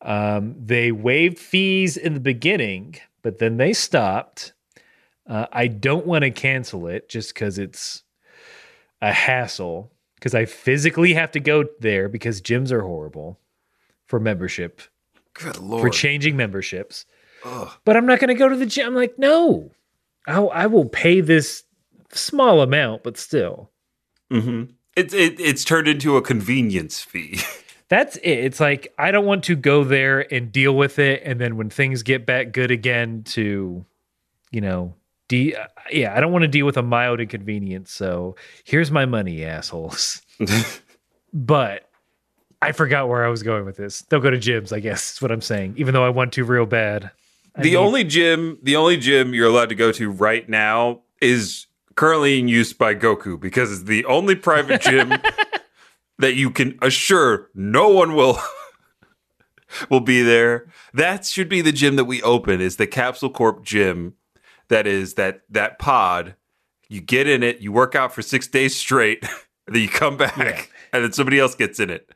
Um, 0.00 0.54
they 0.58 0.90
waived 0.92 1.38
fees 1.38 1.96
in 1.96 2.14
the 2.14 2.20
beginning, 2.20 2.96
but 3.22 3.38
then 3.38 3.56
they 3.56 3.72
stopped. 3.72 4.52
Uh, 5.28 5.46
I 5.52 5.68
don't 5.68 6.06
want 6.06 6.22
to 6.22 6.30
cancel 6.30 6.88
it 6.88 7.08
just 7.08 7.32
because 7.34 7.58
it's 7.58 8.01
a 9.02 9.12
hassle. 9.12 9.92
Because 10.14 10.34
I 10.34 10.44
physically 10.44 11.14
have 11.14 11.32
to 11.32 11.40
go 11.40 11.64
there 11.80 12.08
because 12.08 12.40
gyms 12.40 12.70
are 12.70 12.82
horrible 12.82 13.40
for 14.06 14.20
membership 14.20 14.80
Good 15.34 15.58
lord. 15.58 15.82
for 15.82 15.90
changing 15.90 16.36
memberships. 16.36 17.06
Ugh. 17.44 17.68
But 17.84 17.96
I'm 17.96 18.06
not 18.06 18.20
going 18.20 18.28
to 18.28 18.34
go 18.34 18.48
to 18.48 18.54
the 18.54 18.64
gym. 18.66 18.86
I'm 18.86 18.94
like, 18.94 19.18
no, 19.18 19.72
I'll, 20.28 20.48
I 20.50 20.66
will 20.66 20.84
pay 20.84 21.20
this 21.20 21.64
small 22.12 22.60
amount, 22.60 23.02
but 23.02 23.16
still, 23.18 23.70
hmm 24.30 24.64
It's 24.96 25.12
it, 25.12 25.40
it's 25.40 25.64
turned 25.64 25.88
into 25.88 26.16
a 26.16 26.22
convenience 26.22 27.00
fee. 27.00 27.40
that's 27.88 28.16
it. 28.18 28.30
It's 28.44 28.60
like 28.60 28.94
I 28.98 29.10
don't 29.10 29.26
want 29.26 29.42
to 29.44 29.56
go 29.56 29.82
there 29.82 30.32
and 30.32 30.52
deal 30.52 30.76
with 30.76 31.00
it, 31.00 31.22
and 31.24 31.40
then 31.40 31.56
when 31.56 31.68
things 31.68 32.04
get 32.04 32.24
back 32.26 32.52
good 32.52 32.70
again, 32.70 33.24
to 33.30 33.84
you 34.52 34.60
know, 34.60 34.94
de- 35.32 35.56
uh, 35.56 35.66
yeah, 35.90 36.14
I 36.14 36.20
don't 36.20 36.30
want 36.32 36.42
to 36.42 36.48
deal 36.48 36.66
with 36.66 36.76
a 36.76 36.82
mild 36.82 37.18
inconvenience. 37.20 37.90
So 37.90 38.36
here's 38.64 38.90
my 38.90 39.06
money, 39.06 39.44
assholes. 39.44 40.20
But 41.34 41.88
I 42.60 42.72
forgot 42.72 43.08
where 43.08 43.24
I 43.24 43.28
was 43.28 43.42
going 43.42 43.64
with 43.64 43.78
this. 43.78 44.02
Don't 44.02 44.20
go 44.22 44.28
to 44.30 44.36
gyms. 44.36 44.70
I 44.70 44.80
guess 44.80 45.14
is 45.14 45.22
what 45.22 45.32
I'm 45.32 45.40
saying. 45.40 45.74
Even 45.78 45.94
though 45.94 46.04
I 46.04 46.10
want 46.10 46.34
to 46.34 46.44
real 46.44 46.66
bad. 46.66 47.10
I 47.56 47.62
the 47.62 47.70
need- 47.70 47.76
only 47.76 48.04
gym, 48.04 48.58
the 48.62 48.76
only 48.76 48.98
gym 48.98 49.32
you're 49.32 49.48
allowed 49.48 49.70
to 49.70 49.74
go 49.74 49.92
to 49.92 50.10
right 50.10 50.46
now 50.48 51.00
is 51.22 51.66
currently 51.94 52.38
in 52.38 52.48
use 52.48 52.74
by 52.74 52.94
Goku 52.94 53.40
because 53.40 53.72
it's 53.72 53.84
the 53.84 54.04
only 54.04 54.34
private 54.34 54.82
gym 54.82 55.14
that 56.18 56.34
you 56.34 56.50
can 56.50 56.78
assure 56.82 57.48
no 57.54 57.88
one 57.88 58.14
will 58.14 58.38
will 59.90 60.00
be 60.00 60.20
there. 60.22 60.66
That 60.92 61.24
should 61.24 61.48
be 61.48 61.62
the 61.62 61.72
gym 61.72 61.96
that 61.96 62.04
we 62.04 62.20
open 62.22 62.60
is 62.60 62.76
the 62.76 62.86
Capsule 62.86 63.30
Corp 63.30 63.64
gym. 63.64 64.14
That 64.72 64.86
is 64.86 65.14
that 65.14 65.42
that 65.50 65.78
pod. 65.78 66.34
You 66.88 67.00
get 67.02 67.26
in 67.28 67.42
it, 67.42 67.60
you 67.60 67.72
work 67.72 67.94
out 67.94 68.14
for 68.14 68.22
six 68.22 68.46
days 68.48 68.74
straight, 68.74 69.22
and 69.66 69.76
then 69.76 69.82
you 69.82 69.88
come 69.88 70.16
back, 70.16 70.36
Yeah. 70.38 70.62
and 70.94 71.04
then 71.04 71.12
somebody 71.12 71.38
else 71.38 71.54
gets 71.54 71.78
in 71.78 71.90
it. 71.90 72.10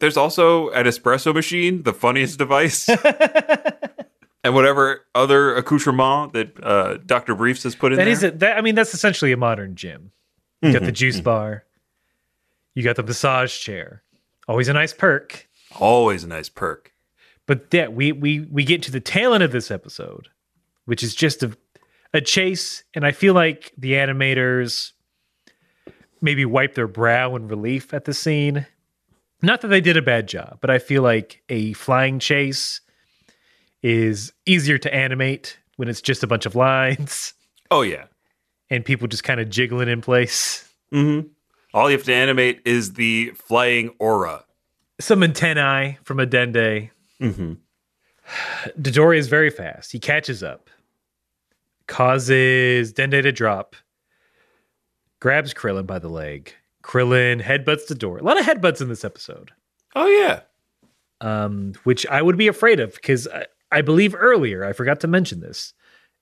There's 0.00 0.16
also 0.16 0.70
an 0.70 0.86
espresso 0.86 1.32
machine, 1.32 1.84
the 1.84 1.92
funniest 1.94 2.36
device. 2.38 2.88
and 4.44 4.54
whatever 4.54 5.06
other 5.14 5.54
accoutrement 5.56 6.32
that 6.32 6.64
uh, 6.64 6.98
Dr. 7.06 7.34
Briefs 7.34 7.62
has 7.62 7.74
put 7.74 7.92
in 7.92 7.98
That 7.98 8.04
there. 8.04 8.12
is 8.12 8.22
it. 8.22 8.38
That 8.40 8.58
I 8.58 8.60
mean, 8.60 8.74
that's 8.74 8.92
essentially 8.94 9.32
a 9.32 9.36
modern 9.36 9.74
gym. 9.76 10.10
You 10.62 10.72
got 10.72 10.82
the 10.82 10.92
juice 10.92 11.20
bar. 11.20 11.64
You 12.74 12.82
got 12.82 12.96
the 12.96 13.02
massage 13.02 13.56
chair. 13.58 14.02
Always 14.48 14.68
a 14.68 14.72
nice 14.72 14.92
perk. 14.92 15.46
Always 15.78 16.24
a 16.24 16.28
nice 16.28 16.48
perk. 16.48 16.92
But 17.46 17.70
that 17.70 17.92
we 17.92 18.12
we 18.12 18.40
we 18.40 18.64
get 18.64 18.82
to 18.84 18.90
the 18.90 19.00
tail 19.00 19.34
end 19.34 19.42
of 19.42 19.52
this 19.52 19.70
episode, 19.70 20.28
which 20.86 21.02
is 21.02 21.14
just 21.14 21.42
a 21.42 21.56
a 22.14 22.20
chase, 22.22 22.82
and 22.94 23.04
I 23.04 23.12
feel 23.12 23.34
like 23.34 23.72
the 23.76 23.92
animators 23.92 24.92
maybe 26.22 26.44
wipe 26.46 26.74
their 26.74 26.88
brow 26.88 27.36
in 27.36 27.48
relief 27.48 27.92
at 27.92 28.06
the 28.06 28.14
scene. 28.14 28.66
Not 29.42 29.60
that 29.60 29.68
they 29.68 29.82
did 29.82 29.96
a 29.98 30.02
bad 30.02 30.26
job, 30.28 30.58
but 30.62 30.70
I 30.70 30.78
feel 30.78 31.02
like 31.02 31.42
a 31.50 31.74
flying 31.74 32.18
chase 32.18 32.80
is 33.82 34.32
easier 34.46 34.78
to 34.78 34.94
animate 34.94 35.58
when 35.76 35.88
it's 35.88 36.00
just 36.00 36.22
a 36.22 36.26
bunch 36.26 36.46
of 36.46 36.54
lines 36.54 37.34
Oh, 37.70 37.82
yeah. 37.82 38.04
and 38.70 38.84
people 38.84 39.08
just 39.08 39.24
kind 39.24 39.40
of 39.40 39.50
jiggling 39.50 39.88
in 39.88 40.00
place. 40.00 40.66
Mm-hmm. 40.92 41.28
All 41.74 41.90
you 41.90 41.96
have 41.96 42.06
to 42.06 42.14
animate 42.14 42.62
is 42.64 42.92
the 42.94 43.32
flying 43.34 43.90
aura. 43.98 44.44
Some 45.00 45.22
antennae 45.24 45.98
from 46.04 46.20
a 46.20 46.26
Dende. 46.26 46.90
Mm-hmm. 47.20 47.54
Dodori 48.80 49.18
is 49.18 49.26
very 49.28 49.50
fast. 49.50 49.92
He 49.92 49.98
catches 49.98 50.42
up, 50.42 50.70
causes 51.86 52.92
Dende 52.92 53.22
to 53.22 53.32
drop, 53.32 53.76
grabs 55.20 55.54
Krillin 55.54 55.86
by 55.86 55.98
the 55.98 56.08
leg. 56.08 56.52
Krillin 56.82 57.40
headbutts 57.42 57.86
the 57.86 57.94
door. 57.94 58.18
A 58.18 58.22
lot 58.22 58.38
of 58.38 58.44
headbutts 58.46 58.80
in 58.80 58.88
this 58.88 59.04
episode, 59.04 59.52
Oh, 59.94 60.06
yeah. 60.06 60.40
um, 61.20 61.72
which 61.84 62.06
I 62.06 62.20
would 62.20 62.36
be 62.36 62.48
afraid 62.48 62.78
of 62.80 62.94
because 62.94 63.26
I, 63.28 63.46
I 63.72 63.80
believe 63.82 64.14
earlier, 64.14 64.64
I 64.64 64.72
forgot 64.74 65.00
to 65.00 65.06
mention 65.06 65.40
this, 65.40 65.72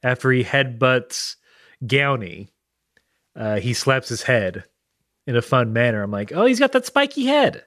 after 0.05 0.31
he 0.31 0.45
headbutts 0.45 1.37
Gownie, 1.85 2.49
uh, 3.35 3.57
he 3.57 3.73
slaps 3.75 4.09
his 4.09 4.23
head 4.23 4.65
in 5.27 5.37
a 5.37 5.43
fun 5.43 5.73
manner. 5.73 6.03
I'm 6.03 6.11
like, 6.11 6.33
oh, 6.33 6.45
he's 6.47 6.61
got 6.61 6.73
that 6.73 6.87
spiky 6.87 7.25
head. 7.27 7.65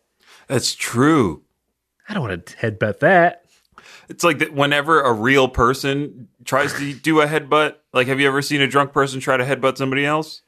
That's 0.48 0.74
true. 0.76 1.44
I 2.08 2.14
don't 2.14 2.24
want 2.28 2.46
to 2.46 2.56
headbutt 2.58 3.00
that. 3.00 3.45
It's 4.10 4.24
like 4.24 4.40
that 4.40 4.54
whenever 4.54 5.02
a 5.02 5.14
real 5.14 5.48
person 5.48 6.28
tries 6.44 6.74
to 6.74 6.94
do 6.94 7.22
a 7.22 7.28
headbutt, 7.28 7.76
like 7.94 8.08
have 8.08 8.20
you 8.20 8.28
ever 8.28 8.42
seen 8.42 8.62
a 8.62 8.68
drunk 8.68 8.94
person 8.94 9.20
try 9.20 9.38
to 9.38 9.44
headbutt 9.44 9.78
somebody 9.78 10.06
else? 10.06 10.42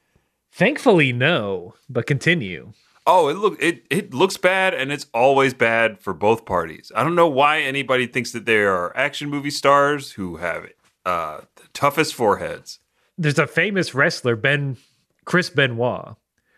Thankfully, 0.52 1.14
no, 1.14 1.76
but 1.90 2.06
continue. 2.06 2.74
Oh, 3.06 3.30
it 3.30 3.36
look 3.36 3.62
it 3.62 3.86
it 3.90 4.14
looks 4.14 4.38
bad 4.38 4.74
and 4.74 4.92
it's 4.92 5.06
always 5.14 5.54
bad 5.54 6.00
for 6.00 6.14
both 6.14 6.46
parties. 6.46 6.92
I 6.96 7.04
don't 7.04 7.16
know 7.16 7.28
why 7.28 7.62
anybody 7.62 8.06
thinks 8.06 8.32
that 8.34 8.46
they 8.46 8.58
are 8.58 8.96
action 8.98 9.30
movie 9.30 9.50
stars 9.50 10.12
who 10.12 10.38
have 10.38 10.68
uh, 11.06 11.42
the 11.56 11.68
toughest 11.74 12.14
foreheads. 12.14 12.80
There's 13.18 13.40
a 13.40 13.48
famous 13.48 13.96
wrestler, 13.96 14.36
Ben 14.36 14.78
Chris 15.24 15.50
Benoit, 15.50 16.16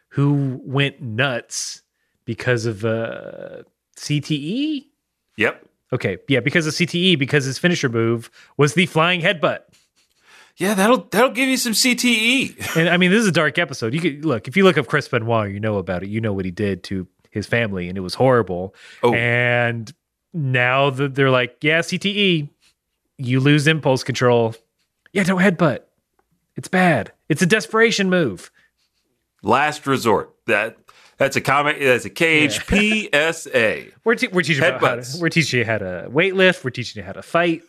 who 0.09 0.59
went 0.63 1.01
nuts 1.01 1.83
because 2.25 2.65
of 2.65 2.83
uh, 2.83 3.63
CTE. 3.95 4.85
Yep. 5.37 5.68
Okay, 5.91 6.17
yeah, 6.27 6.39
because 6.39 6.67
of 6.67 6.73
CTE, 6.73 7.17
because 7.17 7.45
his 7.45 7.57
finisher 7.57 7.89
move 7.89 8.29
was 8.57 8.75
the 8.75 8.85
flying 8.85 9.21
headbutt. 9.21 9.61
Yeah, 10.57 10.73
that'll 10.73 11.07
that'll 11.11 11.31
give 11.31 11.47
you 11.47 11.57
some 11.57 11.73
CTE. 11.73 12.75
And 12.75 12.89
I 12.89 12.97
mean, 12.97 13.11
this 13.11 13.21
is 13.21 13.27
a 13.27 13.31
dark 13.31 13.57
episode. 13.57 13.93
You 13.93 14.01
could 14.01 14.25
look 14.25 14.47
if 14.47 14.57
you 14.57 14.63
look 14.65 14.77
up 14.77 14.87
Chris 14.87 15.07
Benoit, 15.07 15.51
you 15.51 15.59
know 15.59 15.77
about 15.77 16.03
it. 16.03 16.09
You 16.09 16.19
know 16.21 16.33
what 16.33 16.45
he 16.45 16.51
did 16.51 16.83
to 16.85 17.07
his 17.31 17.47
family, 17.47 17.87
and 17.87 17.97
it 17.97 18.01
was 18.01 18.13
horrible. 18.13 18.75
Oh. 19.01 19.13
And 19.13 19.91
now 20.33 20.89
that 20.89 21.15
they're 21.15 21.29
like, 21.29 21.57
yeah, 21.61 21.79
CTE, 21.79 22.49
you 23.17 23.39
lose 23.39 23.67
impulse 23.67 24.03
control. 24.03 24.53
Yeah, 25.13 25.23
don't 25.23 25.39
headbutt. 25.39 25.79
It's 26.55 26.67
bad. 26.67 27.13
It's 27.29 27.41
a 27.41 27.45
desperation 27.45 28.09
move. 28.09 28.51
Last 29.41 29.87
resort. 29.87 30.35
That 30.45 30.77
that's 31.19 31.35
a 31.35 31.41
comment. 31.41 31.79
That's 31.79 32.05
a 32.05 32.09
cage. 32.09 32.65
PSA. 32.65 33.83
We're, 34.05 34.15
te- 34.15 34.29
we're 34.29 34.41
teaching 34.41 34.63
how 34.63 34.77
to, 34.77 35.05
we're 35.19 35.29
teaching 35.29 35.59
you 35.59 35.65
how 35.65 35.77
to 35.77 36.07
weight 36.09 36.33
lift. 36.33 36.63
We're 36.63 36.69
teaching 36.71 37.01
you 37.01 37.05
how 37.05 37.11
to 37.11 37.21
fight. 37.21 37.61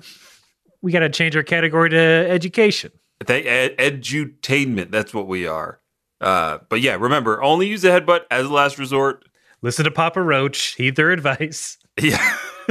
We 0.80 0.92
got 0.92 1.00
to 1.00 1.10
change 1.10 1.36
our 1.36 1.42
category 1.42 1.90
to 1.90 1.98
education. 1.98 2.92
They 3.26 3.42
ed- 3.42 3.76
edutainment. 3.76 4.92
That's 4.92 5.12
what 5.12 5.26
we 5.26 5.46
are. 5.46 5.80
Uh, 6.20 6.58
but 6.68 6.80
yeah, 6.80 6.94
remember, 6.94 7.42
only 7.42 7.66
use 7.66 7.82
the 7.82 7.88
headbutt 7.88 8.22
as 8.30 8.46
a 8.46 8.52
last 8.52 8.78
resort. 8.78 9.24
Listen 9.62 9.84
to 9.84 9.90
Papa 9.90 10.22
Roach. 10.22 10.74
Heed 10.76 10.96
their 10.96 11.10
advice. 11.10 11.76
Yeah. 12.00 12.36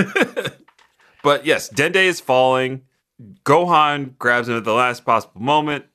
but 1.24 1.46
yes, 1.46 1.70
Dende 1.70 1.98
is 1.98 2.20
falling. 2.20 2.84
Gohan 3.44 4.18
grabs 4.18 4.50
him 4.50 4.58
at 4.58 4.64
the 4.64 4.74
last 4.74 5.06
possible 5.06 5.42
moment. 5.42 5.86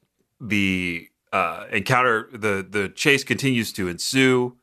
The 0.40 1.08
uh, 1.32 1.64
encounter, 1.72 2.28
the 2.32 2.64
the 2.68 2.90
chase 2.90 3.24
continues 3.24 3.72
to 3.72 3.88
ensue. 3.88 4.56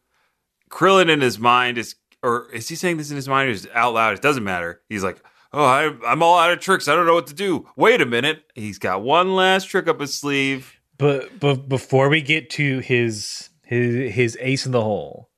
Krillin 0.71 1.09
in 1.09 1.21
his 1.21 1.37
mind 1.37 1.77
is, 1.77 1.95
or 2.23 2.49
is 2.51 2.69
he 2.69 2.75
saying 2.75 2.97
this 2.97 3.11
in 3.11 3.15
his 3.15 3.27
mind 3.27 3.49
or 3.49 3.51
is 3.51 3.67
out 3.73 3.93
loud? 3.93 4.15
It 4.15 4.21
doesn't 4.21 4.43
matter. 4.43 4.81
He's 4.89 5.03
like, 5.03 5.21
"Oh, 5.53 5.63
I, 5.63 5.93
I'm 6.07 6.23
all 6.23 6.39
out 6.39 6.51
of 6.51 6.59
tricks. 6.59 6.87
I 6.87 6.95
don't 6.95 7.05
know 7.05 7.13
what 7.13 7.27
to 7.27 7.33
do." 7.33 7.67
Wait 7.75 8.01
a 8.01 8.05
minute. 8.05 8.43
He's 8.55 8.79
got 8.79 9.03
one 9.03 9.35
last 9.35 9.65
trick 9.65 9.87
up 9.87 9.99
his 9.99 10.13
sleeve. 10.13 10.73
But 10.97 11.39
but 11.39 11.67
before 11.67 12.09
we 12.09 12.21
get 12.21 12.49
to 12.51 12.79
his 12.79 13.49
his 13.63 14.13
his 14.13 14.37
ace 14.39 14.65
in 14.65 14.71
the 14.71 14.81
hole, 14.81 15.29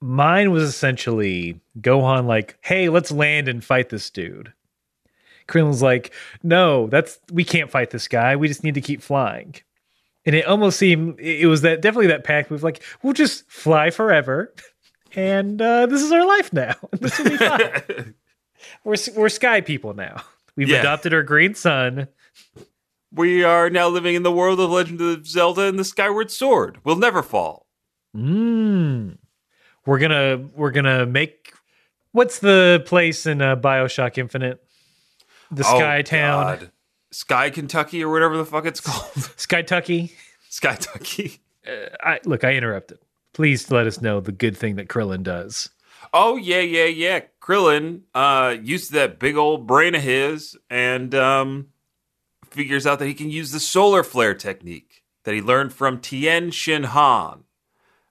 mine 0.00 0.50
was 0.50 0.62
essentially 0.62 1.60
Gohan 1.80 2.26
like, 2.26 2.58
"Hey, 2.62 2.88
let's 2.88 3.12
land 3.12 3.48
and 3.48 3.64
fight 3.64 3.90
this 3.90 4.08
dude." 4.10 4.52
Krillin's 5.46 5.82
like, 5.82 6.12
"No, 6.42 6.86
that's 6.86 7.18
we 7.32 7.44
can't 7.44 7.70
fight 7.70 7.90
this 7.90 8.08
guy. 8.08 8.36
We 8.36 8.48
just 8.48 8.64
need 8.64 8.74
to 8.74 8.80
keep 8.80 9.02
flying." 9.02 9.56
And 10.28 10.36
it 10.36 10.44
almost 10.46 10.78
seemed 10.78 11.18
it 11.18 11.46
was 11.46 11.62
that 11.62 11.80
definitely 11.80 12.08
that 12.08 12.22
pack 12.22 12.50
move. 12.50 12.62
Like, 12.62 12.82
we'll 13.02 13.14
just 13.14 13.50
fly 13.50 13.88
forever, 13.88 14.52
and 15.16 15.60
uh, 15.62 15.86
this 15.86 16.02
is 16.02 16.12
our 16.12 16.26
life 16.26 16.52
now. 16.52 16.74
this 16.92 17.18
will 17.18 17.30
be 17.30 17.36
fine. 17.38 18.14
we're 18.84 18.96
we're 19.16 19.30
sky 19.30 19.62
people 19.62 19.94
now. 19.94 20.22
We've 20.54 20.68
Yeah. 20.68 20.80
adopted 20.80 21.14
our 21.14 21.22
green 21.22 21.54
sun. 21.54 22.08
We 23.10 23.42
are 23.42 23.70
now 23.70 23.88
living 23.88 24.16
in 24.16 24.22
the 24.22 24.30
world 24.30 24.60
of 24.60 24.68
Legend 24.68 25.00
of 25.00 25.26
Zelda 25.26 25.62
and 25.62 25.78
the 25.78 25.84
Skyward 25.84 26.30
Sword. 26.30 26.76
We'll 26.84 26.96
never 26.96 27.22
fall. 27.22 27.66
Mm. 28.14 29.16
We're 29.86 29.98
gonna 29.98 30.46
we're 30.54 30.72
gonna 30.72 31.06
make 31.06 31.54
what's 32.12 32.38
the 32.40 32.82
place 32.84 33.24
in 33.24 33.40
uh, 33.40 33.56
Bioshock 33.56 34.18
Infinite? 34.18 34.62
The 35.50 35.64
Sky 35.64 36.00
Oh, 36.00 36.02
Town, 36.02 36.58
God. 36.58 36.70
Sky 37.10 37.50
Kentucky 37.50 38.02
or 38.02 38.10
whatever 38.10 38.36
the 38.36 38.44
fuck 38.44 38.66
it's 38.66 38.80
called. 38.80 39.12
Sky 39.36 39.62
Tucky. 39.62 40.12
Sky 40.48 40.76
Tucky. 40.76 41.40
I 42.02 42.20
look, 42.24 42.44
I 42.44 42.54
interrupted. 42.54 42.98
Please 43.34 43.70
let 43.70 43.86
us 43.86 44.00
know 44.00 44.20
the 44.20 44.32
good 44.32 44.56
thing 44.56 44.76
that 44.76 44.88
Krillin 44.88 45.22
does. 45.22 45.70
Oh 46.12 46.36
yeah, 46.36 46.60
yeah, 46.60 46.86
yeah. 46.86 47.20
Krillin 47.40 48.02
uh 48.14 48.56
used 48.62 48.92
that 48.92 49.18
big 49.18 49.36
old 49.36 49.66
brain 49.66 49.94
of 49.94 50.02
his 50.02 50.56
and 50.70 51.14
um 51.14 51.68
figures 52.50 52.86
out 52.86 52.98
that 52.98 53.06
he 53.06 53.14
can 53.14 53.30
use 53.30 53.52
the 53.52 53.60
solar 53.60 54.02
flare 54.02 54.34
technique 54.34 55.04
that 55.24 55.34
he 55.34 55.42
learned 55.42 55.72
from 55.72 56.00
Tien 56.00 56.50
Shin 56.50 56.84
Han 56.84 57.44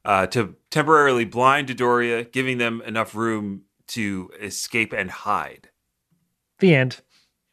uh, 0.06 0.28
to 0.28 0.56
temporarily 0.70 1.26
blind 1.26 1.68
Dodoria, 1.68 2.32
giving 2.32 2.60
them 2.60 2.82
enough 2.86 3.16
room 3.16 3.64
to 3.88 4.30
escape 4.40 4.94
and 4.94 5.10
hide. 5.10 5.70
The 6.60 6.76
end. 6.76 7.02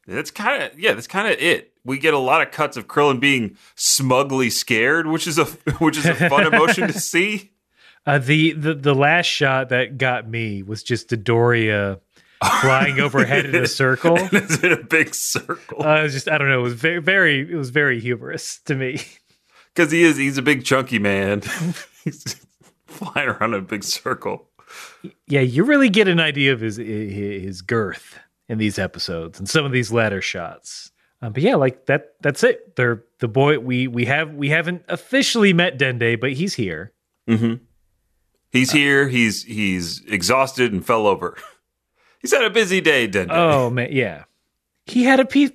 That's 0.07 0.31
kind 0.31 0.63
of 0.63 0.79
yeah. 0.79 0.93
That's 0.95 1.07
kind 1.07 1.29
of 1.33 1.39
it. 1.41 1.73
We 1.85 1.99
get 1.99 2.15
a 2.15 2.19
lot 2.19 2.41
of 2.43 2.51
cuts 2.51 2.77
of 2.77 2.87
Krillin 2.89 3.21
being 3.21 3.57
smugly 3.75 4.51
scared, 4.51 5.07
which 5.07 5.27
is 5.27 5.39
a 5.39 5.45
which 5.79 5.97
is 5.97 6.07
a 6.07 6.15
fun 6.15 6.47
emotion 6.47 6.87
to 6.89 6.99
see. 6.99 7.51
Uh, 8.07 8.19
the, 8.19 8.53
the 8.53 8.75
the 8.75 8.95
last 8.95 9.25
shot 9.25 9.71
that 9.71 9.97
got 9.97 10.29
me 10.29 10.63
was 10.63 10.83
just 10.83 11.09
Dodoria 11.09 12.01
flying 12.61 13.01
overhead 13.01 13.47
in 13.47 13.55
a 13.55 13.67
circle. 13.67 14.19
It's 14.31 14.63
in 14.63 14.73
a 14.73 14.85
big 14.85 15.15
circle 15.15 15.83
Uh, 15.83 16.01
it 16.01 16.03
was 16.03 16.13
just 16.13 16.29
I 16.29 16.37
don't 16.37 16.51
know. 16.51 16.59
It 16.61 16.65
was 16.65 16.75
very 16.75 17.01
very 17.01 17.41
it 17.51 17.57
was 17.57 17.71
very 17.71 17.99
humorous 18.01 18.61
to 18.67 18.75
me. 18.75 19.01
because 19.75 19.91
he 19.91 20.03
is 20.03 20.19
he's 20.19 20.37
a 20.37 20.43
big 20.43 20.67
chunky 20.67 20.99
man. 20.99 21.41
he's 22.05 22.37
flying 22.87 23.31
around 23.31 23.55
in 23.55 23.61
a 23.61 23.63
big 23.63 23.83
circle. 23.83 24.49
Yeah, 25.27 25.41
you 25.41 25.65
really 25.65 25.89
get 25.89 26.07
an 26.07 26.21
idea 26.21 26.53
of 26.53 26.61
his 26.61 26.77
his 26.77 27.63
girth 27.63 28.19
in 28.49 28.59
these 28.59 28.79
episodes 28.79 29.39
and 29.39 29.49
some 29.49 29.65
of 29.65 29.73
these 29.73 29.93
latter 29.93 30.21
shots. 30.21 30.93
Um, 31.23 31.33
but 31.33 31.43
yeah, 31.43 31.55
like 31.55 31.87
that. 31.87 32.15
That's 32.21 32.43
it. 32.43 32.77
They're 32.77 33.03
the 33.21 33.29
boy. 33.29 33.59
We 33.59 33.87
we 33.87 34.05
have 34.05 34.35
we 34.35 34.51
haven't 34.51 34.85
officially 34.89 35.53
met 35.53 35.79
Dende, 35.79 36.21
but 36.21 36.33
he's 36.33 36.55
here. 36.55 36.93
Mm-hmm. 37.29 37.65
He's 38.51 38.71
here. 38.71 39.09
He's 39.09 39.45
he's 39.45 40.03
exhausted 40.07 40.73
and 40.73 40.85
fell 40.85 41.07
over. 41.07 41.37
He's 42.21 42.33
had 42.33 42.43
a 42.43 42.49
busy 42.49 42.81
day, 42.81 43.07
Dende. 43.07 43.29
Oh 43.33 43.69
man, 43.69 43.91
yeah. 43.93 44.25
He 44.87 45.05
had 45.05 45.21
a 45.21 45.27
peace 45.27 45.51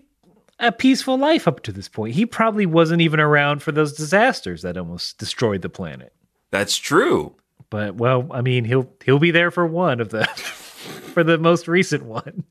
a 0.60 0.72
peaceful 0.72 1.18
life 1.18 1.48
up 1.48 1.64
to 1.64 1.72
this 1.72 1.88
point. 1.88 2.14
He 2.14 2.26
probably 2.26 2.66
wasn't 2.66 3.02
even 3.02 3.20
around 3.20 3.64
for 3.64 3.72
those 3.72 3.94
disasters 3.94 4.62
that 4.62 4.78
almost 4.78 5.18
destroyed 5.18 5.62
the 5.62 5.70
planet. 5.70 6.14
That's 6.52 6.78
true. 6.78 7.36
But 7.70 7.96
well, 7.96 8.28
I 8.32 8.42
mean, 8.42 8.66
he'll 8.66 8.90
he'll 9.04 9.20
be 9.20 9.32
there 9.32 9.52
for 9.52 9.66
one 9.66 10.00
of 10.00 10.10
the 10.10 10.26
for 11.14 11.24
the 11.24 11.38
most 11.38 11.68
recent 11.68 12.04
one. 12.04 12.44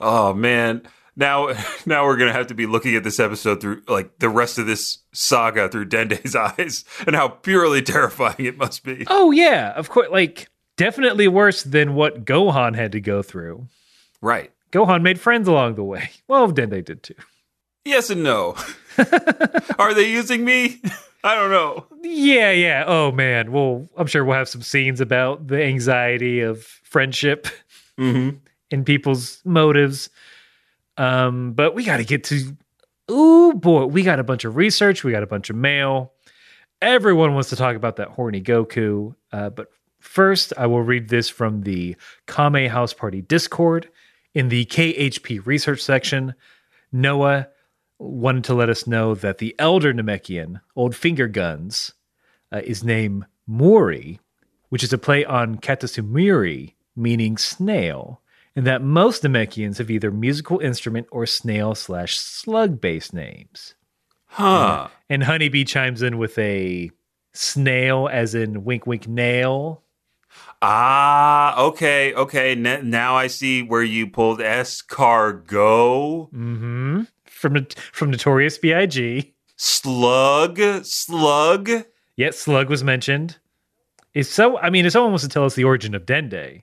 Oh 0.00 0.32
man. 0.34 0.82
Now 1.16 1.54
now 1.86 2.04
we're 2.06 2.16
gonna 2.16 2.32
have 2.32 2.48
to 2.48 2.54
be 2.54 2.66
looking 2.66 2.94
at 2.94 3.04
this 3.04 3.20
episode 3.20 3.60
through 3.60 3.82
like 3.88 4.18
the 4.18 4.28
rest 4.28 4.58
of 4.58 4.66
this 4.66 4.98
saga 5.12 5.68
through 5.68 5.86
Dende's 5.86 6.34
eyes 6.58 6.84
and 7.06 7.14
how 7.14 7.28
purely 7.28 7.82
terrifying 7.82 8.44
it 8.46 8.56
must 8.56 8.84
be. 8.84 9.04
Oh 9.08 9.30
yeah, 9.30 9.72
of 9.72 9.88
course. 9.90 10.08
Like 10.10 10.48
definitely 10.76 11.28
worse 11.28 11.62
than 11.62 11.94
what 11.94 12.24
Gohan 12.24 12.74
had 12.74 12.92
to 12.92 13.00
go 13.00 13.22
through. 13.22 13.66
Right. 14.20 14.52
Gohan 14.72 15.02
made 15.02 15.20
friends 15.20 15.48
along 15.48 15.74
the 15.74 15.84
way. 15.84 16.10
Well, 16.28 16.50
Dende 16.52 16.84
did 16.84 17.02
too. 17.02 17.14
Yes 17.84 18.08
and 18.10 18.22
no. 18.22 18.54
Are 19.78 19.94
they 19.94 20.10
using 20.10 20.44
me? 20.44 20.80
I 21.24 21.34
don't 21.34 21.50
know. 21.50 21.86
Yeah, 22.02 22.50
yeah. 22.52 22.84
Oh 22.86 23.10
man. 23.10 23.52
Well, 23.52 23.88
I'm 23.96 24.06
sure 24.06 24.24
we'll 24.24 24.36
have 24.36 24.48
some 24.48 24.62
scenes 24.62 25.00
about 25.00 25.48
the 25.48 25.62
anxiety 25.62 26.40
of 26.40 26.62
friendship 26.62 27.48
Mm-hmm. 27.98 28.38
And 28.70 28.86
people's 28.86 29.40
motives. 29.44 30.10
Um, 30.96 31.52
but 31.52 31.74
we 31.74 31.84
got 31.84 31.96
to 31.98 32.04
get 32.04 32.24
to. 32.24 32.56
oh 33.08 33.52
boy, 33.52 33.86
we 33.86 34.02
got 34.02 34.20
a 34.20 34.24
bunch 34.24 34.44
of 34.44 34.56
research. 34.56 35.02
We 35.02 35.12
got 35.12 35.22
a 35.22 35.26
bunch 35.26 35.50
of 35.50 35.56
mail. 35.56 36.12
Everyone 36.82 37.34
wants 37.34 37.50
to 37.50 37.56
talk 37.56 37.76
about 37.76 37.96
that 37.96 38.08
horny 38.08 38.40
Goku. 38.40 39.14
Uh, 39.32 39.50
but 39.50 39.68
first, 39.98 40.52
I 40.56 40.66
will 40.66 40.82
read 40.82 41.08
this 41.08 41.28
from 41.28 41.62
the 41.62 41.96
Kame 42.26 42.68
House 42.70 42.92
Party 42.92 43.20
Discord 43.20 43.88
in 44.34 44.48
the 44.48 44.64
KHP 44.66 45.44
research 45.44 45.80
section. 45.80 46.34
Noah 46.92 47.48
wanted 47.98 48.44
to 48.44 48.54
let 48.54 48.70
us 48.70 48.86
know 48.86 49.14
that 49.14 49.38
the 49.38 49.54
elder 49.58 49.92
Namekian, 49.92 50.60
Old 50.74 50.94
Finger 50.94 51.28
Guns, 51.28 51.92
uh, 52.52 52.60
is 52.64 52.82
named 52.82 53.26
Mori, 53.46 54.20
which 54.70 54.82
is 54.82 54.92
a 54.92 54.98
play 54.98 55.24
on 55.24 55.58
Katatsumuri, 55.58 56.74
meaning 56.96 57.36
snail, 57.36 58.19
and 58.56 58.66
that 58.66 58.82
most 58.82 59.22
Namekians 59.22 59.78
have 59.78 59.90
either 59.90 60.10
musical 60.10 60.58
instrument 60.58 61.06
or 61.10 61.26
snail 61.26 61.74
slash 61.74 62.18
slug 62.18 62.80
based 62.80 63.14
names. 63.14 63.74
Huh. 64.26 64.88
And 65.08 65.24
Honeybee 65.24 65.64
chimes 65.64 66.02
in 66.02 66.18
with 66.18 66.38
a 66.38 66.90
Snail, 67.32 68.08
as 68.10 68.34
in 68.34 68.64
wink, 68.64 68.86
wink, 68.86 69.06
nail. 69.06 69.82
Ah, 70.62 71.58
okay, 71.60 72.12
okay. 72.14 72.52
N- 72.52 72.90
now 72.90 73.16
I 73.16 73.28
see 73.28 73.62
where 73.62 73.82
you 73.82 74.08
pulled 74.08 74.40
escargot. 74.40 76.30
Mm-hmm. 76.32 77.02
From 77.24 77.66
from 77.92 78.10
Notorious 78.10 78.58
B.I.G. 78.58 79.34
Slug, 79.56 80.60
slug. 80.84 81.70
Yet 82.16 82.34
Slug 82.34 82.68
was 82.68 82.84
mentioned. 82.84 83.38
If 84.12 84.26
so, 84.26 84.58
I 84.58 84.70
mean, 84.70 84.84
if 84.86 84.92
someone 84.92 85.12
wants 85.12 85.24
to 85.24 85.28
tell 85.28 85.44
us 85.44 85.54
the 85.54 85.64
origin 85.64 85.94
of 85.94 86.04
Dende, 86.04 86.62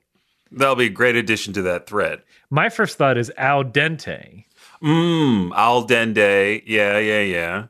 That'll 0.50 0.76
be 0.76 0.86
a 0.86 0.90
great 0.90 1.16
addition 1.16 1.52
to 1.54 1.62
that 1.62 1.86
thread. 1.86 2.22
my 2.50 2.68
first 2.68 2.96
thought 2.98 3.18
is 3.18 3.30
al 3.36 3.64
dente, 3.64 4.44
Mmm, 4.82 5.52
al 5.54 5.86
dente. 5.86 6.62
Yeah, 6.66 6.98
yeah, 6.98 7.20
yeah. 7.20 7.66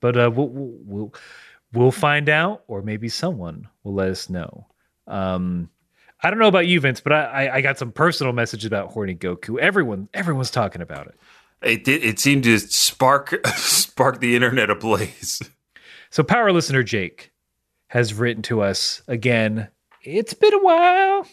but 0.00 0.16
uh, 0.16 0.30
we'll, 0.32 0.48
we'll 0.48 1.14
we'll 1.72 1.90
find 1.92 2.28
out, 2.28 2.62
or 2.66 2.82
maybe 2.82 3.08
someone 3.08 3.68
will 3.82 3.94
let 3.94 4.10
us 4.10 4.28
know. 4.30 4.66
Um, 5.06 5.70
I 6.22 6.28
don't 6.30 6.38
know 6.38 6.48
about 6.48 6.66
you, 6.66 6.78
Vince, 6.80 7.00
but 7.00 7.12
I, 7.14 7.24
I, 7.46 7.54
I 7.56 7.60
got 7.62 7.78
some 7.78 7.92
personal 7.92 8.32
messages 8.34 8.66
about 8.66 8.90
horny 8.92 9.14
Goku. 9.14 9.58
Everyone 9.58 10.08
everyone's 10.14 10.50
talking 10.50 10.82
about 10.82 11.06
it. 11.06 11.14
It 11.62 11.84
did. 11.84 12.02
It 12.04 12.18
seemed 12.18 12.44
to 12.44 12.58
spark 12.58 13.46
spark 13.56 14.20
the 14.20 14.34
internet 14.36 14.70
ablaze. 14.70 15.40
So, 16.10 16.22
power 16.22 16.52
listener 16.52 16.82
Jake 16.82 17.32
has 17.88 18.12
written 18.14 18.42
to 18.44 18.60
us 18.62 19.02
again. 19.08 19.68
It's 20.02 20.34
been 20.34 20.54
a 20.54 20.58
while. 20.58 21.26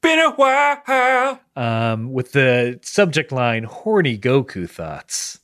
Been 0.00 0.18
a 0.18 0.30
while. 0.32 1.40
Um, 1.56 2.12
with 2.12 2.32
the 2.32 2.78
subject 2.82 3.32
line 3.32 3.64
"horny 3.64 4.18
Goku 4.18 4.68
thoughts." 4.68 5.40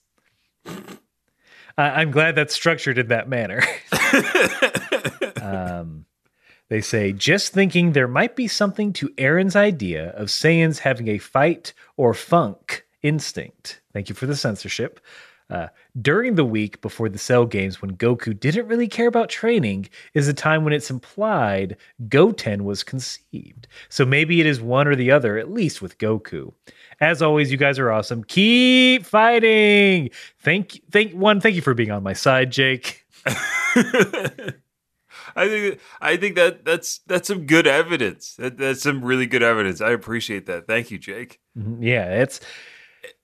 I 0.67 0.81
I'm 1.77 2.11
glad 2.11 2.35
that's 2.35 2.55
structured 2.55 2.99
in 2.99 3.09
that 3.09 3.29
manner. 3.29 3.63
um, 5.43 6.07
they 6.69 6.81
say, 6.81 7.13
just 7.13 7.53
thinking 7.53 7.93
there 7.93 8.09
might 8.09 8.37
be 8.37 8.47
something 8.47 8.93
to 8.95 9.13
Aaron's 9.17 9.57
idea 9.57 10.11
of 10.11 10.29
Saiyans 10.29 10.81
having 10.81 11.09
a 11.09 11.19
fight 11.19 11.73
or 11.97 12.13
funk 12.13 12.85
instinct. 13.03 13.81
Thank 13.93 14.09
you 14.09 14.15
for 14.15 14.27
the 14.27 14.37
censorship. 14.37 15.01
Uh, 15.51 15.69
during 16.03 16.35
the 16.35 16.45
week 16.45 16.81
before 16.83 17.09
the 17.09 17.17
Cell 17.19 17.47
Games, 17.47 17.81
when 17.81 17.97
Goku 17.97 18.39
didn't 18.39 18.67
really 18.69 18.87
care 18.87 19.09
about 19.09 19.31
training, 19.31 19.89
is 20.13 20.29
a 20.29 20.35
time 20.35 20.63
when 20.63 20.75
it's 20.75 20.91
implied 20.91 21.77
Goten 22.09 22.65
was 22.65 22.83
conceived. 22.83 23.67
So 23.89 24.05
maybe 24.05 24.41
it 24.41 24.47
is 24.47 24.61
one 24.61 24.87
or 24.87 24.95
the 24.95 25.11
other, 25.11 25.39
at 25.39 25.51
least 25.51 25.81
with 25.81 25.97
Goku. 25.97 26.53
As 27.01 27.23
always, 27.23 27.51
you 27.51 27.57
guys 27.57 27.79
are 27.79 27.91
awesome. 27.91 28.25
Keep 28.25 29.07
fighting. 29.07 30.11
Thank, 30.41 30.83
thank 30.91 31.13
one. 31.15 31.41
Thank 31.41 31.57
you 31.57 31.63
for 31.63 31.73
being 31.73 31.91
on 31.93 32.03
my 32.03 32.13
side, 32.13 32.53
Jake. 32.53 33.07
I 35.37 35.47
think 35.49 35.81
I 36.01 36.17
think 36.17 36.37
that 36.37 36.65
that's 36.65 36.99
that's 37.07 37.29
some 37.29 37.47
good 37.47 37.67
evidence. 37.67 38.35
That, 38.37 38.57
that's 38.59 38.83
some 38.83 39.05
really 39.05 39.27
good 39.27 39.43
evidence. 39.43 39.81
I 39.81 39.91
appreciate 39.91 40.47
that. 40.47 40.67
Thank 40.67 40.91
you, 40.91 40.99
Jake. 40.99 41.41
Mhm. 41.57 41.79
Yeah, 41.81 42.23
it's 42.23 42.41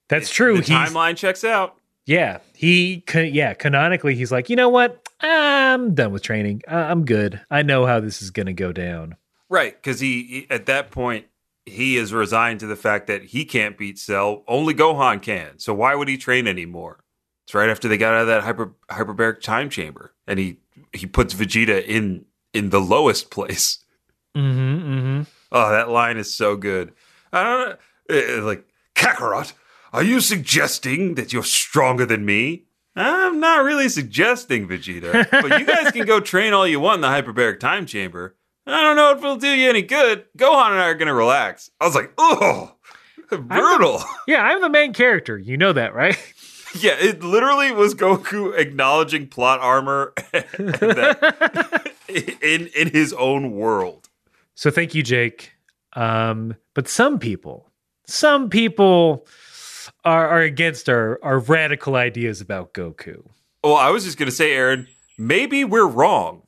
that's 0.08 0.30
true. 0.30 0.58
The 0.60 0.62
He's- 0.62 0.90
timeline 0.92 1.16
checks 1.16 1.44
out. 1.44 1.76
Yeah, 2.06 2.38
he 2.54 3.02
yeah, 3.14 3.54
canonically 3.54 4.14
he's 4.14 4.32
like, 4.32 4.50
"You 4.50 4.56
know 4.56 4.68
what? 4.68 5.08
I'm 5.20 5.94
done 5.94 6.12
with 6.12 6.22
training. 6.22 6.62
I'm 6.68 7.04
good. 7.04 7.40
I 7.50 7.62
know 7.62 7.86
how 7.86 8.00
this 8.00 8.20
is 8.20 8.30
going 8.30 8.46
to 8.46 8.52
go 8.52 8.72
down." 8.72 9.16
Right, 9.48 9.74
because 9.74 10.00
he, 10.00 10.46
at 10.50 10.66
that 10.66 10.90
point 10.90 11.26
he 11.66 11.96
is 11.96 12.12
resigned 12.12 12.60
to 12.60 12.66
the 12.66 12.76
fact 12.76 13.06
that 13.06 13.24
he 13.24 13.44
can't 13.44 13.78
beat 13.78 13.98
Cell. 13.98 14.44
Only 14.46 14.74
Gohan 14.74 15.22
can. 15.22 15.58
So 15.58 15.72
why 15.72 15.94
would 15.94 16.08
he 16.08 16.18
train 16.18 16.46
anymore? 16.46 17.00
It's 17.46 17.54
right 17.54 17.70
after 17.70 17.88
they 17.88 17.98
got 17.98 18.14
out 18.14 18.22
of 18.22 18.26
that 18.28 18.42
hyper 18.42 18.74
hyperbaric 18.90 19.40
time 19.40 19.70
chamber, 19.70 20.14
and 20.26 20.38
he 20.38 20.58
he 20.92 21.06
puts 21.06 21.34
Vegeta 21.34 21.84
in 21.84 22.24
in 22.52 22.70
the 22.70 22.80
lowest 22.80 23.30
place. 23.30 23.78
Mm-hmm, 24.36 24.92
mm-hmm. 24.92 25.22
Oh, 25.52 25.70
that 25.70 25.90
line 25.90 26.16
is 26.16 26.34
so 26.34 26.56
good. 26.56 26.92
I 27.32 27.42
don't 27.42 27.78
know, 28.10 28.38
uh, 28.40 28.42
like 28.44 28.64
Kakarot. 28.94 29.52
Are 29.94 30.02
you 30.02 30.18
suggesting 30.18 31.14
that 31.14 31.32
you're 31.32 31.44
stronger 31.44 32.04
than 32.04 32.24
me? 32.24 32.64
I'm 32.96 33.38
not 33.38 33.62
really 33.62 33.88
suggesting, 33.88 34.66
Vegeta. 34.66 35.30
but 35.30 35.60
you 35.60 35.64
guys 35.64 35.92
can 35.92 36.04
go 36.04 36.18
train 36.18 36.52
all 36.52 36.66
you 36.66 36.80
want 36.80 36.96
in 36.96 37.00
the 37.02 37.06
hyperbaric 37.06 37.60
time 37.60 37.86
chamber. 37.86 38.34
I 38.66 38.82
don't 38.82 38.96
know 38.96 39.12
if 39.12 39.18
it'll 39.18 39.36
do 39.36 39.46
you 39.46 39.68
any 39.70 39.82
good. 39.82 40.24
Gohan 40.36 40.72
and 40.72 40.80
I 40.80 40.88
are 40.88 40.94
gonna 40.94 41.14
relax. 41.14 41.70
I 41.80 41.86
was 41.86 41.94
like, 41.94 42.12
oh, 42.18 42.74
brutal. 43.30 44.02
Yeah, 44.26 44.42
I'm 44.42 44.60
the 44.60 44.68
main 44.68 44.94
character. 44.94 45.38
You 45.38 45.56
know 45.56 45.72
that, 45.72 45.94
right? 45.94 46.18
yeah, 46.80 46.96
it 46.98 47.22
literally 47.22 47.70
was 47.70 47.94
Goku 47.94 48.58
acknowledging 48.58 49.28
plot 49.28 49.60
armor 49.60 50.12
in 52.08 52.66
in 52.66 52.90
his 52.90 53.12
own 53.12 53.52
world. 53.52 54.08
So 54.56 54.72
thank 54.72 54.92
you, 54.96 55.04
Jake. 55.04 55.52
Um, 55.92 56.56
but 56.74 56.88
some 56.88 57.20
people, 57.20 57.70
some 58.06 58.50
people 58.50 59.28
are, 60.04 60.28
are 60.28 60.40
against 60.42 60.88
our, 60.88 61.18
our 61.22 61.38
radical 61.38 61.96
ideas 61.96 62.40
about 62.40 62.72
Goku. 62.74 63.24
Well, 63.62 63.76
I 63.76 63.90
was 63.90 64.04
just 64.04 64.18
gonna 64.18 64.30
say, 64.30 64.52
Aaron, 64.52 64.88
maybe 65.18 65.64
we're 65.64 65.86
wrong. 65.86 66.42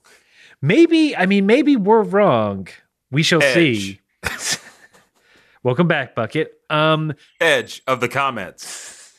Maybe, 0.62 1.16
I 1.16 1.26
mean, 1.26 1.46
maybe 1.46 1.76
we're 1.76 2.02
wrong. 2.02 2.68
We 3.10 3.22
shall 3.22 3.40
see. 3.40 4.00
Welcome 5.62 5.88
back, 5.88 6.14
Bucket. 6.14 6.52
Um, 6.70 7.14
Edge 7.40 7.82
of 7.86 8.00
the 8.00 8.08
comments. 8.08 9.14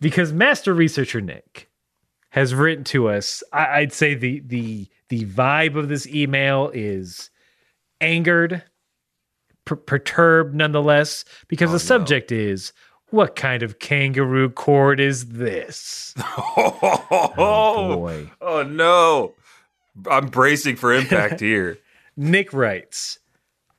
because 0.00 0.32
Master 0.32 0.74
Researcher 0.74 1.20
Nick 1.20 1.70
has 2.30 2.54
written 2.54 2.84
to 2.84 3.08
us. 3.08 3.42
I, 3.52 3.80
I'd 3.80 3.92
say 3.92 4.14
the 4.14 4.40
the 4.40 4.88
the 5.08 5.24
vibe 5.26 5.76
of 5.76 5.88
this 5.88 6.06
email 6.06 6.70
is 6.74 7.30
angered, 8.00 8.62
per- 9.64 9.76
perturbed 9.76 10.54
nonetheless, 10.54 11.24
because 11.48 11.68
Oh, 11.70 11.72
the 11.72 11.74
no. 11.74 11.78
subject 11.78 12.30
is 12.32 12.72
what 13.10 13.36
kind 13.36 13.62
of 13.62 13.78
kangaroo 13.78 14.50
court 14.50 15.00
is 15.00 15.26
this? 15.28 16.14
Oh, 16.56 17.96
boy. 17.96 18.30
oh 18.40 18.62
no. 18.62 19.34
I'm 20.10 20.26
bracing 20.26 20.76
for 20.76 20.92
impact 20.92 21.40
here. 21.50 21.78
Nick 22.16 22.52
writes, 22.52 23.18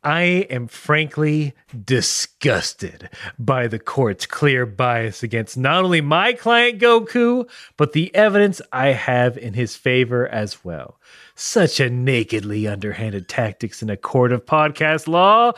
I 0.03 0.21
am 0.49 0.67
frankly 0.67 1.53
disgusted 1.85 3.09
by 3.37 3.67
the 3.67 3.77
court's 3.79 4.25
clear 4.25 4.65
bias 4.65 5.21
against 5.21 5.57
not 5.57 5.83
only 5.83 6.01
my 6.01 6.33
client 6.33 6.79
Goku, 6.79 7.47
but 7.77 7.93
the 7.93 8.13
evidence 8.15 8.61
I 8.73 8.87
have 8.87 9.37
in 9.37 9.53
his 9.53 9.75
favor 9.75 10.27
as 10.27 10.63
well. 10.65 10.99
Such 11.35 11.79
a 11.79 11.89
nakedly 11.89 12.67
underhanded 12.67 13.27
tactics 13.29 13.83
in 13.83 13.89
a 13.91 13.97
court 13.97 14.31
of 14.31 14.45
podcast 14.45 15.07
law. 15.07 15.53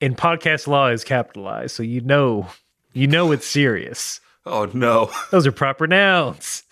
And 0.00 0.16
podcast 0.16 0.66
law 0.66 0.88
is 0.88 1.04
capitalized, 1.04 1.74
so 1.74 1.82
you 1.82 2.02
know 2.02 2.48
you 2.94 3.06
know 3.06 3.32
it's 3.32 3.46
serious. 3.46 4.20
Oh 4.46 4.70
no. 4.72 5.10
Those 5.30 5.46
are 5.46 5.52
proper 5.52 5.86
nouns. 5.86 6.62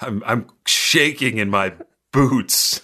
I'm 0.00 0.22
I'm 0.26 0.46
shaking 0.66 1.38
in 1.38 1.50
my 1.50 1.72
boots. 2.12 2.82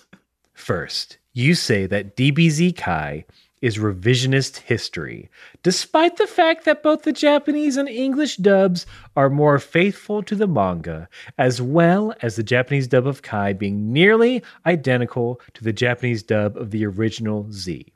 First, 0.54 1.18
you 1.32 1.54
say 1.54 1.86
that 1.86 2.16
DBZ 2.16 2.76
Kai 2.76 3.24
is 3.60 3.78
revisionist 3.78 4.58
history, 4.58 5.28
despite 5.62 6.16
the 6.16 6.26
fact 6.26 6.64
that 6.64 6.82
both 6.82 7.02
the 7.02 7.12
Japanese 7.12 7.76
and 7.76 7.88
English 7.88 8.36
dubs 8.36 8.86
are 9.16 9.28
more 9.28 9.58
faithful 9.58 10.22
to 10.22 10.36
the 10.36 10.46
manga, 10.46 11.08
as 11.38 11.60
well 11.60 12.14
as 12.22 12.36
the 12.36 12.42
Japanese 12.42 12.86
dub 12.86 13.06
of 13.06 13.22
Kai 13.22 13.52
being 13.52 13.92
nearly 13.92 14.42
identical 14.66 15.40
to 15.54 15.64
the 15.64 15.72
Japanese 15.72 16.22
dub 16.22 16.56
of 16.56 16.70
the 16.70 16.86
original 16.86 17.50
Z. 17.50 17.92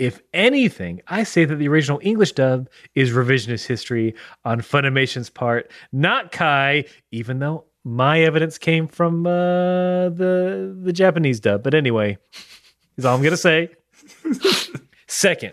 If 0.00 0.22
anything, 0.32 1.02
I 1.08 1.24
say 1.24 1.44
that 1.44 1.56
the 1.56 1.68
original 1.68 2.00
English 2.02 2.32
dub 2.32 2.70
is 2.94 3.10
revisionist 3.10 3.66
history 3.66 4.14
on 4.46 4.62
Funimation's 4.62 5.28
part, 5.28 5.70
not 5.92 6.32
Kai, 6.32 6.86
even 7.10 7.38
though 7.38 7.66
my 7.84 8.20
evidence 8.20 8.56
came 8.56 8.88
from 8.88 9.26
uh, 9.26 10.08
the 10.08 10.74
the 10.82 10.94
Japanese 10.94 11.38
dub. 11.38 11.62
But 11.62 11.74
anyway, 11.74 12.16
is 12.96 13.04
all 13.04 13.14
I'm 13.14 13.22
gonna 13.22 13.36
say. 13.36 13.68
Second, 15.06 15.52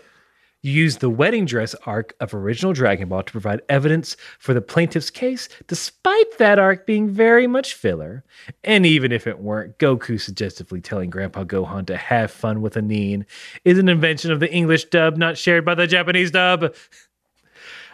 you 0.62 0.72
use 0.72 0.96
the 0.96 1.10
wedding 1.10 1.44
dress 1.44 1.74
arc 1.86 2.14
of 2.20 2.34
original 2.34 2.72
Dragon 2.72 3.08
Ball 3.08 3.22
to 3.22 3.32
provide 3.32 3.62
evidence 3.68 4.16
for 4.38 4.54
the 4.54 4.60
plaintiff's 4.60 5.10
case, 5.10 5.48
despite 5.68 6.38
that 6.38 6.58
arc 6.58 6.84
being 6.86 7.08
very 7.08 7.46
much 7.46 7.74
filler. 7.74 8.24
And 8.64 8.84
even 8.84 9.12
if 9.12 9.26
it 9.26 9.38
weren't, 9.38 9.78
Goku 9.78 10.20
suggestively 10.20 10.80
telling 10.80 11.10
Grandpa 11.10 11.44
Gohan 11.44 11.86
to 11.86 11.96
have 11.96 12.30
fun 12.30 12.60
with 12.60 12.76
Annin 12.76 13.24
is 13.64 13.78
an 13.78 13.88
invention 13.88 14.32
of 14.32 14.40
the 14.40 14.52
English 14.52 14.86
dub, 14.86 15.16
not 15.16 15.38
shared 15.38 15.64
by 15.64 15.74
the 15.74 15.86
Japanese 15.86 16.32
dub. 16.32 16.74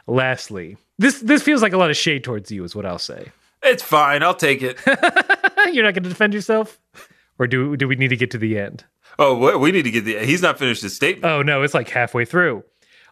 Lastly, 0.06 0.76
this 0.98 1.20
this 1.20 1.42
feels 1.42 1.62
like 1.62 1.72
a 1.72 1.78
lot 1.78 1.90
of 1.90 1.96
shade 1.96 2.24
towards 2.24 2.50
you, 2.50 2.64
is 2.64 2.74
what 2.74 2.86
I'll 2.86 2.98
say. 2.98 3.32
It's 3.62 3.82
fine. 3.82 4.22
I'll 4.22 4.34
take 4.34 4.62
it. 4.62 4.78
You're 5.72 5.84
not 5.84 5.94
going 5.94 6.02
to 6.02 6.08
defend 6.10 6.34
yourself, 6.34 6.78
or 7.38 7.46
do 7.46 7.76
do 7.76 7.86
we 7.88 7.96
need 7.96 8.08
to 8.08 8.16
get 8.16 8.30
to 8.32 8.38
the 8.38 8.58
end? 8.58 8.84
Oh, 9.18 9.58
we 9.58 9.70
need 9.72 9.82
to 9.82 9.90
get 9.90 10.04
the. 10.04 10.18
He's 10.24 10.42
not 10.42 10.58
finished 10.58 10.82
his 10.82 10.94
statement. 10.96 11.24
Oh 11.32 11.42
no, 11.42 11.62
it's 11.62 11.74
like 11.74 11.88
halfway 11.88 12.24
through. 12.24 12.64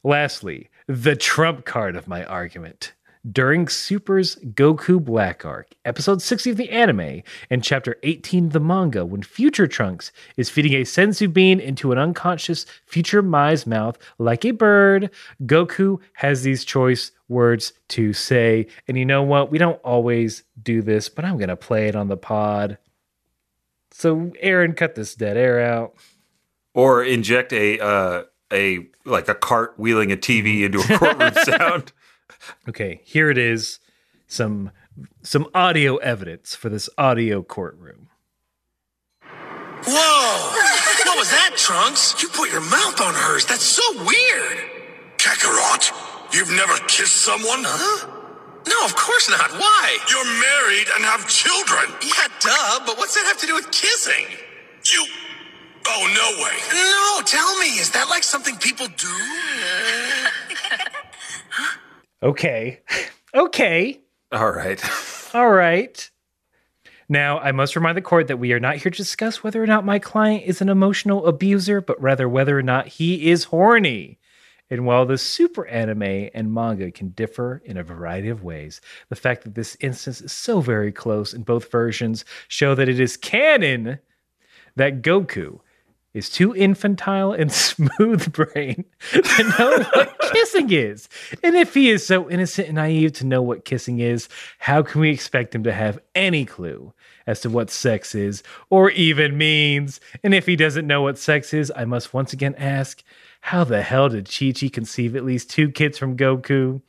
Lastly, 0.05 0.69
the 0.87 1.15
trump 1.15 1.65
card 1.65 1.95
of 1.97 2.09
my 2.09 2.25
argument. 2.25 2.93
during 3.31 3.69
Super's 3.69 4.35
Goku 4.37 5.03
Black 5.03 5.45
Arc, 5.45 5.69
episode 5.85 6.21
60 6.21 6.51
of 6.51 6.57
the 6.57 6.71
anime, 6.71 7.23
and 7.51 7.63
chapter 7.63 7.97
18 8.03 8.47
of 8.47 8.53
the 8.53 8.61
manga, 8.61 9.07
when 9.07 9.23
Future 9.23 9.69
Trunks 9.69 10.11
is 10.37 10.51
feeding 10.51 10.75
a 10.75 10.83
senzu 10.83 11.33
bean 11.33 11.61
into 11.61 11.93
an 11.93 11.99
unconscious 11.99 12.67
future 12.87 13.23
Mai's 13.23 13.67
mouth 13.67 13.97
like 14.19 14.45
a 14.45 14.51
bird, 14.51 15.11
Goku 15.45 16.01
has 16.15 16.43
these 16.43 16.65
choice 16.65 17.13
words 17.29 17.73
to 17.89 18.13
say. 18.13 18.67
And 18.89 18.99
you 18.99 19.05
know 19.05 19.23
what? 19.23 19.51
We 19.51 19.59
don't 19.59 19.81
always 19.83 20.43
do 20.61 20.83
this, 20.83 21.09
but 21.09 21.25
I'm 21.25 21.37
going 21.37 21.49
to 21.49 21.57
play 21.57 21.87
it 21.87 21.95
on 21.97 22.09
the 22.09 22.17
pod. 22.17 22.79
So, 23.93 24.33
Aaron, 24.41 24.73
cut 24.73 24.95
this 24.95 25.15
dead 25.15 25.37
air 25.37 25.61
out. 25.61 25.95
Or 26.75 27.05
inject 27.05 27.53
a 27.53 27.79
uh, 27.79 28.23
a 28.53 28.87
like 29.05 29.29
a 29.29 29.35
cart 29.35 29.75
wheeling 29.79 30.11
a 30.11 30.17
TV 30.17 30.63
into 30.63 30.81
a 30.81 30.99
courtroom 30.99 31.35
sound. 31.45 31.93
Okay, 32.69 33.01
here 33.05 33.31
it 33.31 33.39
is. 33.39 33.79
Some 34.27 34.71
some 35.23 35.49
audio 35.55 35.97
evidence 35.97 36.55
for 36.55 36.69
this 36.69 36.89
audio 36.97 37.43
courtroom. 37.43 38.09
Whoa! 39.85 40.23
what 41.05 41.19
was 41.19 41.31
that, 41.31 41.53
Trunks? 41.57 42.23
You 42.23 42.29
put 42.29 42.51
your 42.51 42.63
mouth 42.63 43.01
on 43.01 43.15
hers. 43.15 43.45
That's 43.45 43.65
so 43.65 43.83
weird. 44.05 44.59
Kakarot, 45.19 45.93
you've 46.33 46.51
never 46.51 46.75
kissed 46.87 47.17
someone? 47.17 47.65
Huh? 47.65 48.22
No, 48.69 48.85
of 48.85 48.95
course 48.95 49.29
not. 49.29 49.51
Why? 49.53 49.99
You're 50.11 50.25
married 50.25 50.89
and 50.95 51.05
have 51.05 51.29
children. 51.29 51.85
Yeah, 52.03 52.29
duh, 52.41 52.87
but 52.87 52.97
what's 52.99 53.15
that 53.15 53.25
have 53.27 53.39
to 53.39 53.47
do 53.47 53.55
with 53.55 53.71
kissing? 53.71 54.27
You. 54.93 55.07
Oh, 55.87 56.07
no 56.15 56.45
way. 56.45 56.57
No, 56.73 57.23
tell 57.27 57.59
me, 57.59 57.79
is 57.79 57.91
that 57.91 58.09
like 58.09 58.23
something 58.23 58.57
people 58.57 58.87
do? 58.87 59.09
Okay. 62.23 62.81
okay. 63.35 64.01
All 64.31 64.51
right. 64.51 64.83
All 65.35 65.51
right. 65.51 66.09
Now, 67.09 67.41
I 67.41 67.53
must 67.53 67.77
remind 67.77 67.97
the 67.97 68.03
court 68.03 68.29
that 68.29 68.39
we 68.39 68.53
are 68.53 68.61
not 68.61 68.77
here 68.77 68.91
to 68.91 68.97
discuss 68.97 69.43
whether 69.43 69.63
or 69.63 69.67
not 69.67 69.85
my 69.85 69.99
client 69.99 70.45
is 70.47 70.63
an 70.63 70.69
emotional 70.69 71.27
abuser, 71.27 71.81
but 71.81 72.01
rather 72.01 72.29
whether 72.29 72.57
or 72.57 72.63
not 72.63 72.87
he 72.87 73.29
is 73.31 73.45
horny. 73.45 74.19
And 74.73 74.87
while 74.87 75.05
the 75.05 75.19
super 75.19 75.67
anime 75.67 76.31
and 76.33 76.51
manga 76.51 76.91
can 76.91 77.11
differ 77.11 77.61
in 77.67 77.77
a 77.77 77.83
variety 77.83 78.31
of 78.31 78.43
ways, 78.43 78.81
the 79.11 79.17
fact 79.17 79.45
that 79.45 79.55
this 79.55 79.77
instance 79.81 80.23
is 80.23 80.33
so 80.33 80.63
very 80.63 80.91
close 80.91 81.35
in 81.35 81.43
both 81.43 81.71
versions 81.71 82.25
show 82.49 82.75
that 82.77 82.89
it 82.89 82.99
is 82.99 83.19
canon 83.19 83.99
that 84.77 85.03
Goku 85.03 85.61
is 86.15 86.31
too 86.31 86.57
infantile 86.57 87.35
and 87.35 87.53
smooth 87.53 88.33
brain 88.33 88.87
to 89.11 89.43
know 89.59 89.85
what 89.93 90.19
kissing 90.33 90.73
is. 90.73 91.07
And 91.43 91.55
if 91.55 91.75
he 91.75 91.91
is 91.91 92.07
so 92.07 92.31
innocent 92.31 92.69
and 92.69 92.77
naive 92.77 93.13
to 93.15 93.27
know 93.27 93.43
what 93.43 93.67
kissing 93.67 93.99
is, 93.99 94.27
how 94.59 94.83
can 94.83 95.03
we 95.03 95.11
expect 95.11 95.55
him 95.55 95.65
to 95.65 95.73
have 95.75 95.99
any 96.15 96.47
clue 96.47 96.95
as 97.27 97.41
to 97.41 97.51
what 97.51 97.69
sex 97.69 98.15
is 98.15 98.43
or 98.71 98.91
even 98.93 99.37
means? 99.37 100.01
And 100.25 100.33
if 100.33 100.47
he 100.47 100.57
doesn't 100.57 100.87
know 100.87 101.03
what 101.03 101.19
sex 101.19 101.53
is, 101.53 101.71
I 101.77 101.85
must 101.85 102.15
once 102.15 102.33
again 102.33 102.55
ask, 102.57 103.03
how 103.43 103.65
the 103.65 103.83
hell 103.83 104.09
did 104.09 104.31
Chi 104.31 104.53
Chi 104.53 104.69
conceive 104.69 105.15
at 105.17 105.25
least 105.25 105.51
two 105.51 105.71
kids 105.71 105.99
from 105.99 106.17
Goku? 106.17 106.81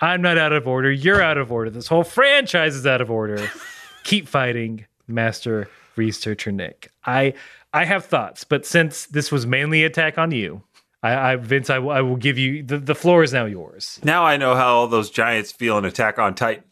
I'm 0.00 0.22
not 0.22 0.38
out 0.38 0.52
of 0.52 0.66
order. 0.68 0.90
You're 0.92 1.22
out 1.22 1.38
of 1.38 1.50
order. 1.50 1.70
This 1.70 1.88
whole 1.88 2.04
franchise 2.04 2.74
is 2.76 2.86
out 2.86 3.00
of 3.00 3.10
order. 3.10 3.50
Keep 4.04 4.28
fighting, 4.28 4.86
Master 5.08 5.68
Researcher 5.96 6.52
Nick. 6.52 6.90
I 7.06 7.34
I 7.72 7.84
have 7.86 8.04
thoughts, 8.04 8.44
but 8.44 8.64
since 8.66 9.06
this 9.06 9.32
was 9.32 9.46
mainly 9.46 9.82
attack 9.82 10.18
on 10.18 10.30
you, 10.30 10.62
I, 11.02 11.32
I 11.32 11.36
Vince, 11.36 11.70
I, 11.70 11.78
will- 11.78 11.90
I 11.90 12.02
will 12.02 12.16
give 12.16 12.36
you 12.38 12.62
the, 12.62 12.78
the 12.78 12.94
floor 12.94 13.22
is 13.22 13.32
now 13.32 13.46
yours. 13.46 13.98
Now 14.04 14.24
I 14.24 14.36
know 14.36 14.54
how 14.54 14.74
all 14.76 14.86
those 14.88 15.10
giants 15.10 15.52
feel 15.52 15.78
in 15.78 15.84
Attack 15.84 16.18
on 16.18 16.34
Titan. 16.34 16.64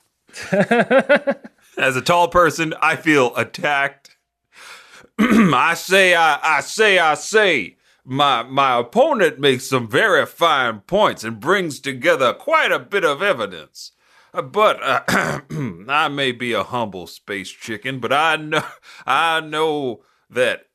As 1.78 1.96
a 1.96 2.02
tall 2.02 2.28
person, 2.28 2.74
I 2.82 2.96
feel 2.96 3.34
attacked. 3.36 4.16
I 5.18 5.74
say, 5.74 6.14
I, 6.14 6.38
I 6.42 6.60
say, 6.60 6.98
I 6.98 7.14
say. 7.14 7.76
My 8.04 8.42
my 8.42 8.78
opponent 8.78 9.38
makes 9.38 9.68
some 9.68 9.88
very 9.88 10.26
fine 10.26 10.80
points 10.80 11.22
and 11.22 11.38
brings 11.38 11.78
together 11.78 12.32
quite 12.32 12.72
a 12.72 12.80
bit 12.80 13.04
of 13.04 13.22
evidence. 13.22 13.92
Uh, 14.34 14.42
But 14.42 14.82
uh, 14.82 15.40
I 15.88 16.08
may 16.08 16.32
be 16.32 16.52
a 16.52 16.64
humble 16.64 17.06
space 17.06 17.50
chicken, 17.50 18.00
but 18.00 18.12
I 18.12 18.36
know 18.36 18.64
I 19.06 19.40
know 19.40 20.02
that 20.28 20.66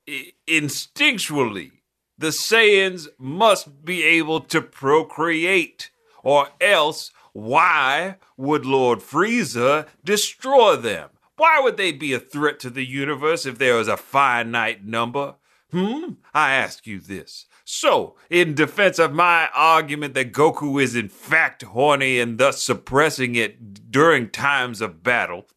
instinctually 0.47 1.71
the 2.17 2.27
Saiyans 2.27 3.07
must 3.19 3.83
be 3.83 4.03
able 4.03 4.39
to 4.41 4.61
procreate, 4.61 5.91
or 6.23 6.49
else 6.61 7.11
why 7.33 8.15
would 8.37 8.65
Lord 8.65 8.99
Frieza 8.99 9.87
destroy 10.03 10.75
them? 10.75 11.09
Why 11.35 11.59
would 11.59 11.77
they 11.77 11.91
be 11.91 12.13
a 12.13 12.19
threat 12.19 12.59
to 12.61 12.69
the 12.71 12.85
universe 12.85 13.45
if 13.45 13.59
there 13.59 13.75
was 13.75 13.87
a 13.87 13.97
finite 13.97 14.85
number? 14.85 15.35
Hmm? 15.71 16.13
I 16.33 16.53
ask 16.53 16.87
you 16.87 16.99
this. 16.99 17.45
So, 17.65 18.15
in 18.29 18.55
defense 18.55 18.99
of 18.99 19.13
my 19.13 19.49
argument 19.53 20.13
that 20.13 20.31
Goku 20.31 20.81
is 20.81 20.95
in 20.95 21.09
fact 21.09 21.63
horny 21.63 22.19
and 22.19 22.37
thus 22.37 22.63
suppressing 22.63 23.35
it 23.35 23.91
during 23.91 24.29
times 24.29 24.79
of 24.79 25.03
battle, 25.03 25.47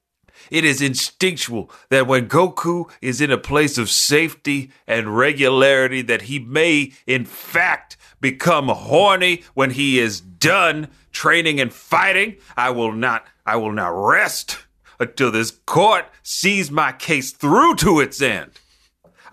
it 0.50 0.64
is 0.64 0.82
instinctual 0.82 1.70
that 1.90 2.08
when 2.08 2.28
Goku 2.28 2.90
is 3.00 3.20
in 3.20 3.30
a 3.30 3.38
place 3.38 3.78
of 3.78 3.90
safety 3.90 4.72
and 4.86 5.16
regularity, 5.16 6.02
that 6.02 6.22
he 6.22 6.40
may, 6.40 6.92
in 7.06 7.24
fact, 7.24 7.96
become 8.20 8.68
horny 8.68 9.44
when 9.54 9.70
he 9.70 10.00
is 10.00 10.20
done 10.20 10.88
training 11.12 11.60
and 11.60 11.72
fighting. 11.72 12.36
I 12.56 12.70
will 12.70 12.92
not, 12.92 13.26
I 13.46 13.56
will 13.56 13.72
not 13.72 13.88
rest 13.88 14.58
until 14.98 15.30
this 15.30 15.52
court 15.66 16.06
sees 16.22 16.70
my 16.70 16.92
case 16.92 17.32
through 17.32 17.76
to 17.76 18.00
its 18.00 18.20
end. 18.20 18.59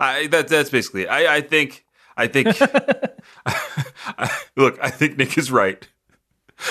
I, 0.00 0.26
that, 0.28 0.48
that's 0.48 0.70
basically 0.70 1.02
it. 1.02 1.08
I, 1.08 1.36
I 1.36 1.40
think, 1.40 1.84
I 2.16 2.26
think, 2.26 2.48
look, 4.56 4.78
I 4.82 4.90
think 4.90 5.16
Nick 5.16 5.38
is 5.38 5.50
right. 5.50 5.86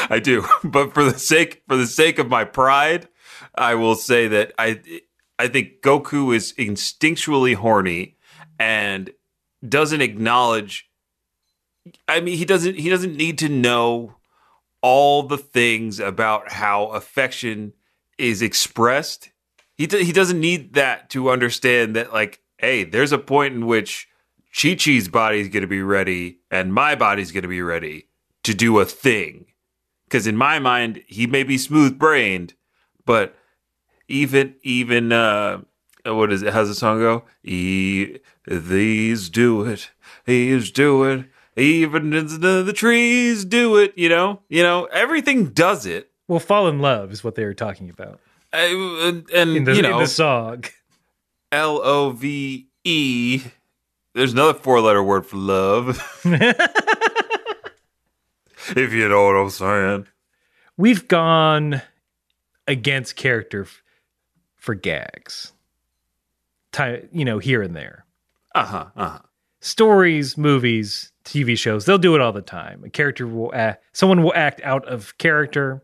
I 0.10 0.20
do, 0.20 0.46
but 0.64 0.94
for 0.94 1.04
the 1.04 1.18
sake 1.18 1.64
for 1.68 1.78
the 1.78 1.88
sake 1.88 2.20
of 2.20 2.30
my 2.30 2.44
pride, 2.44 3.08
I 3.56 3.76
will 3.76 3.96
say 3.96 4.28
that 4.28 4.54
I 4.58 4.82
I 5.40 5.48
think 5.48 5.82
Goku 5.82 6.36
is 6.36 6.54
instinctually 6.58 7.56
horny 7.56 8.18
and 8.60 9.12
doesn't 9.68 10.02
acknowledge. 10.02 10.90
I 12.08 12.20
mean, 12.20 12.38
he 12.38 12.46
doesn't 12.46 12.78
he 12.78 12.90
doesn't 12.90 13.16
need 13.16 13.38
to 13.40 13.50
know 13.50 14.16
all 14.82 15.24
the 15.24 15.38
things 15.38 16.00
about 16.00 16.52
how 16.52 16.88
affection 16.88 17.74
is 18.18 18.42
expressed. 18.42 19.32
He 19.76 19.88
do, 19.88 19.98
he 19.98 20.12
doesn't 20.12 20.40
need 20.40 20.74
that 20.74 21.10
to 21.12 21.30
understand 21.30 21.96
that 21.96 22.12
like, 22.12 22.42
hey, 22.58 22.84
there's 22.84 23.12
a 23.12 23.18
point 23.18 23.54
in 23.54 23.66
which 23.66 24.08
Chi 24.60 24.76
Chi's 24.76 25.08
body 25.08 25.40
is 25.40 25.50
going 25.50 25.62
to 25.62 25.68
be 25.68 25.82
ready 25.82 26.40
and 26.50 26.74
my 26.74 26.96
body's 26.96 27.32
going 27.32 27.44
to 27.44 27.48
be 27.48 27.62
ready 27.62 28.08
to 28.44 28.54
do 28.54 28.80
a 28.80 28.86
thing. 28.86 29.46
Because 30.06 30.26
in 30.26 30.38
my 30.38 30.58
mind, 30.60 31.04
he 31.08 31.28
may 31.28 31.44
be 31.44 31.58
smooth 31.58 32.00
brained, 32.00 32.54
but 33.06 33.36
even 34.08 34.56
even 34.64 35.12
uh, 35.12 35.62
what 36.06 36.32
is 36.32 36.44
it? 36.44 36.54
How's 36.54 36.70
the 36.70 36.76
song 36.76 37.00
go? 37.00 37.24
E- 37.44 38.18
these 38.48 39.30
do 39.30 39.66
it. 39.66 39.92
These 40.26 40.72
do 40.72 41.04
it. 41.04 41.26
Even 41.58 42.12
the, 42.12 42.64
the 42.64 42.74
trees 42.74 43.44
do 43.44 43.76
it. 43.78 43.94
You 43.98 44.08
know. 44.08 44.42
You 44.48 44.64
know. 44.64 44.86
Everything 44.86 45.48
does 45.48 45.86
it. 45.86 46.10
Well, 46.30 46.40
fall 46.40 46.68
in 46.70 46.80
love 46.80 47.12
is 47.12 47.24
what 47.24 47.36
they 47.36 47.44
were 47.44 47.54
talking 47.54 47.90
about 47.90 48.20
Uh, 48.54 48.58
and 48.58 49.30
and 49.32 49.58
in 49.58 49.64
the, 49.66 49.76
you 49.76 49.82
know, 49.82 50.00
the 50.00 50.08
song. 50.08 50.64
L 51.52 51.82
O 51.84 52.12
V 52.12 52.68
E. 52.84 53.42
There's 54.14 54.34
another 54.34 54.58
four 54.58 54.82
letter 54.82 55.04
word 55.04 55.26
for 55.26 55.38
love. 55.38 55.98
if 58.76 58.94
you 58.94 59.08
know 59.08 59.26
what 59.26 59.36
I'm 59.36 59.50
saying. 59.50 60.08
We've 60.76 61.08
gone 61.08 61.82
against 62.68 63.16
character 63.16 63.64
f- 63.64 63.82
for 64.56 64.76
gags, 64.76 65.54
Ti 66.72 67.08
you 67.12 67.26
know, 67.26 67.40
here 67.40 67.62
and 67.62 67.76
there. 67.76 68.06
Uh 68.56 68.66
huh. 68.66 68.86
Uh 68.96 69.10
huh. 69.10 69.20
stories, 69.62 70.38
movies, 70.38 71.12
TV 71.24 71.58
shows, 71.58 71.86
they'll 71.86 71.98
do 71.98 72.16
it 72.16 72.22
all 72.22 72.32
the 72.34 72.42
time. 72.42 72.84
A 72.84 72.90
character 72.90 73.28
will 73.28 73.54
act, 73.54 73.84
someone 73.94 74.24
will 74.24 74.34
act 74.36 74.62
out 74.64 74.86
of 74.88 75.18
character 75.18 75.84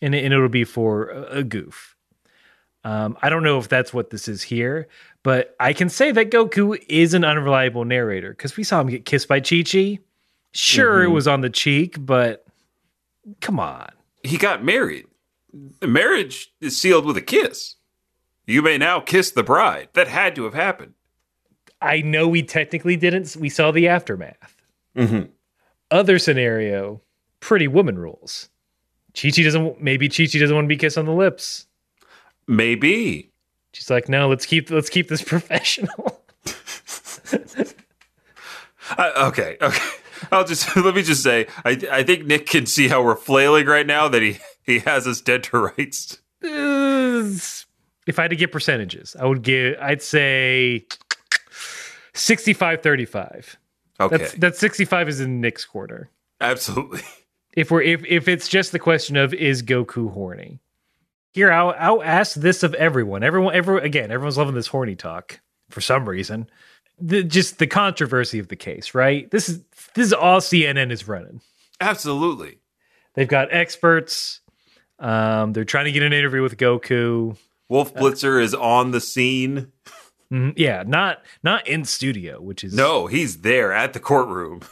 and, 0.00 0.14
it, 0.14 0.24
and 0.24 0.32
it'll 0.34 0.48
be 0.48 0.64
for 0.64 1.08
a, 1.08 1.38
a 1.38 1.42
goof. 1.44 1.91
Um, 2.84 3.16
I 3.22 3.28
don't 3.28 3.44
know 3.44 3.58
if 3.58 3.68
that's 3.68 3.94
what 3.94 4.10
this 4.10 4.26
is 4.26 4.42
here, 4.42 4.88
but 5.22 5.54
I 5.60 5.72
can 5.72 5.88
say 5.88 6.10
that 6.12 6.30
Goku 6.30 6.82
is 6.88 7.14
an 7.14 7.24
unreliable 7.24 7.84
narrator 7.84 8.30
because 8.30 8.56
we 8.56 8.64
saw 8.64 8.80
him 8.80 8.88
get 8.88 9.04
kissed 9.04 9.28
by 9.28 9.40
Chi 9.40 9.62
Chi. 9.62 9.98
Sure, 10.52 11.02
it 11.02 11.08
was 11.08 11.28
on 11.28 11.40
the 11.40 11.50
cheek, 11.50 11.96
but 11.98 12.44
come 13.40 13.60
on. 13.60 13.88
He 14.22 14.36
got 14.36 14.64
married. 14.64 15.06
The 15.80 15.86
marriage 15.86 16.52
is 16.60 16.76
sealed 16.76 17.06
with 17.06 17.16
a 17.16 17.22
kiss. 17.22 17.76
You 18.46 18.62
may 18.62 18.78
now 18.78 19.00
kiss 19.00 19.30
the 19.30 19.42
bride. 19.42 19.88
That 19.92 20.08
had 20.08 20.34
to 20.36 20.44
have 20.44 20.54
happened. 20.54 20.94
I 21.80 22.00
know 22.00 22.28
we 22.28 22.42
technically 22.42 22.96
didn't. 22.96 23.36
We 23.36 23.48
saw 23.48 23.70
the 23.70 23.88
aftermath. 23.88 24.56
Mm-hmm. 24.96 25.30
Other 25.90 26.18
scenario, 26.18 27.00
Pretty 27.40 27.68
Woman 27.68 27.98
rules. 27.98 28.48
Chi 29.14 29.30
Chi 29.30 29.42
doesn't. 29.42 29.80
Maybe 29.80 30.08
Chi 30.08 30.26
Chi 30.26 30.38
doesn't 30.38 30.54
want 30.54 30.64
to 30.64 30.68
be 30.68 30.76
kissed 30.76 30.98
on 30.98 31.06
the 31.06 31.12
lips. 31.12 31.66
Maybe. 32.46 33.30
She's 33.72 33.88
like, 33.90 34.08
no, 34.08 34.28
let's 34.28 34.44
keep 34.46 34.70
let's 34.70 34.90
keep 34.90 35.08
this 35.08 35.22
professional. 35.26 36.22
Uh, 38.98 39.12
okay, 39.28 39.56
okay. 39.60 39.84
I'll 40.30 40.44
just 40.44 40.74
let 40.76 40.94
me 40.94 41.02
just 41.02 41.22
say, 41.22 41.46
I 41.64 41.78
I 41.90 42.02
think 42.02 42.26
Nick 42.26 42.46
can 42.46 42.66
see 42.66 42.88
how 42.88 43.02
we're 43.02 43.16
flailing 43.16 43.66
right 43.66 43.86
now. 43.86 44.08
That 44.08 44.22
he 44.22 44.38
he 44.62 44.80
has 44.80 45.06
us 45.06 45.20
dead 45.20 45.44
to 45.44 45.58
rights. 45.58 46.18
If 46.42 48.18
I 48.18 48.22
had 48.22 48.30
to 48.30 48.36
give 48.36 48.50
percentages, 48.50 49.16
I 49.18 49.26
would 49.26 49.42
give. 49.42 49.76
I'd 49.80 50.02
say 50.02 50.84
65-35. 52.14 53.56
Okay, 54.00 54.16
That's 54.16 54.32
that's 54.34 54.58
sixty 54.58 54.84
five 54.84 55.08
is 55.08 55.20
in 55.20 55.40
Nick's 55.40 55.64
quarter. 55.64 56.10
absolutely. 56.40 57.02
If 57.54 57.70
we're 57.70 57.82
if 57.82 58.02
if 58.06 58.28
it's 58.28 58.48
just 58.48 58.72
the 58.72 58.78
question 58.78 59.18
of 59.18 59.34
is 59.34 59.62
Goku 59.62 60.10
horny. 60.10 60.58
Here, 61.32 61.50
I'll 61.50 61.74
I'll 61.78 62.02
ask 62.02 62.34
this 62.36 62.62
of 62.62 62.74
everyone. 62.74 63.22
Everyone, 63.22 63.54
every 63.54 63.82
again, 63.82 64.10
everyone's 64.10 64.36
loving 64.36 64.54
this 64.54 64.66
horny 64.66 64.94
talk 64.94 65.40
for 65.70 65.80
some 65.80 66.08
reason. 66.08 66.48
The, 67.00 67.24
just 67.24 67.58
the 67.58 67.66
controversy 67.66 68.38
of 68.38 68.48
the 68.48 68.56
case, 68.56 68.94
right? 68.94 69.30
This 69.30 69.48
is 69.48 69.60
this 69.94 70.06
is 70.06 70.12
all 70.12 70.40
CNN 70.40 70.92
is 70.92 71.08
running. 71.08 71.40
Absolutely. 71.80 72.58
They've 73.14 73.28
got 73.28 73.48
experts. 73.52 74.40
Um, 74.98 75.52
they're 75.52 75.64
trying 75.64 75.86
to 75.86 75.92
get 75.92 76.02
an 76.02 76.12
interview 76.12 76.42
with 76.42 76.56
Goku. 76.56 77.36
Wolf 77.68 77.94
Blitzer 77.94 78.40
is 78.40 78.54
on 78.54 78.90
the 78.90 79.00
scene. 79.00 79.72
Mhm, 80.30 80.52
yeah, 80.56 80.84
not 80.86 81.22
not 81.42 81.66
in 81.66 81.84
studio, 81.84 82.40
which 82.40 82.62
is 82.62 82.74
No, 82.74 83.06
he's 83.06 83.40
there 83.40 83.72
at 83.72 83.92
the 83.94 84.00
courtroom. 84.00 84.60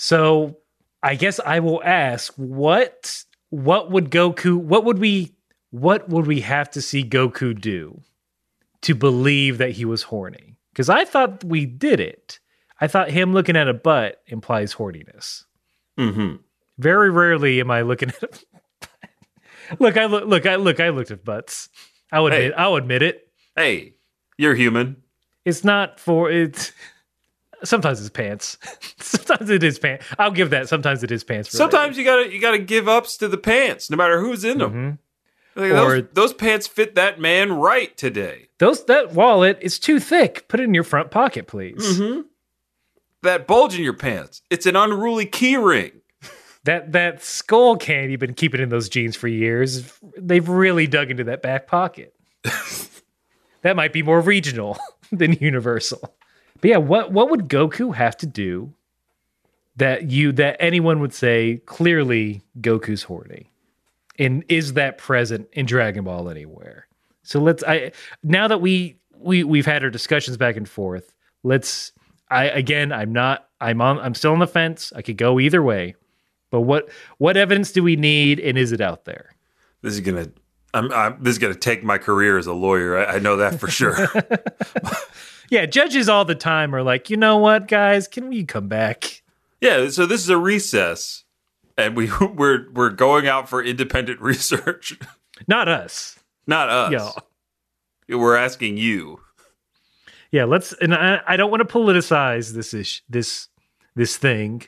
So 0.00 0.58
I 1.02 1.16
guess 1.16 1.40
I 1.44 1.58
will 1.58 1.82
ask 1.82 2.32
what 2.36 3.24
what 3.50 3.90
would 3.90 4.10
Goku 4.12 4.56
what 4.56 4.84
would 4.84 5.00
we 5.00 5.34
what 5.70 6.08
would 6.08 6.26
we 6.26 6.40
have 6.40 6.70
to 6.72 6.82
see 6.82 7.04
Goku 7.04 7.58
do 7.58 8.00
to 8.82 8.94
believe 8.94 9.58
that 9.58 9.72
he 9.72 9.84
was 9.84 10.02
horny? 10.04 10.56
Because 10.72 10.88
I 10.88 11.04
thought 11.04 11.44
we 11.44 11.66
did 11.66 12.00
it. 12.00 12.38
I 12.80 12.86
thought 12.86 13.10
him 13.10 13.32
looking 13.32 13.56
at 13.56 13.68
a 13.68 13.74
butt 13.74 14.22
implies 14.26 14.74
horniness. 14.74 15.44
Mm-hmm. 15.98 16.36
Very 16.78 17.10
rarely 17.10 17.60
am 17.60 17.70
I 17.70 17.82
looking 17.82 18.10
at 18.10 18.22
a 18.22 18.28
look. 19.78 19.96
I 19.96 20.06
look. 20.06 20.24
Look. 20.26 20.46
I 20.46 20.56
look. 20.56 20.80
I 20.80 20.88
looked 20.90 21.10
at 21.10 21.24
butts. 21.24 21.68
I'll 22.12 22.26
admit. 22.26 22.52
Hey. 22.52 22.56
I'll 22.56 22.76
admit 22.76 23.02
it. 23.02 23.28
Hey, 23.56 23.94
you're 24.36 24.54
human. 24.54 25.02
It's 25.44 25.64
not 25.64 25.98
for 26.00 26.30
it's. 26.30 26.72
Sometimes 27.64 28.00
it's 28.00 28.10
pants. 28.10 28.56
sometimes 29.00 29.50
it 29.50 29.64
is 29.64 29.78
pants. 29.80 30.06
I'll 30.18 30.30
give 30.30 30.50
that. 30.50 30.68
Sometimes 30.68 31.02
it 31.02 31.10
is 31.10 31.24
pants. 31.24 31.52
related. 31.52 31.72
Sometimes 31.72 31.98
you 31.98 32.04
gotta 32.04 32.32
you 32.32 32.40
gotta 32.40 32.58
give 32.58 32.86
ups 32.88 33.16
to 33.16 33.26
the 33.28 33.36
pants, 33.38 33.90
no 33.90 33.96
matter 33.96 34.20
who's 34.20 34.44
in 34.44 34.58
them. 34.58 34.72
Mhm. 34.72 34.98
Like, 35.58 35.72
Or- 35.72 36.00
those, 36.00 36.04
those 36.12 36.32
pants 36.34 36.66
fit 36.66 36.94
that 36.94 37.20
man 37.20 37.52
right 37.52 37.94
today. 37.96 38.48
Those 38.58 38.84
that 38.86 39.12
wallet 39.12 39.58
is 39.60 39.78
too 39.78 39.98
thick. 40.00 40.46
Put 40.48 40.60
it 40.60 40.64
in 40.64 40.74
your 40.74 40.84
front 40.84 41.10
pocket, 41.10 41.46
please. 41.46 41.98
Mm-hmm. 41.98 42.20
That 43.22 43.46
bulge 43.48 43.74
in 43.76 43.82
your 43.82 43.94
pants, 43.94 44.42
it's 44.50 44.66
an 44.66 44.76
unruly 44.76 45.26
key 45.26 45.56
ring. 45.56 45.92
That 46.64 46.92
that 46.92 47.20
Skullcandy 47.20 48.10
you've 48.10 48.20
been 48.20 48.34
keeping 48.34 48.60
in 48.60 48.68
those 48.68 48.90
jeans 48.90 49.16
for 49.16 49.26
years. 49.26 49.98
They've 50.18 50.46
really 50.46 50.86
dug 50.86 51.10
into 51.10 51.24
that 51.24 51.40
back 51.40 51.66
pocket. 51.66 52.14
that 53.62 53.74
might 53.74 53.92
be 53.92 54.02
more 54.02 54.20
regional 54.20 54.76
than 55.12 55.32
universal. 55.34 56.14
But 56.60 56.70
yeah, 56.70 56.76
what 56.76 57.10
what 57.12 57.30
would 57.30 57.48
Goku 57.48 57.94
have 57.94 58.18
to 58.18 58.26
do 58.26 58.74
that 59.76 60.10
you 60.10 60.32
that 60.32 60.56
anyone 60.60 61.00
would 61.00 61.14
say 61.14 61.62
clearly 61.64 62.42
Goku's 62.60 63.04
horny? 63.04 63.50
And 64.18 64.44
is 64.48 64.74
that 64.74 64.98
present 64.98 65.48
in 65.52 65.66
Dragon 65.66 66.04
Ball 66.04 66.28
anywhere? 66.28 66.86
So 67.22 67.40
let's 67.40 67.62
I 67.64 67.92
now 68.22 68.48
that 68.48 68.60
we 68.60 68.96
we 69.16 69.44
we've 69.44 69.66
had 69.66 69.84
our 69.84 69.90
discussions 69.90 70.36
back 70.36 70.56
and 70.56 70.68
forth, 70.68 71.12
let's 71.42 71.92
I 72.30 72.44
again 72.46 72.92
I'm 72.92 73.12
not 73.12 73.48
I'm 73.60 73.80
on 73.80 73.98
I'm 73.98 74.14
still 74.14 74.32
on 74.32 74.38
the 74.38 74.46
fence. 74.46 74.92
I 74.94 75.02
could 75.02 75.16
go 75.16 75.38
either 75.38 75.62
way. 75.62 75.94
But 76.50 76.62
what 76.62 76.88
what 77.18 77.36
evidence 77.36 77.72
do 77.72 77.82
we 77.82 77.96
need 77.96 78.40
and 78.40 78.56
is 78.58 78.72
it 78.72 78.80
out 78.80 79.04
there? 79.04 79.36
This 79.82 79.94
is 79.94 80.00
gonna. 80.00 80.28
I'm, 80.74 80.92
I'm, 80.92 81.22
this 81.22 81.32
is 81.32 81.38
gonna 81.38 81.54
take 81.54 81.82
my 81.82 81.96
career 81.98 82.36
as 82.36 82.46
a 82.46 82.52
lawyer. 82.52 82.98
I, 82.98 83.16
I 83.16 83.18
know 83.18 83.36
that 83.36 83.58
for 83.58 83.68
sure. 83.68 83.96
Yeah, 85.50 85.66
judges 85.66 86.08
all 86.08 86.24
the 86.24 86.34
time 86.34 86.74
are 86.74 86.82
like, 86.82 87.08
you 87.08 87.16
know 87.16 87.38
what, 87.38 87.68
guys, 87.68 88.06
can 88.06 88.28
we 88.28 88.44
come 88.44 88.68
back? 88.68 89.22
yeah. 89.60 89.88
So 89.88 90.06
this 90.06 90.22
is 90.22 90.28
a 90.28 90.36
recess, 90.36 91.24
and 91.78 91.96
we 91.96 92.10
we're 92.34 92.70
we're 92.72 92.90
going 92.90 93.26
out 93.26 93.48
for 93.48 93.62
independent 93.62 94.20
research. 94.32 94.98
Not 95.46 95.68
us. 95.68 96.18
Not 96.46 96.68
us. 96.68 97.14
Yo. 98.08 98.18
We're 98.18 98.36
asking 98.36 98.76
you. 98.76 99.20
Yeah, 100.30 100.44
let's 100.44 100.72
and 100.74 100.94
I, 100.94 101.20
I 101.26 101.36
don't 101.36 101.50
want 101.50 101.66
to 101.66 101.72
politicize 101.74 102.52
this 102.52 102.74
ish 102.74 103.02
this 103.08 103.48
this 103.94 104.16
thing. 104.18 104.62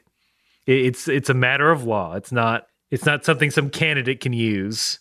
It- 0.66 0.86
It's 0.86 1.08
it's 1.08 1.28
a 1.28 1.34
matter 1.34 1.70
of 1.70 1.84
law. 1.84 2.14
It's 2.14 2.32
not 2.32 2.66
it's 2.90 3.04
not 3.04 3.24
something 3.24 3.50
some 3.50 3.68
candidate 3.70 4.20
can 4.20 4.32
use 4.32 4.98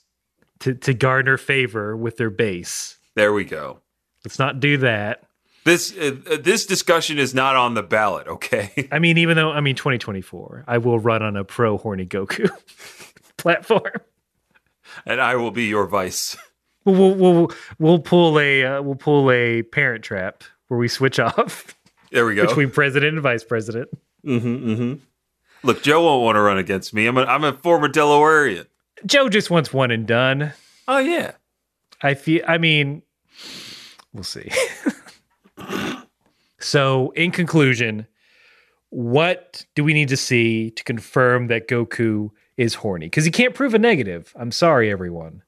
to 0.60 0.74
to 0.74 0.94
garner 0.94 1.38
favor 1.38 1.96
with 1.96 2.18
their 2.18 2.30
base. 2.30 2.98
There 3.16 3.32
we 3.34 3.46
go. 3.46 3.80
Let's 4.26 4.40
not 4.40 4.60
do 4.60 4.78
that. 4.78 5.24
This 5.66 5.96
uh, 5.98 6.16
uh, 6.32 6.38
this 6.40 6.66
discussion 6.66 7.20
is 7.20 7.34
not 7.34 7.56
on 7.56 7.74
the 7.74 7.84
ballot. 7.84 8.28
Okay. 8.28 8.88
I 8.92 9.00
mean, 9.00 9.18
even 9.18 9.36
though 9.36 9.52
I 9.52 9.60
mean 9.62 9.76
2024, 9.76 10.64
I 10.68 10.78
will 10.78 11.00
run 11.00 11.22
on 11.22 11.36
a 11.36 11.44
pro 11.44 11.78
horny 11.78 12.06
Goku 12.06 12.50
platform. 13.38 13.92
and 15.06 15.20
I 15.22 15.36
will 15.36 15.52
be 15.52 15.66
your 15.66 15.86
vice. 15.86 16.38
We'll 16.86 16.96
we'll 16.96 17.34
we'll, 17.34 17.52
we'll 17.78 18.00
pull 18.00 18.40
a 18.40 18.64
uh, 18.64 18.82
we'll 18.82 18.96
pull 18.96 19.30
a 19.32 19.62
parent 19.64 20.04
trap 20.04 20.44
where 20.70 20.80
we 20.80 20.88
switch 20.88 21.20
off 21.20 21.76
There 22.12 22.26
we 22.26 22.36
go. 22.36 22.48
between 22.48 22.72
president 22.72 23.14
and 23.14 23.22
vice 23.22 23.44
president. 23.44 23.90
mm-hmm, 24.26 24.70
mm-hmm. 24.70 24.94
Look, 25.62 25.84
Joe 25.84 26.06
won't 26.06 26.24
want 26.24 26.38
to 26.38 26.42
run 26.42 26.58
against 26.58 26.94
me. 26.94 27.06
I'm 27.06 27.18
a, 27.18 27.24
I'm 27.26 27.44
a 27.44 27.52
former 27.52 27.90
Delawarean. 27.90 28.66
Joe 29.06 29.28
just 29.28 29.50
wants 29.52 29.74
one 29.74 29.92
and 29.92 30.08
done. 30.08 30.54
Oh 30.88 31.00
yeah. 31.00 31.34
I 32.02 32.14
feel. 32.14 32.44
I 32.48 32.58
mean, 32.58 33.02
we'll 34.14 34.24
see. 34.24 34.50
so, 36.60 37.12
in 37.12 37.32
conclusion, 37.32 38.08
what 38.90 39.66
do 39.76 39.84
we 39.84 39.94
need 39.94 40.10
to 40.10 40.18
see 40.18 40.72
to 40.72 40.84
confirm 40.84 41.48
that 41.48 41.68
Goku 41.68 42.32
is 42.58 42.76
horny? 42.76 43.06
Because 43.06 43.26
he 43.26 43.32
can't 43.32 43.54
prove 43.56 43.74
a 43.74 43.80
negative. 43.80 44.34
I'm 44.36 44.52
sorry, 44.52 44.92
everyone. 44.92 45.44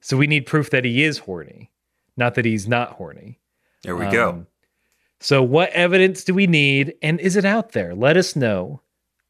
So 0.00 0.16
we 0.16 0.26
need 0.26 0.46
proof 0.46 0.70
that 0.70 0.84
he 0.84 1.02
is 1.04 1.18
horny, 1.18 1.70
not 2.16 2.34
that 2.34 2.44
he's 2.44 2.66
not 2.66 2.90
horny. 2.92 3.40
There 3.82 3.96
we 3.96 4.06
go. 4.06 4.30
Um, 4.30 4.46
So, 5.20 5.42
what 5.42 5.70
evidence 5.70 6.24
do 6.24 6.34
we 6.34 6.46
need, 6.46 6.94
and 7.02 7.20
is 7.20 7.36
it 7.36 7.44
out 7.44 7.72
there? 7.72 7.94
Let 7.94 8.16
us 8.16 8.34
know 8.34 8.80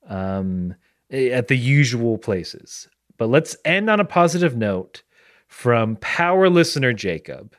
um, 0.08 0.74
at 1.10 1.48
the 1.48 1.56
usual 1.56 2.16
places. 2.18 2.88
But 3.18 3.28
let's 3.28 3.56
end 3.64 3.90
on 3.90 4.00
a 4.00 4.04
positive 4.04 4.56
note 4.56 5.02
from 5.48 5.96
power 5.96 6.48
listener 6.48 6.94
Jacob, 6.94 7.54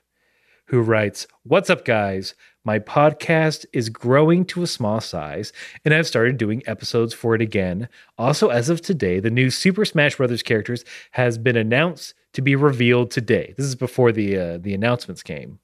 who 0.65 0.81
writes, 0.81 1.27
"What's 1.43 1.69
up, 1.69 1.85
guys? 1.85 2.33
My 2.66 2.80
podcast 2.80 3.66
is 3.74 3.89
growing 3.89 4.45
to 4.45 4.64
a 4.64 4.68
small 4.68 5.01
size, 5.01 5.51
and 5.84 5.93
I've 5.93 6.07
started 6.07 6.38
doing 6.38 6.64
episodes 6.66 7.14
for 7.14 7.36
it 7.36 7.41
again. 7.41 7.89
Also, 8.18 8.49
as 8.49 8.70
of 8.70 8.82
today, 8.82 9.20
the 9.20 9.30
new 9.30 9.49
Super 9.49 9.84
Smash 9.84 10.16
Brothers 10.16 10.43
characters 10.43 10.86
has 11.11 11.38
been 11.38 11.57
announced 11.57 12.14
to 12.34 12.41
be 12.41 12.55
revealed 12.55 13.11
today. 13.11 13.53
This 13.57 13.66
is 13.66 13.76
before 13.76 14.14
the 14.14 14.38
uh, 14.38 14.57
the 14.59 14.74
announcements 14.74 15.22
came." 15.24 15.59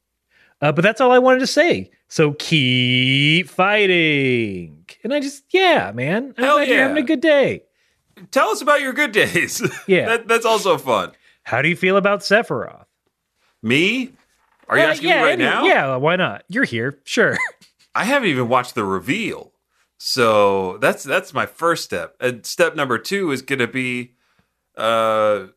Uh, 0.61 0.73
but 0.73 0.81
that's 0.81 0.99
all 0.99 1.11
I 1.11 1.19
wanted 1.19 1.39
to 1.39 1.47
say. 1.47 1.89
So 2.09 2.33
keep 2.33 3.47
fighting. 3.47 4.85
And 5.03 5.13
I 5.13 5.21
just, 5.21 5.45
yeah, 5.51 5.91
man. 5.93 6.33
I'm 6.37 6.43
Hell 6.43 6.57
glad 6.57 6.67
you're 6.67 6.77
yeah. 6.77 6.87
having 6.87 7.01
a 7.01 7.07
good 7.07 7.21
day. 7.21 7.63
Tell 8.31 8.49
us 8.49 8.61
about 8.61 8.81
your 8.81 8.91
good 8.91 9.13
days. 9.13 9.61
Yeah. 9.87 10.05
that, 10.07 10.27
that's 10.27 10.45
also 10.45 10.77
fun. 10.77 11.13
How 11.43 11.61
do 11.61 11.69
you 11.69 11.77
feel 11.77 11.95
about 11.95 12.19
Sephiroth? 12.19 12.85
Me? 13.63 14.11
Are 14.69 14.77
you 14.77 14.83
Uh, 14.83 14.87
asking 14.87 15.09
yeah, 15.09 15.15
me 15.17 15.23
right 15.23 15.33
any- 15.33 15.43
now? 15.43 15.65
Yeah, 15.65 15.95
why 15.97 16.15
not? 16.15 16.43
You're 16.47 16.63
here. 16.63 16.99
Sure. 17.03 17.37
I 17.95 18.05
haven't 18.05 18.29
even 18.29 18.47
watched 18.47 18.75
the 18.75 18.83
reveal. 18.85 19.51
So 19.97 20.77
that's 20.77 21.03
that's 21.03 21.33
my 21.33 21.45
first 21.45 21.83
step. 21.83 22.15
And 22.21 22.45
step 22.45 22.75
number 22.75 22.97
two 22.97 23.31
is 23.31 23.41
gonna 23.41 23.67
be 23.67 24.13
uh 24.77 25.47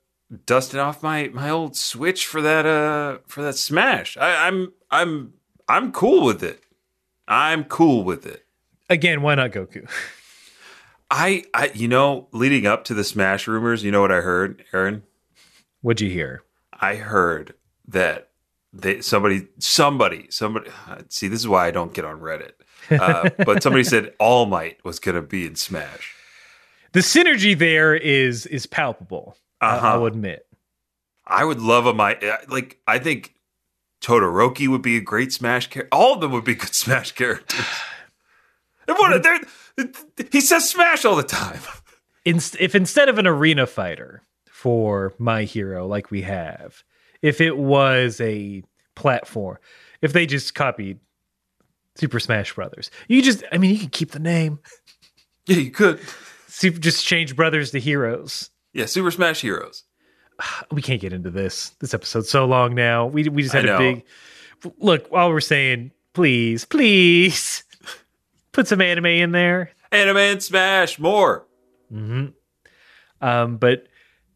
dusting 0.46 0.80
off 0.80 1.02
my 1.02 1.28
my 1.32 1.50
old 1.50 1.76
switch 1.76 2.26
for 2.26 2.40
that 2.42 2.66
uh 2.66 3.18
for 3.28 3.42
that 3.42 3.54
smash. 3.56 4.16
I, 4.16 4.48
I'm 4.48 4.72
I'm 4.90 5.34
I'm 5.68 5.92
cool 5.92 6.24
with 6.24 6.42
it. 6.42 6.62
I'm 7.28 7.62
cool 7.64 8.02
with 8.02 8.26
it. 8.26 8.44
Again, 8.90 9.22
why 9.22 9.34
not 9.36 9.52
Goku? 9.52 9.88
I 11.10 11.44
I 11.54 11.70
you 11.74 11.86
know, 11.86 12.28
leading 12.32 12.66
up 12.66 12.82
to 12.84 12.94
the 12.94 13.04
smash 13.04 13.46
rumors, 13.46 13.84
you 13.84 13.90
know 13.92 14.00
what 14.00 14.10
I 14.12 14.22
heard, 14.22 14.64
Aaron? 14.72 15.02
What'd 15.82 16.00
you 16.00 16.10
hear? 16.10 16.42
I 16.72 16.96
heard 16.96 17.54
that 17.86 18.30
they 18.72 19.00
somebody 19.00 19.48
somebody 19.58 20.26
somebody 20.30 20.70
see 21.08 21.28
this 21.28 21.40
is 21.40 21.48
why 21.48 21.66
I 21.66 21.70
don't 21.70 21.92
get 21.94 22.04
on 22.04 22.20
Reddit. 22.20 22.52
Uh, 22.90 23.30
but 23.44 23.62
somebody 23.62 23.84
said 23.84 24.12
All 24.18 24.46
Might 24.46 24.84
was 24.84 24.98
going 24.98 25.14
to 25.14 25.22
be 25.22 25.46
in 25.46 25.54
Smash. 25.56 26.14
The 26.92 27.00
synergy 27.00 27.56
there 27.58 27.94
is 27.94 28.46
is 28.46 28.66
palpable. 28.66 29.36
I- 29.60 29.76
Uh-huh. 29.76 29.86
I'll 29.88 30.06
admit. 30.06 30.46
I 31.26 31.44
would 31.44 31.60
love 31.60 31.86
a 31.86 31.94
my 31.94 32.18
like. 32.48 32.78
I 32.86 32.98
think 32.98 33.34
Todoroki 34.02 34.66
would 34.68 34.82
be 34.82 34.96
a 34.96 35.00
great 35.00 35.32
Smash 35.32 35.68
character. 35.68 35.88
All 35.94 36.14
of 36.14 36.20
them 36.20 36.32
would 36.32 36.44
be 36.44 36.54
good 36.62 36.74
Smash 36.74 37.12
characters. 37.12 37.64
And 38.88 38.96
what- 38.98 39.22
they're- 39.22 39.88
he 40.32 40.40
says 40.40 40.68
Smash 40.68 41.04
all 41.04 41.14
the 41.14 41.22
time. 41.22 41.60
Inst- 42.24 42.56
if 42.58 42.74
instead 42.74 43.08
of 43.08 43.16
an 43.18 43.26
arena 43.28 43.66
fighter 43.66 44.22
for 44.50 45.12
my 45.18 45.44
hero 45.44 45.86
like 45.86 46.10
we 46.10 46.22
have, 46.22 46.82
if 47.22 47.40
it 47.40 47.56
was 47.56 48.20
a 48.20 48.62
platform, 48.94 49.58
if 50.00 50.12
they 50.12 50.26
just 50.26 50.54
copied 50.54 50.98
Super 51.94 52.20
Smash 52.20 52.54
Brothers, 52.54 52.90
you 53.08 53.22
just, 53.22 53.44
I 53.52 53.58
mean, 53.58 53.72
you 53.74 53.80
could 53.80 53.92
keep 53.92 54.10
the 54.10 54.18
name, 54.18 54.58
Yeah, 55.46 55.56
you 55.56 55.70
could. 55.70 56.00
Super, 56.48 56.78
just 56.78 57.04
change 57.04 57.34
brothers 57.34 57.70
to 57.70 57.80
heroes. 57.80 58.50
Yeah, 58.74 58.86
Super 58.86 59.10
Smash 59.10 59.40
Heroes. 59.40 59.84
We 60.70 60.82
can't 60.82 61.00
get 61.00 61.12
into 61.12 61.30
this. 61.30 61.70
This 61.80 61.94
episode's 61.94 62.30
so 62.30 62.44
long 62.46 62.74
now. 62.74 63.06
We 63.06 63.28
we 63.28 63.42
just 63.42 63.54
had 63.54 63.66
a 63.66 63.78
big 63.78 64.04
look. 64.78 65.10
While 65.10 65.30
we're 65.30 65.40
saying, 65.40 65.92
please, 66.14 66.64
please, 66.64 67.64
put 68.52 68.66
some 68.66 68.80
anime 68.80 69.06
in 69.06 69.32
there. 69.32 69.70
Anime 69.90 70.16
and 70.16 70.42
Smash 70.42 70.98
more. 70.98 71.46
Mm-hmm. 71.92 72.26
Um, 73.20 73.56
but 73.58 73.86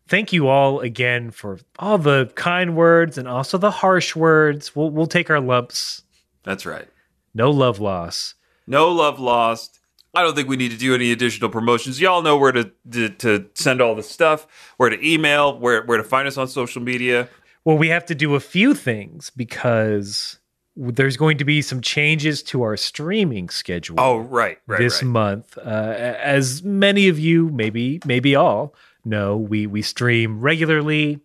thank 0.09 0.33
you 0.33 0.49
all 0.49 0.81
again 0.81 1.31
for 1.31 1.59
all 1.79 1.99
the 1.99 2.31
kind 2.35 2.77
words 2.77 3.19
and 3.19 3.29
also 3.29 3.59
the 3.59 3.71
harsh 3.71 4.17
words. 4.17 4.75
We'll 4.75 4.91
we'll 4.91 5.07
take 5.07 5.31
our 5.31 5.41
lumps. 5.41 6.03
That's 6.43 6.67
right. 6.67 6.89
No 7.35 7.51
love 7.51 7.81
loss. 7.81 8.35
No 8.67 8.91
love 8.91 9.21
lost. 9.21 9.81
I 10.15 10.23
don't 10.23 10.35
think 10.35 10.49
we 10.49 10.57
need 10.57 10.71
to 10.71 10.79
do 10.79 10.95
any 10.95 11.13
additional 11.13 11.51
promotions. 11.51 12.01
Y'all 12.01 12.23
know 12.23 12.39
where 12.39 12.53
to, 12.53 12.71
to 12.91 13.09
to 13.11 13.47
send 13.55 13.83
all 13.83 13.95
the 13.95 14.03
stuff, 14.03 14.47
where 14.79 14.89
to 14.89 15.07
email, 15.07 15.59
where 15.59 15.83
where 15.85 15.99
to 15.99 16.05
find 16.05 16.27
us 16.27 16.39
on 16.39 16.49
social 16.49 16.81
media. 16.81 17.29
Well, 17.65 17.77
we 17.77 17.89
have 17.89 18.07
to 18.07 18.15
do 18.15 18.35
a 18.35 18.41
few 18.41 18.75
things 18.75 19.31
because 19.31 20.39
there's 20.77 21.17
going 21.17 21.37
to 21.39 21.45
be 21.45 21.61
some 21.63 21.81
changes 21.81 22.43
to 22.45 22.63
our 22.63 22.77
streaming 22.77 23.49
schedule. 23.49 23.97
Oh, 23.99 24.19
right, 24.19 24.59
right, 24.67 24.79
this 24.79 25.03
right. 25.03 25.09
month. 25.09 25.59
Uh, 25.59 25.95
as 26.23 26.63
many 26.63 27.09
of 27.09 27.19
you, 27.19 27.51
maybe 27.51 28.01
maybe 28.07 28.35
all, 28.35 28.75
know, 29.07 29.37
we 29.37 29.67
we 29.67 29.83
stream 29.83 30.41
regularly 30.41 31.21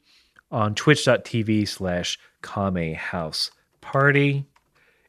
on 0.52 0.76
twitch.tv 0.76 1.68
slash 1.68 2.20
Kame 2.42 2.96
House 2.96 3.52
Party. 3.82 4.46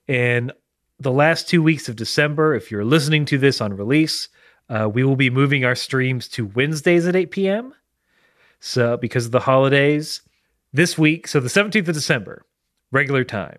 And 0.08 0.52
the 0.98 1.12
last 1.12 1.48
two 1.48 1.62
weeks 1.62 1.88
of 1.88 1.96
December, 1.96 2.54
if 2.54 2.70
you're 2.70 2.84
listening 2.84 3.24
to 3.26 3.38
this 3.38 3.60
on 3.60 3.76
release, 3.76 4.28
uh, 4.68 4.88
we 4.92 5.04
will 5.04 5.16
be 5.16 5.30
moving 5.30 5.64
our 5.64 5.74
streams 5.74 6.28
to 6.28 6.46
Wednesdays 6.46 7.06
at 7.06 7.16
8 7.16 7.30
p.m. 7.30 7.74
So 8.60 8.96
because 8.96 9.26
of 9.26 9.32
the 9.32 9.40
holidays, 9.40 10.20
this 10.72 10.96
week, 10.96 11.28
so 11.28 11.40
the 11.40 11.48
17th 11.48 11.88
of 11.88 11.94
December, 11.94 12.46
regular 12.90 13.24
time, 13.24 13.58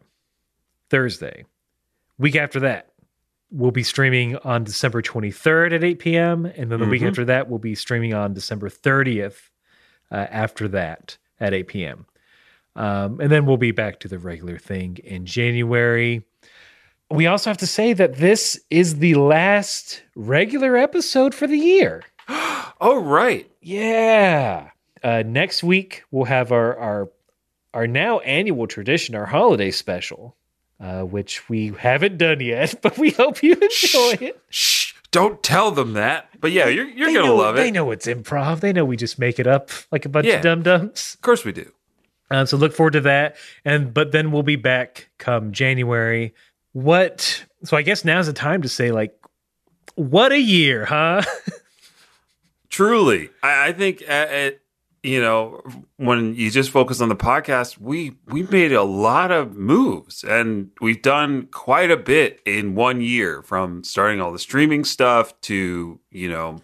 Thursday. 0.90 1.46
Week 2.18 2.36
after 2.36 2.60
that, 2.62 2.93
we'll 3.54 3.72
be 3.72 3.84
streaming 3.84 4.36
on 4.38 4.64
December 4.64 5.02
23rd 5.02 5.74
at 5.76 5.84
8 5.84 6.00
p.m. 6.00 6.46
And 6.46 6.72
then 6.72 6.80
the 6.80 6.88
week 6.88 7.04
Mhm. 7.04 7.10
after 7.10 7.26
that, 7.26 7.48
we'll 7.50 7.60
be 7.60 7.76
streaming 7.76 8.14
on 8.14 8.34
December 8.34 8.68
30th 8.70 9.50
uh, 10.12 10.16
after 10.30 10.68
that 10.70 11.18
at 11.40 11.54
8 11.54 11.68
p.m. 11.68 12.06
Um, 12.76 13.20
and 13.22 13.32
then 13.32 13.46
we'll 13.46 13.58
be 13.58 13.72
back 13.72 14.00
to 14.02 14.08
the 14.08 14.18
regular 14.20 14.58
thing 14.58 14.98
in 15.04 15.26
January. 15.26 16.24
We 17.12 17.28
also 17.28 17.50
have 17.52 17.58
to 17.60 17.68
say 17.68 17.94
that 17.94 18.16
this 18.16 18.60
is 18.72 18.98
the 18.98 19.14
last 19.16 20.02
regular 20.16 20.76
episode 20.76 21.36
for 21.36 21.48
the 21.48 21.58
year. 21.58 22.04
Oh, 22.82 23.00
right. 23.02 23.50
Yeah. 23.62 24.70
Uh, 25.04 25.24
next 25.26 25.64
week 25.64 26.04
we'll 26.12 26.26
have 26.26 26.52
our 26.52 26.76
our 26.78 27.10
our 27.74 27.88
now 27.88 28.20
annual 28.20 28.68
tradition, 28.68 29.16
our 29.16 29.26
holiday 29.26 29.72
special, 29.72 30.36
uh, 30.84 31.04
which 31.04 31.48
we 31.50 31.70
haven't 31.80 32.18
done 32.18 32.40
yet, 32.42 32.76
but 32.82 32.98
we 32.98 33.12
hope 33.12 33.42
you 33.42 33.54
enjoy 33.54 34.18
it. 34.28 34.40
Shh! 34.50 34.94
Don't 35.12 35.42
tell 35.44 35.72
them 35.72 35.94
that. 35.94 36.28
But 36.42 36.52
yeah, 36.52 36.68
you're 36.68 36.88
you're 36.88 37.14
gonna 37.14 37.34
love 37.34 37.56
it. 37.56 37.60
They 37.60 37.72
know 37.72 37.92
it's 37.92 38.08
improv. 38.08 38.60
They 38.60 38.74
know 38.74 38.84
we 38.84 38.98
just 38.98 39.18
make 39.20 39.40
it 39.40 39.48
up 39.48 39.70
like 39.92 40.06
a 40.06 40.10
bunch 40.10 40.26
Yeah. 40.28 40.36
of 40.38 40.42
dum 40.42 40.64
dums. 40.64 41.14
Of 41.16 41.22
course 41.22 41.46
we 41.46 41.52
do. 41.52 41.72
Um, 42.32 42.48
so 42.48 42.58
look 42.58 42.74
forward 42.74 42.94
to 42.94 43.02
that. 43.02 43.36
And 43.64 43.94
but 43.94 44.12
then 44.12 44.32
we'll 44.32 44.42
be 44.44 44.56
back 44.56 45.10
come 45.20 45.52
January. 45.52 46.34
What? 46.72 47.46
So 47.64 47.78
I 47.78 47.84
guess 47.84 48.04
now's 48.04 48.26
the 48.26 48.34
time 48.34 48.64
to 48.64 48.70
say 48.70 48.92
like, 48.92 49.16
what 49.94 50.32
a 50.32 50.40
year, 50.40 50.86
huh? 50.86 51.22
Truly, 52.70 53.30
I, 53.44 53.68
I 53.68 53.74
think 53.74 54.02
uh 54.02 54.26
it, 54.30 54.62
you 55.04 55.22
know 55.22 55.62
when 55.98 56.34
you 56.36 56.50
just 56.50 56.72
focus 56.72 57.02
on 57.02 57.10
the 57.10 57.16
podcast, 57.16 57.78
we 57.78 58.16
we 58.28 58.44
made 58.44 58.72
a 58.72 58.84
lot 58.84 59.32
of 59.32 59.56
moves, 59.56 60.24
and 60.24 60.72
we've 60.82 61.02
done 61.02 61.48
quite 61.52 61.92
a 61.92 61.98
bit 61.98 62.42
in 62.46 62.76
one 62.76 63.02
year. 63.02 63.42
From 63.44 63.84
starting 63.84 64.22
all 64.22 64.32
the 64.32 64.40
streaming 64.40 64.84
stuff 64.86 65.40
to 65.42 66.00
you 66.10 66.30
know 66.30 66.62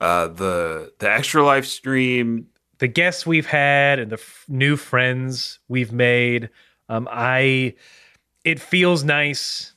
uh, 0.00 0.28
the 0.28 0.92
the 0.98 1.10
extra 1.10 1.44
life 1.44 1.64
stream. 1.66 2.48
the 2.78 2.88
guests 2.88 3.24
we've 3.24 3.46
had 3.46 4.00
and 4.00 4.10
the 4.10 4.16
f- 4.18 4.44
new 4.48 4.76
friends 4.76 5.60
we've 5.68 5.92
made 5.92 6.50
um 6.88 7.06
i 7.12 7.72
it 8.44 8.58
feels 8.58 9.04
nice 9.04 9.76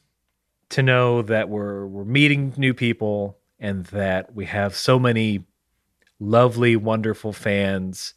to 0.70 0.82
know 0.82 1.22
that 1.22 1.48
we're 1.50 1.86
we're 1.86 2.04
meeting 2.04 2.52
new 2.58 2.74
people 2.74 3.38
and 3.60 3.86
that 3.88 4.34
we 4.34 4.46
have 4.46 4.76
so 4.76 4.98
many 4.98 5.44
lovely 6.20 6.76
wonderful 6.76 7.34
fans 7.34 8.14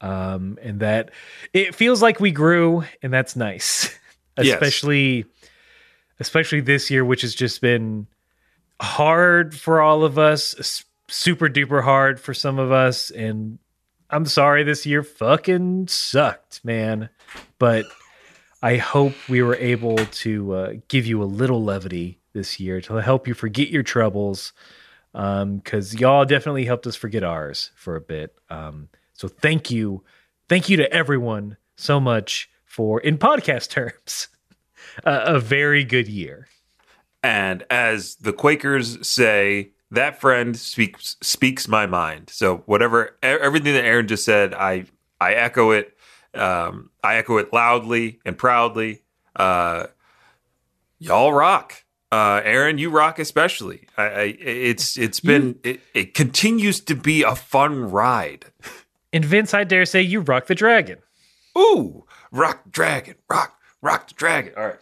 um 0.00 0.58
and 0.62 0.80
that 0.80 1.10
it 1.52 1.74
feels 1.74 2.00
like 2.02 2.20
we 2.20 2.30
grew 2.30 2.84
and 3.02 3.12
that's 3.12 3.36
nice 3.36 3.98
Yes. 4.38 4.54
especially 4.54 5.24
especially 6.20 6.60
this 6.60 6.90
year 6.90 7.04
which 7.04 7.22
has 7.22 7.34
just 7.34 7.60
been 7.60 8.06
hard 8.80 9.54
for 9.54 9.80
all 9.80 10.04
of 10.04 10.18
us 10.18 10.84
super 11.08 11.48
duper 11.48 11.82
hard 11.82 12.18
for 12.18 12.32
some 12.32 12.58
of 12.58 12.72
us 12.72 13.10
and 13.10 13.58
I'm 14.12 14.26
sorry 14.26 14.62
this 14.62 14.84
year 14.84 15.02
fucking 15.02 15.88
sucked, 15.88 16.62
man. 16.64 17.08
But 17.58 17.86
I 18.62 18.76
hope 18.76 19.14
we 19.26 19.42
were 19.42 19.56
able 19.56 19.96
to 19.96 20.52
uh, 20.52 20.72
give 20.88 21.06
you 21.06 21.22
a 21.22 21.24
little 21.24 21.64
levity 21.64 22.20
this 22.34 22.60
year 22.60 22.82
to 22.82 22.96
help 22.96 23.26
you 23.26 23.32
forget 23.32 23.68
your 23.68 23.82
troubles. 23.82 24.52
Um, 25.14 25.60
cause 25.60 25.94
y'all 25.94 26.24
definitely 26.24 26.64
helped 26.64 26.86
us 26.86 26.96
forget 26.96 27.22
ours 27.22 27.70
for 27.76 27.96
a 27.96 28.00
bit. 28.00 28.34
Um, 28.48 28.88
so 29.12 29.28
thank 29.28 29.70
you. 29.70 30.02
Thank 30.48 30.68
you 30.68 30.76
to 30.78 30.92
everyone 30.92 31.56
so 31.76 32.00
much 32.00 32.50
for, 32.64 33.00
in 33.00 33.18
podcast 33.18 33.68
terms, 33.70 34.28
a, 35.04 35.38
very 35.38 35.84
good 35.84 36.08
year. 36.08 36.48
And 37.22 37.64
as 37.70 38.16
the 38.16 38.32
Quakers 38.32 39.06
say, 39.06 39.70
that 39.92 40.20
friend 40.20 40.56
speaks 40.56 41.16
speaks 41.20 41.68
my 41.68 41.86
mind. 41.86 42.30
So 42.30 42.58
whatever 42.66 43.16
everything 43.22 43.74
that 43.74 43.84
Aaron 43.84 44.08
just 44.08 44.24
said, 44.24 44.54
I 44.54 44.86
I 45.20 45.34
echo 45.34 45.70
it. 45.70 45.96
Um, 46.34 46.90
I 47.04 47.16
echo 47.16 47.36
it 47.36 47.52
loudly 47.52 48.18
and 48.24 48.36
proudly. 48.36 49.02
Uh, 49.36 49.86
y'all 50.98 51.32
rock. 51.32 51.81
Uh, 52.12 52.42
Aaron, 52.44 52.76
you 52.76 52.90
rock 52.90 53.18
especially. 53.18 53.88
I, 53.96 54.02
I, 54.02 54.22
it's 54.38 54.98
it's 54.98 55.18
been 55.18 55.58
it, 55.64 55.80
it 55.94 56.12
continues 56.12 56.78
to 56.80 56.94
be 56.94 57.22
a 57.22 57.34
fun 57.34 57.90
ride. 57.90 58.44
And 59.14 59.24
Vince, 59.24 59.54
I 59.54 59.64
dare 59.64 59.86
say 59.86 60.02
you 60.02 60.20
rock 60.20 60.46
the 60.46 60.54
dragon. 60.54 60.98
Ooh, 61.56 62.04
rock 62.30 62.70
dragon, 62.70 63.14
rock 63.30 63.56
rock 63.80 64.08
the 64.08 64.14
dragon. 64.14 64.52
All 64.58 64.66
right. 64.66 64.76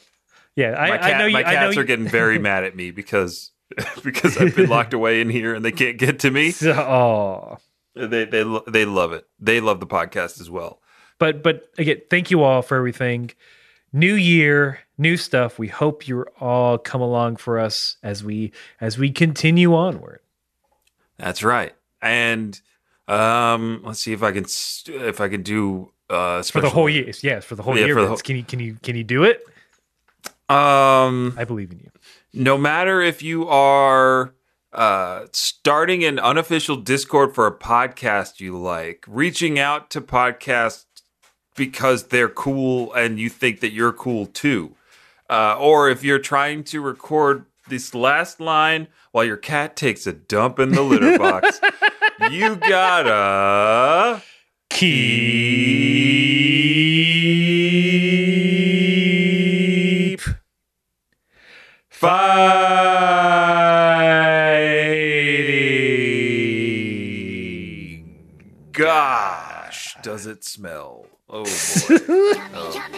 Yeah, 0.56 0.74
I, 0.76 0.98
cat, 0.98 1.02
I 1.14 1.18
know 1.18 1.26
you. 1.26 1.32
my 1.32 1.44
I 1.44 1.54
know 1.54 1.60
cats 1.60 1.76
you, 1.76 1.82
are 1.82 1.84
getting 1.84 2.08
very 2.08 2.38
mad 2.50 2.64
at 2.64 2.74
me 2.74 2.90
because 2.90 3.52
because 4.04 4.36
I've 4.36 4.56
been 4.56 4.68
locked 4.68 4.92
away 4.92 5.20
in 5.20 5.30
here 5.30 5.54
and 5.54 5.64
they 5.64 5.72
can't 5.72 5.98
get 5.98 6.18
to 6.20 6.30
me. 6.32 6.52
Oh, 6.64 7.58
They 7.94 8.24
they 8.24 8.60
they 8.66 8.84
love 8.84 9.12
it. 9.12 9.26
They 9.38 9.60
love 9.60 9.78
the 9.78 9.86
podcast 9.86 10.40
as 10.40 10.50
well. 10.50 10.80
but 11.20 11.44
but 11.44 11.68
again, 11.78 11.98
thank 12.10 12.32
you 12.32 12.42
all 12.42 12.62
for 12.62 12.76
everything. 12.76 13.30
New 13.92 14.14
year, 14.14 14.80
new 15.00 15.16
stuff. 15.16 15.58
We 15.58 15.68
hope 15.68 16.06
you 16.06 16.24
all 16.38 16.78
come 16.78 17.00
along 17.00 17.36
for 17.36 17.58
us 17.58 17.96
as 18.02 18.22
we 18.22 18.52
as 18.80 18.98
we 18.98 19.10
continue 19.10 19.74
onward. 19.74 20.20
That's 21.16 21.42
right. 21.42 21.74
And 22.02 22.60
um, 23.08 23.80
let's 23.84 24.00
see 24.00 24.12
if 24.12 24.22
I 24.22 24.30
can 24.32 24.44
s- 24.44 24.84
if 24.86 25.20
I 25.20 25.28
can 25.28 25.42
do 25.42 25.90
uh 26.08 26.42
For 26.42 26.60
the 26.60 26.70
whole 26.70 26.88
year, 26.88 27.10
yes, 27.22 27.44
for 27.44 27.54
the 27.56 27.62
whole 27.62 27.76
Yeah, 27.76 27.86
year. 27.86 27.94
the 28.00 28.06
whole- 28.06 28.16
Can 28.18 28.36
you 28.36 28.44
can 28.44 28.60
you 28.60 28.76
can 28.82 28.94
you 28.96 29.04
do 29.04 29.24
it? 29.24 29.42
Um, 30.48 31.34
I 31.38 31.44
believe 31.44 31.70
in 31.70 31.78
you. 31.78 31.90
no 32.32 32.58
matter 32.58 33.00
if 33.00 33.22
you 33.22 33.48
are 33.48 34.34
uh 34.72 35.26
starting 35.32 36.04
an 36.04 36.18
unofficial 36.18 36.76
Discord 36.76 37.34
for 37.34 37.46
a 37.46 37.52
podcast 37.56 38.40
you 38.40 38.56
like, 38.58 39.04
reaching 39.08 39.58
out 39.58 39.90
to 39.90 40.00
podcasts 40.00 40.84
because 41.56 42.04
they're 42.08 42.28
cool 42.28 42.92
and 42.94 43.18
you 43.18 43.28
think 43.28 43.60
that 43.60 43.72
you're 43.72 43.92
cool 43.92 44.26
too. 44.26 44.74
Uh, 45.30 45.56
or 45.60 45.88
if 45.88 46.02
you're 46.02 46.18
trying 46.18 46.64
to 46.64 46.80
record 46.80 47.46
this 47.68 47.94
last 47.94 48.40
line 48.40 48.88
while 49.12 49.24
your 49.24 49.36
cat 49.36 49.76
takes 49.76 50.04
a 50.04 50.12
dump 50.12 50.58
in 50.58 50.72
the 50.72 50.82
litter 50.82 51.16
box, 51.16 51.60
you 52.32 52.56
gotta 52.56 54.20
keep 54.70 55.00
fighting. 61.88 62.50
Gosh, 68.72 69.96
does 70.02 70.26
it 70.26 70.42
smell? 70.42 71.06
Oh 71.28 71.44
boy. 71.44 71.50
oh. 72.52 72.89